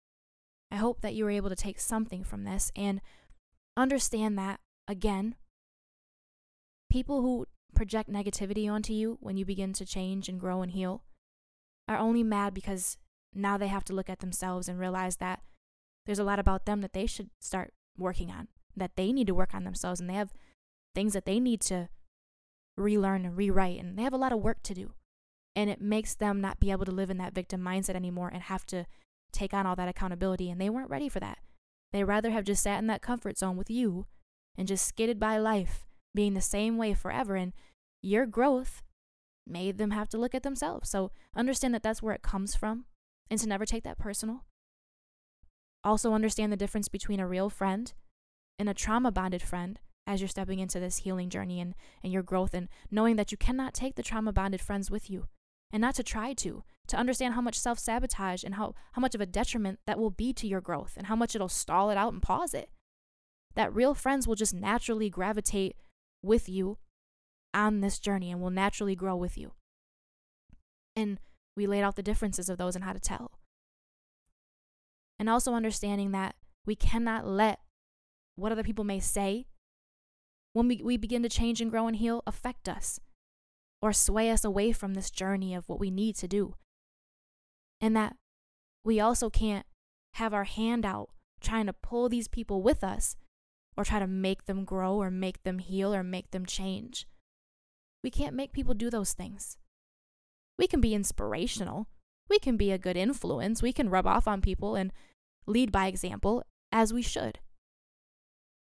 I 0.74 0.78
hope 0.78 1.02
that 1.02 1.14
you 1.14 1.24
were 1.24 1.30
able 1.30 1.50
to 1.50 1.54
take 1.54 1.78
something 1.78 2.24
from 2.24 2.42
this 2.42 2.72
and 2.74 3.00
understand 3.76 4.36
that 4.38 4.58
again, 4.88 5.36
people 6.90 7.22
who 7.22 7.46
project 7.76 8.10
negativity 8.10 8.68
onto 8.68 8.92
you 8.92 9.16
when 9.20 9.36
you 9.36 9.44
begin 9.44 9.72
to 9.74 9.86
change 9.86 10.28
and 10.28 10.40
grow 10.40 10.62
and 10.62 10.72
heal 10.72 11.04
are 11.86 11.96
only 11.96 12.24
mad 12.24 12.54
because 12.54 12.98
now 13.32 13.56
they 13.56 13.68
have 13.68 13.84
to 13.84 13.92
look 13.92 14.10
at 14.10 14.18
themselves 14.18 14.68
and 14.68 14.80
realize 14.80 15.18
that 15.18 15.42
there's 16.06 16.18
a 16.18 16.24
lot 16.24 16.40
about 16.40 16.66
them 16.66 16.80
that 16.80 16.92
they 16.92 17.06
should 17.06 17.30
start 17.40 17.72
working 17.96 18.32
on, 18.32 18.48
that 18.76 18.96
they 18.96 19.12
need 19.12 19.28
to 19.28 19.34
work 19.34 19.54
on 19.54 19.62
themselves, 19.62 20.00
and 20.00 20.10
they 20.10 20.14
have 20.14 20.34
things 20.92 21.12
that 21.12 21.24
they 21.24 21.38
need 21.38 21.60
to 21.60 21.88
relearn 22.76 23.24
and 23.24 23.36
rewrite, 23.36 23.78
and 23.78 23.96
they 23.96 24.02
have 24.02 24.12
a 24.12 24.18
lot 24.18 24.32
of 24.32 24.40
work 24.40 24.60
to 24.64 24.74
do. 24.74 24.92
And 25.54 25.70
it 25.70 25.80
makes 25.80 26.16
them 26.16 26.40
not 26.40 26.58
be 26.58 26.72
able 26.72 26.84
to 26.84 26.90
live 26.90 27.10
in 27.10 27.18
that 27.18 27.32
victim 27.32 27.60
mindset 27.60 27.94
anymore 27.94 28.28
and 28.28 28.42
have 28.42 28.66
to 28.66 28.86
take 29.34 29.52
on 29.52 29.66
all 29.66 29.76
that 29.76 29.88
accountability, 29.88 30.50
and 30.50 30.60
they 30.60 30.70
weren't 30.70 30.90
ready 30.90 31.08
for 31.08 31.20
that. 31.20 31.38
They 31.92 32.04
rather 32.04 32.30
have 32.30 32.44
just 32.44 32.62
sat 32.62 32.78
in 32.78 32.86
that 32.88 33.02
comfort 33.02 33.38
zone 33.38 33.56
with 33.56 33.70
you 33.70 34.06
and 34.56 34.66
just 34.66 34.86
skidded 34.86 35.20
by 35.20 35.38
life 35.38 35.86
being 36.14 36.34
the 36.34 36.40
same 36.40 36.76
way 36.76 36.94
forever. 36.94 37.36
And 37.36 37.52
your 38.02 38.26
growth 38.26 38.82
made 39.46 39.78
them 39.78 39.90
have 39.90 40.08
to 40.10 40.18
look 40.18 40.34
at 40.34 40.42
themselves. 40.42 40.88
So 40.88 41.10
understand 41.36 41.74
that 41.74 41.82
that's 41.82 42.02
where 42.02 42.14
it 42.14 42.22
comes 42.22 42.54
from 42.54 42.86
and 43.30 43.38
to 43.40 43.48
never 43.48 43.66
take 43.66 43.84
that 43.84 43.98
personal. 43.98 44.44
Also, 45.82 46.14
understand 46.14 46.52
the 46.52 46.56
difference 46.56 46.88
between 46.88 47.20
a 47.20 47.28
real 47.28 47.50
friend 47.50 47.92
and 48.58 48.68
a 48.68 48.74
trauma 48.74 49.12
bonded 49.12 49.42
friend 49.42 49.78
as 50.06 50.20
you're 50.20 50.28
stepping 50.28 50.58
into 50.58 50.80
this 50.80 50.98
healing 50.98 51.30
journey 51.30 51.60
and, 51.60 51.74
and 52.02 52.12
your 52.12 52.22
growth, 52.22 52.54
and 52.54 52.68
knowing 52.90 53.16
that 53.16 53.32
you 53.32 53.38
cannot 53.38 53.74
take 53.74 53.94
the 53.94 54.02
trauma 54.02 54.32
bonded 54.32 54.60
friends 54.60 54.90
with 54.90 55.10
you 55.10 55.28
and 55.70 55.80
not 55.80 55.94
to 55.94 56.02
try 56.02 56.32
to, 56.32 56.62
to 56.88 56.96
understand 56.96 57.34
how 57.34 57.40
much 57.40 57.58
self 57.58 57.78
sabotage 57.78 58.44
and 58.44 58.54
how, 58.54 58.74
how 58.92 59.00
much 59.00 59.14
of 59.14 59.20
a 59.20 59.26
detriment 59.26 59.78
that 59.86 59.98
will 59.98 60.10
be 60.10 60.32
to 60.34 60.46
your 60.46 60.60
growth 60.60 60.94
and 60.96 61.06
how 61.06 61.16
much 61.16 61.34
it'll 61.34 61.48
stall 61.48 61.90
it 61.90 61.96
out 61.96 62.12
and 62.12 62.22
pause 62.22 62.54
it. 62.54 62.70
That 63.54 63.74
real 63.74 63.94
friends 63.94 64.26
will 64.26 64.34
just 64.34 64.54
naturally 64.54 65.08
gravitate 65.08 65.76
with 66.22 66.48
you 66.48 66.78
on 67.52 67.80
this 67.80 67.98
journey 67.98 68.30
and 68.30 68.40
will 68.40 68.50
naturally 68.50 68.96
grow 68.96 69.16
with 69.16 69.38
you. 69.38 69.52
And 70.96 71.18
we 71.56 71.66
laid 71.66 71.82
out 71.82 71.96
the 71.96 72.02
differences 72.02 72.48
of 72.48 72.58
those 72.58 72.74
and 72.74 72.84
how 72.84 72.92
to 72.92 73.00
tell. 73.00 73.38
And 75.18 75.30
also 75.30 75.54
understanding 75.54 76.10
that 76.10 76.34
we 76.66 76.74
cannot 76.74 77.26
let 77.26 77.60
what 78.36 78.50
other 78.50 78.64
people 78.64 78.84
may 78.84 78.98
say 78.98 79.46
when 80.52 80.68
we, 80.68 80.80
we 80.82 80.96
begin 80.96 81.22
to 81.22 81.28
change 81.28 81.60
and 81.60 81.70
grow 81.70 81.86
and 81.86 81.96
heal 81.96 82.22
affect 82.26 82.68
us 82.68 82.98
or 83.80 83.92
sway 83.92 84.30
us 84.30 84.44
away 84.44 84.72
from 84.72 84.94
this 84.94 85.10
journey 85.10 85.54
of 85.54 85.68
what 85.68 85.78
we 85.78 85.90
need 85.90 86.16
to 86.16 86.28
do. 86.28 86.54
And 87.84 87.94
that 87.94 88.16
we 88.82 88.98
also 88.98 89.28
can't 89.28 89.66
have 90.14 90.32
our 90.32 90.44
hand 90.44 90.86
out 90.86 91.10
trying 91.42 91.66
to 91.66 91.74
pull 91.74 92.08
these 92.08 92.28
people 92.28 92.62
with 92.62 92.82
us 92.82 93.14
or 93.76 93.84
try 93.84 93.98
to 93.98 94.06
make 94.06 94.46
them 94.46 94.64
grow 94.64 94.94
or 94.94 95.10
make 95.10 95.42
them 95.42 95.58
heal 95.58 95.94
or 95.94 96.02
make 96.02 96.30
them 96.30 96.46
change. 96.46 97.06
We 98.02 98.08
can't 98.08 98.34
make 98.34 98.54
people 98.54 98.72
do 98.72 98.88
those 98.88 99.12
things. 99.12 99.58
We 100.58 100.66
can 100.66 100.80
be 100.80 100.94
inspirational. 100.94 101.88
We 102.30 102.38
can 102.38 102.56
be 102.56 102.72
a 102.72 102.78
good 102.78 102.96
influence. 102.96 103.60
We 103.60 103.74
can 103.74 103.90
rub 103.90 104.06
off 104.06 104.26
on 104.26 104.40
people 104.40 104.76
and 104.76 104.90
lead 105.46 105.70
by 105.70 105.88
example, 105.88 106.42
as 106.72 106.94
we 106.94 107.02
should. 107.02 107.38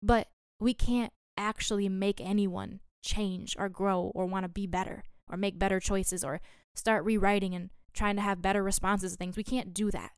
But 0.03 0.31
we 0.59 0.75
can't 0.75 1.12
actually 1.37 1.89
make 1.89 2.20
anyone 2.20 2.81
change 3.05 3.55
or 3.57 3.68
grow 3.68 4.11
or 4.16 4.27
want 4.27 4.47
to 4.47 4.49
be 4.49 4.66
better 4.66 5.05
or 5.31 5.37
make 5.37 5.61
better 5.61 5.79
choices 5.79 6.25
or 6.25 6.41
start 6.75 7.05
rewriting 7.05 7.55
and 7.55 7.70
trying 7.93 8.16
to 8.16 8.22
have 8.22 8.43
better 8.43 8.62
responses 8.62 9.12
to 9.12 9.16
things. 9.18 9.36
We 9.36 9.45
can't 9.45 9.74
do 9.74 9.90
that. 9.90 10.12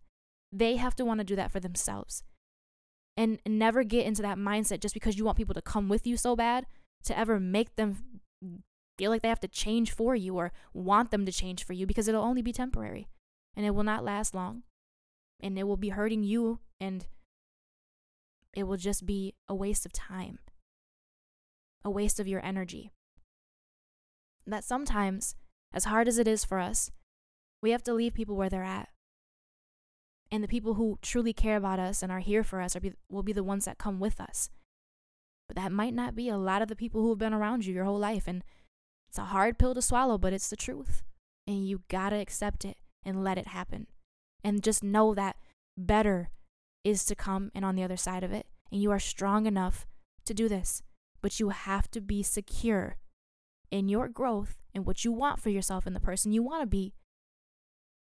They 0.52 0.76
have 0.76 0.94
to 0.96 1.04
want 1.04 1.18
to 1.18 1.24
do 1.24 1.36
that 1.36 1.50
for 1.50 1.60
themselves. 1.60 2.22
And 3.16 3.38
never 3.46 3.84
get 3.84 4.06
into 4.06 4.22
that 4.22 4.38
mindset 4.38 4.80
just 4.80 4.94
because 4.94 5.16
you 5.16 5.24
want 5.24 5.36
people 5.36 5.54
to 5.54 5.62
come 5.62 5.88
with 5.88 6.06
you 6.06 6.16
so 6.16 6.34
bad 6.34 6.66
to 7.04 7.16
ever 7.16 7.38
make 7.38 7.76
them 7.76 8.20
feel 8.98 9.10
like 9.10 9.22
they 9.22 9.28
have 9.28 9.40
to 9.40 9.48
change 9.48 9.92
for 9.92 10.14
you 10.14 10.36
or 10.36 10.52
want 10.72 11.10
them 11.10 11.26
to 11.26 11.32
change 11.32 11.64
for 11.64 11.72
you 11.72 11.86
because 11.86 12.08
it'll 12.08 12.24
only 12.24 12.42
be 12.42 12.52
temporary 12.52 13.08
and 13.56 13.64
it 13.66 13.70
will 13.70 13.84
not 13.84 14.04
last 14.04 14.34
long 14.34 14.62
and 15.40 15.58
it 15.58 15.64
will 15.64 15.76
be 15.76 15.90
hurting 15.90 16.22
you 16.22 16.60
and 16.80 17.06
it 18.54 18.64
will 18.64 18.76
just 18.76 19.04
be 19.04 19.34
a 19.48 19.54
waste 19.54 19.84
of 19.84 19.92
time, 19.92 20.38
a 21.84 21.90
waste 21.90 22.20
of 22.20 22.28
your 22.28 22.44
energy. 22.44 22.90
That 24.46 24.64
sometimes, 24.64 25.34
as 25.72 25.84
hard 25.84 26.06
as 26.06 26.18
it 26.18 26.28
is 26.28 26.44
for 26.44 26.58
us, 26.58 26.90
we 27.64 27.70
have 27.70 27.82
to 27.82 27.94
leave 27.94 28.12
people 28.12 28.36
where 28.36 28.50
they're 28.50 28.62
at. 28.62 28.90
And 30.30 30.44
the 30.44 30.48
people 30.48 30.74
who 30.74 30.98
truly 31.00 31.32
care 31.32 31.56
about 31.56 31.78
us 31.78 32.02
and 32.02 32.12
are 32.12 32.20
here 32.20 32.44
for 32.44 32.60
us 32.60 32.76
are 32.76 32.80
be, 32.80 32.92
will 33.08 33.22
be 33.22 33.32
the 33.32 33.42
ones 33.42 33.64
that 33.64 33.78
come 33.78 33.98
with 33.98 34.20
us. 34.20 34.50
But 35.48 35.56
that 35.56 35.72
might 35.72 35.94
not 35.94 36.14
be 36.14 36.28
a 36.28 36.36
lot 36.36 36.60
of 36.60 36.68
the 36.68 36.76
people 36.76 37.00
who 37.00 37.08
have 37.08 37.18
been 37.18 37.32
around 37.32 37.64
you 37.64 37.72
your 37.72 37.86
whole 37.86 37.98
life. 37.98 38.28
And 38.28 38.44
it's 39.08 39.16
a 39.16 39.24
hard 39.24 39.58
pill 39.58 39.74
to 39.74 39.80
swallow, 39.80 40.18
but 40.18 40.34
it's 40.34 40.50
the 40.50 40.56
truth. 40.56 41.02
And 41.46 41.66
you 41.66 41.80
gotta 41.88 42.16
accept 42.16 42.66
it 42.66 42.76
and 43.02 43.24
let 43.24 43.38
it 43.38 43.48
happen. 43.48 43.86
And 44.44 44.62
just 44.62 44.84
know 44.84 45.14
that 45.14 45.36
better 45.74 46.28
is 46.84 47.06
to 47.06 47.14
come 47.14 47.50
and 47.54 47.64
on 47.64 47.76
the 47.76 47.82
other 47.82 47.96
side 47.96 48.24
of 48.24 48.32
it. 48.32 48.44
And 48.70 48.82
you 48.82 48.90
are 48.90 48.98
strong 48.98 49.46
enough 49.46 49.86
to 50.26 50.34
do 50.34 50.50
this. 50.50 50.82
But 51.22 51.40
you 51.40 51.48
have 51.48 51.90
to 51.92 52.02
be 52.02 52.22
secure 52.22 52.98
in 53.70 53.88
your 53.88 54.08
growth 54.08 54.58
and 54.74 54.84
what 54.84 55.02
you 55.02 55.12
want 55.12 55.40
for 55.40 55.48
yourself 55.48 55.86
and 55.86 55.96
the 55.96 56.00
person 56.00 56.30
you 56.30 56.42
want 56.42 56.60
to 56.60 56.66
be 56.66 56.92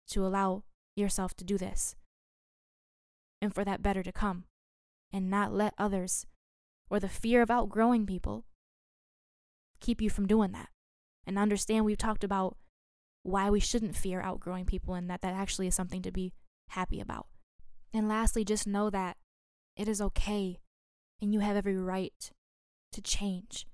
to 0.09 0.27
allow 0.27 0.65
yourself 0.97 1.35
to 1.37 1.45
do 1.45 1.59
this 1.59 1.97
and 3.41 3.55
for 3.55 3.65
that 3.65 3.83
better 3.83 4.03
to 4.03 4.13
come 4.13 4.45
and 5.13 5.31
not 5.31 5.53
let 5.53 5.75
others 5.79 6.27
or 6.91 6.99
the 6.99 7.09
fear 7.09 7.43
of 7.43 7.51
outgrowing 7.51 8.07
people 8.07 8.45
keep 9.81 10.01
you 10.01 10.11
from 10.11 10.27
doing 10.27 10.53
that 10.53 10.69
and 11.27 11.39
understand 11.39 11.85
we've 11.85 11.99
talked 11.99 12.25
about 12.25 12.57
why 13.23 13.51
we 13.51 13.61
shouldn't 13.61 13.97
fear 13.97 14.21
outgrowing 14.21 14.65
people 14.65 14.95
and 14.95 15.11
that 15.11 15.21
that 15.21 15.35
actually 15.35 15.67
is 15.67 15.75
something 15.75 16.03
to 16.03 16.11
be 16.11 16.33
happy 16.71 17.01
about. 17.01 17.27
And 17.93 18.09
lastly, 18.09 18.45
just 18.45 18.67
know 18.67 18.91
that 18.91 19.17
it 19.77 19.89
is 19.89 20.01
okay 20.01 20.59
and 21.21 21.33
you 21.33 21.41
have 21.41 21.57
every 21.57 21.77
right 21.77 22.31
to 22.93 23.03
change, 23.03 23.67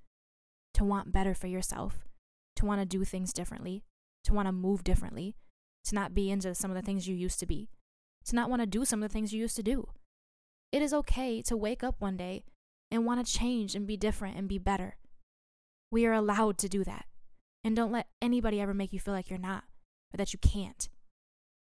to 0.74 0.84
want 0.84 1.12
better 1.12 1.34
for 1.34 1.46
yourself, 1.46 2.08
to 2.56 2.66
want 2.66 2.80
to 2.80 2.86
do 2.86 3.04
things 3.04 3.32
differently, 3.32 3.84
to 4.24 4.32
want 4.32 4.48
to 4.48 4.52
move 4.52 4.82
differently, 4.82 5.36
to 5.84 5.94
not 5.94 6.14
be 6.14 6.30
into 6.30 6.54
some 6.54 6.70
of 6.70 6.76
the 6.76 6.82
things 6.82 7.08
you 7.08 7.14
used 7.14 7.40
to 7.40 7.46
be, 7.46 7.68
to 8.24 8.34
not 8.34 8.48
want 8.48 8.62
to 8.62 8.66
do 8.66 8.84
some 8.84 9.02
of 9.02 9.08
the 9.08 9.12
things 9.12 9.32
you 9.32 9.40
used 9.40 9.56
to 9.56 9.62
do. 9.62 9.88
It 10.72 10.82
is 10.82 10.92
okay 10.92 11.42
to 11.42 11.56
wake 11.56 11.84
up 11.84 11.96
one 11.98 12.16
day 12.16 12.44
and 12.90 13.06
want 13.06 13.24
to 13.24 13.32
change 13.32 13.74
and 13.74 13.86
be 13.86 13.96
different 13.96 14.36
and 14.36 14.48
be 14.48 14.58
better. 14.58 14.96
We 15.90 16.06
are 16.06 16.12
allowed 16.12 16.58
to 16.58 16.68
do 16.68 16.84
that. 16.84 17.06
And 17.62 17.74
don't 17.74 17.92
let 17.92 18.08
anybody 18.20 18.60
ever 18.60 18.74
make 18.74 18.92
you 18.92 19.00
feel 19.00 19.14
like 19.14 19.30
you're 19.30 19.38
not 19.38 19.64
or 20.12 20.16
that 20.16 20.32
you 20.32 20.38
can't. 20.38 20.88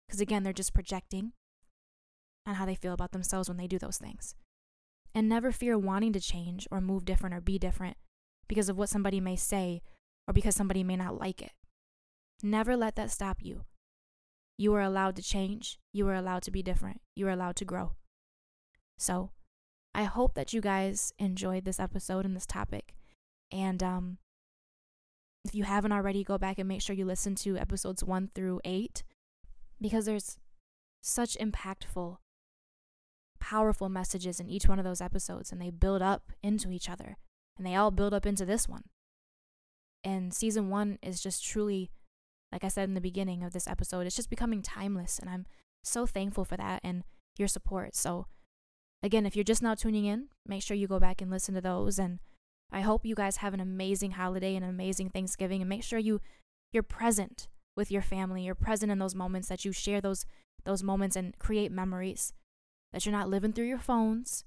Because 0.06 0.20
again, 0.20 0.42
they're 0.42 0.52
just 0.52 0.74
projecting 0.74 1.32
on 2.46 2.54
how 2.54 2.66
they 2.66 2.74
feel 2.74 2.92
about 2.92 3.12
themselves 3.12 3.48
when 3.48 3.58
they 3.58 3.66
do 3.66 3.78
those 3.78 3.98
things. 3.98 4.34
And 5.14 5.28
never 5.28 5.52
fear 5.52 5.76
wanting 5.78 6.12
to 6.14 6.20
change 6.20 6.66
or 6.70 6.80
move 6.80 7.04
different 7.04 7.34
or 7.34 7.40
be 7.40 7.58
different 7.58 7.96
because 8.48 8.68
of 8.68 8.78
what 8.78 8.88
somebody 8.88 9.20
may 9.20 9.36
say 9.36 9.82
or 10.26 10.32
because 10.32 10.54
somebody 10.54 10.82
may 10.82 10.96
not 10.96 11.18
like 11.18 11.42
it. 11.42 11.52
Never 12.42 12.76
let 12.76 12.96
that 12.96 13.10
stop 13.10 13.38
you. 13.42 13.64
You 14.60 14.74
are 14.74 14.82
allowed 14.82 15.16
to 15.16 15.22
change. 15.22 15.78
You 15.90 16.06
are 16.08 16.14
allowed 16.14 16.42
to 16.42 16.50
be 16.50 16.62
different. 16.62 17.00
You 17.16 17.26
are 17.28 17.30
allowed 17.30 17.56
to 17.56 17.64
grow. 17.64 17.92
So, 18.98 19.30
I 19.94 20.04
hope 20.04 20.34
that 20.34 20.52
you 20.52 20.60
guys 20.60 21.14
enjoyed 21.18 21.64
this 21.64 21.80
episode 21.80 22.26
and 22.26 22.36
this 22.36 22.44
topic. 22.44 22.94
And 23.50 23.82
um, 23.82 24.18
if 25.46 25.54
you 25.54 25.64
haven't 25.64 25.92
already, 25.92 26.22
go 26.22 26.36
back 26.36 26.58
and 26.58 26.68
make 26.68 26.82
sure 26.82 26.94
you 26.94 27.06
listen 27.06 27.36
to 27.36 27.56
episodes 27.56 28.04
one 28.04 28.28
through 28.34 28.60
eight 28.62 29.02
because 29.80 30.04
there's 30.04 30.36
such 31.00 31.38
impactful, 31.38 32.18
powerful 33.40 33.88
messages 33.88 34.40
in 34.40 34.50
each 34.50 34.68
one 34.68 34.78
of 34.78 34.84
those 34.84 35.00
episodes, 35.00 35.50
and 35.50 35.58
they 35.58 35.70
build 35.70 36.02
up 36.02 36.32
into 36.42 36.70
each 36.70 36.90
other, 36.90 37.16
and 37.56 37.66
they 37.66 37.76
all 37.76 37.90
build 37.90 38.12
up 38.12 38.26
into 38.26 38.44
this 38.44 38.68
one. 38.68 38.84
And 40.04 40.34
season 40.34 40.68
one 40.68 40.98
is 41.02 41.22
just 41.22 41.42
truly, 41.42 41.90
like 42.52 42.64
I 42.64 42.68
said 42.68 42.88
in 42.88 42.94
the 42.94 43.00
beginning 43.00 43.42
of 43.42 43.52
this 43.52 43.66
episode, 43.66 44.06
it's 44.06 44.16
just 44.16 44.30
becoming 44.30 44.62
timeless, 44.62 45.18
and 45.18 45.30
I'm 45.30 45.46
so 45.82 46.06
thankful 46.06 46.44
for 46.44 46.56
that 46.56 46.80
and 46.84 47.04
your 47.38 47.48
support. 47.48 47.94
So, 47.94 48.26
again, 49.02 49.26
if 49.26 49.34
you're 49.34 49.44
just 49.44 49.62
now 49.62 49.74
tuning 49.74 50.04
in, 50.04 50.28
make 50.46 50.62
sure 50.62 50.76
you 50.76 50.86
go 50.86 51.00
back 51.00 51.20
and 51.20 51.30
listen 51.30 51.54
to 51.54 51.60
those 51.60 51.98
and 51.98 52.18
I 52.72 52.82
hope 52.82 53.04
you 53.04 53.14
guys 53.14 53.38
have 53.38 53.54
an 53.54 53.60
amazing 53.60 54.12
holiday 54.12 54.54
and 54.54 54.64
an 54.64 54.70
amazing 54.70 55.10
Thanksgiving 55.10 55.60
and 55.60 55.68
make 55.68 55.82
sure 55.82 55.98
you 55.98 56.20
you're 56.72 56.82
present 56.82 57.48
with 57.76 57.90
your 57.90 58.02
family. 58.02 58.44
You're 58.44 58.54
present 58.54 58.92
in 58.92 58.98
those 58.98 59.14
moments 59.14 59.48
that 59.48 59.64
you 59.64 59.72
share 59.72 60.00
those 60.00 60.24
those 60.64 60.82
moments 60.82 61.16
and 61.16 61.36
create 61.38 61.72
memories. 61.72 62.32
That 62.92 63.06
you're 63.06 63.12
not 63.12 63.28
living 63.28 63.52
through 63.52 63.66
your 63.66 63.78
phones. 63.78 64.44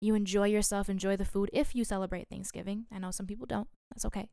You 0.00 0.14
enjoy 0.14 0.48
yourself, 0.48 0.88
enjoy 0.88 1.16
the 1.16 1.24
food 1.24 1.50
if 1.52 1.74
you 1.74 1.84
celebrate 1.84 2.28
Thanksgiving. 2.28 2.86
I 2.92 2.98
know 2.98 3.10
some 3.10 3.26
people 3.26 3.46
don't. 3.46 3.68
That's 3.90 4.04
okay. 4.06 4.28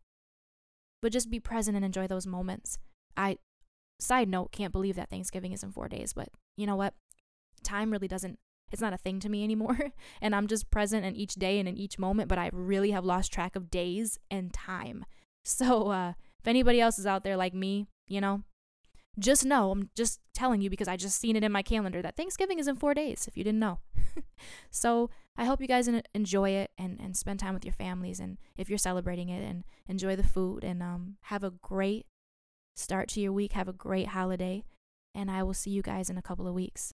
But 1.08 1.14
just 1.14 1.30
be 1.30 1.40
present 1.40 1.78
and 1.78 1.86
enjoy 1.86 2.06
those 2.06 2.28
moments. 2.28 2.78
I 3.16 3.38
side 3.98 4.28
note, 4.28 4.52
can't 4.52 4.74
believe 4.74 4.98
that 4.98 5.10
Thanksgiving 5.10 5.54
is 5.54 5.64
in 5.64 5.72
4 5.72 5.88
days, 5.88 6.12
but 6.12 6.28
you 6.58 6.68
know 6.68 6.76
what? 6.76 6.96
Time 7.64 7.92
really 7.92 8.10
doesn't 8.10 8.40
it's 8.74 8.82
not 8.82 8.92
a 8.92 8.98
thing 8.98 9.22
to 9.22 9.30
me 9.30 9.42
anymore. 9.46 9.94
and 10.22 10.36
I'm 10.36 10.48
just 10.48 10.70
present 10.70 11.06
in 11.06 11.16
each 11.16 11.36
day 11.36 11.60
and 11.60 11.70
in 11.70 11.78
each 11.78 11.98
moment, 11.98 12.28
but 12.28 12.38
I 12.38 12.50
really 12.52 12.92
have 12.92 13.06
lost 13.06 13.32
track 13.32 13.56
of 13.56 13.72
days 13.72 14.20
and 14.30 14.52
time. 14.52 15.06
So 15.46 15.92
uh, 15.92 16.10
if 16.42 16.46
anybody 16.46 16.82
else 16.82 17.00
is 17.00 17.06
out 17.06 17.24
there 17.24 17.38
like 17.38 17.54
me, 17.54 17.86
you 18.10 18.20
know, 18.20 18.44
just 19.20 19.46
know, 19.46 19.72
I'm 19.72 19.90
just 19.96 20.20
telling 20.34 20.62
you 20.62 20.70
because 20.70 20.88
I 20.88 20.96
just 20.96 21.20
seen 21.20 21.36
it 21.36 21.44
in 21.44 21.52
my 21.52 21.64
calendar 21.64 22.02
that 22.02 22.16
Thanksgiving 22.16 22.60
is 22.60 22.68
in 22.68 22.76
four 22.76 22.94
days, 22.94 23.26
if 23.28 23.38
you 23.38 23.44
didn't 23.44 23.60
know. 23.60 23.80
so 24.72 25.10
I 25.38 25.46
hope 25.46 25.62
you 25.62 25.68
guys 25.68 25.90
enjoy 26.14 26.52
it 26.52 26.72
and, 26.78 27.00
and 27.00 27.16
spend 27.16 27.40
time 27.40 27.54
with 27.54 27.66
your 27.66 27.74
families 27.74 28.20
and 28.20 28.38
if 28.58 28.70
you're 28.70 28.78
celebrating 28.78 29.30
it 29.30 29.44
and 29.44 29.64
enjoy 29.88 30.16
the 30.16 30.24
food 30.24 30.64
and 30.64 30.82
um, 30.82 31.18
have 31.24 31.44
a 31.44 31.52
great 31.52 32.06
start 32.76 33.10
to 33.10 33.22
your 33.22 33.34
week. 33.34 33.54
Have 33.54 33.68
a 33.68 33.74
great 33.74 34.10
holiday. 34.10 34.64
And 35.16 35.32
I 35.32 35.44
will 35.44 35.54
see 35.54 35.72
you 35.72 35.82
guys 35.82 36.10
in 36.10 36.18
a 36.18 36.22
couple 36.22 36.48
of 36.48 36.54
weeks. 36.54 36.94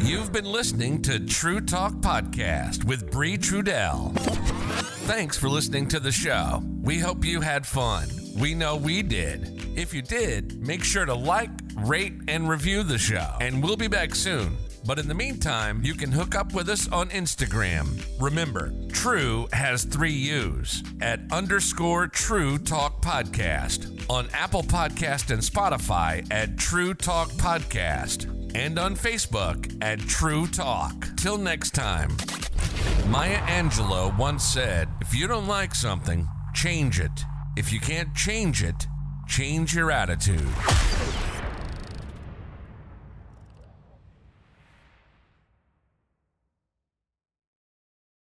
You've 0.00 0.32
been 0.32 0.44
listening 0.44 1.00
to 1.02 1.24
True 1.24 1.60
Talk 1.60 1.94
Podcast 1.94 2.84
with 2.84 3.10
Bree 3.10 3.38
Trudell. 3.38 4.14
Thanks 5.06 5.38
for 5.38 5.48
listening 5.48 5.88
to 5.88 6.00
the 6.00 6.12
show. 6.12 6.62
We 6.82 6.98
hope 6.98 7.24
you 7.24 7.40
had 7.40 7.66
fun. 7.66 8.25
We 8.36 8.54
know 8.54 8.76
we 8.76 9.02
did. 9.02 9.62
If 9.76 9.94
you 9.94 10.02
did, 10.02 10.60
make 10.60 10.84
sure 10.84 11.06
to 11.06 11.14
like, 11.14 11.50
rate, 11.74 12.12
and 12.28 12.46
review 12.46 12.82
the 12.82 12.98
show. 12.98 13.34
And 13.40 13.62
we'll 13.62 13.78
be 13.78 13.88
back 13.88 14.14
soon. 14.14 14.58
But 14.86 14.98
in 14.98 15.08
the 15.08 15.14
meantime, 15.14 15.82
you 15.82 15.94
can 15.94 16.12
hook 16.12 16.34
up 16.34 16.52
with 16.52 16.68
us 16.68 16.86
on 16.92 17.08
Instagram. 17.08 18.04
Remember, 18.20 18.74
True 18.92 19.48
has 19.54 19.84
three 19.84 20.12
U's 20.12 20.82
at 21.00 21.20
underscore 21.32 22.08
True 22.08 22.58
Talk 22.58 23.02
Podcast, 23.02 24.04
on 24.10 24.28
Apple 24.34 24.62
Podcast 24.62 25.30
and 25.32 25.42
Spotify 25.42 26.24
at 26.30 26.58
True 26.58 26.92
Talk 26.92 27.30
Podcast, 27.30 28.54
and 28.54 28.78
on 28.78 28.94
Facebook 28.96 29.74
at 29.82 29.98
True 30.00 30.46
Talk. 30.46 30.94
Till 31.16 31.38
next 31.38 31.74
time. 31.74 32.10
Maya 33.06 33.38
Angelou 33.46 34.16
once 34.18 34.44
said, 34.44 34.88
If 35.00 35.14
you 35.14 35.26
don't 35.26 35.48
like 35.48 35.74
something, 35.74 36.28
change 36.54 37.00
it. 37.00 37.24
If 37.56 37.72
you 37.72 37.80
can't 37.80 38.14
change 38.14 38.62
it, 38.62 38.86
change 39.26 39.74
your 39.74 39.90
attitude. 39.90 40.46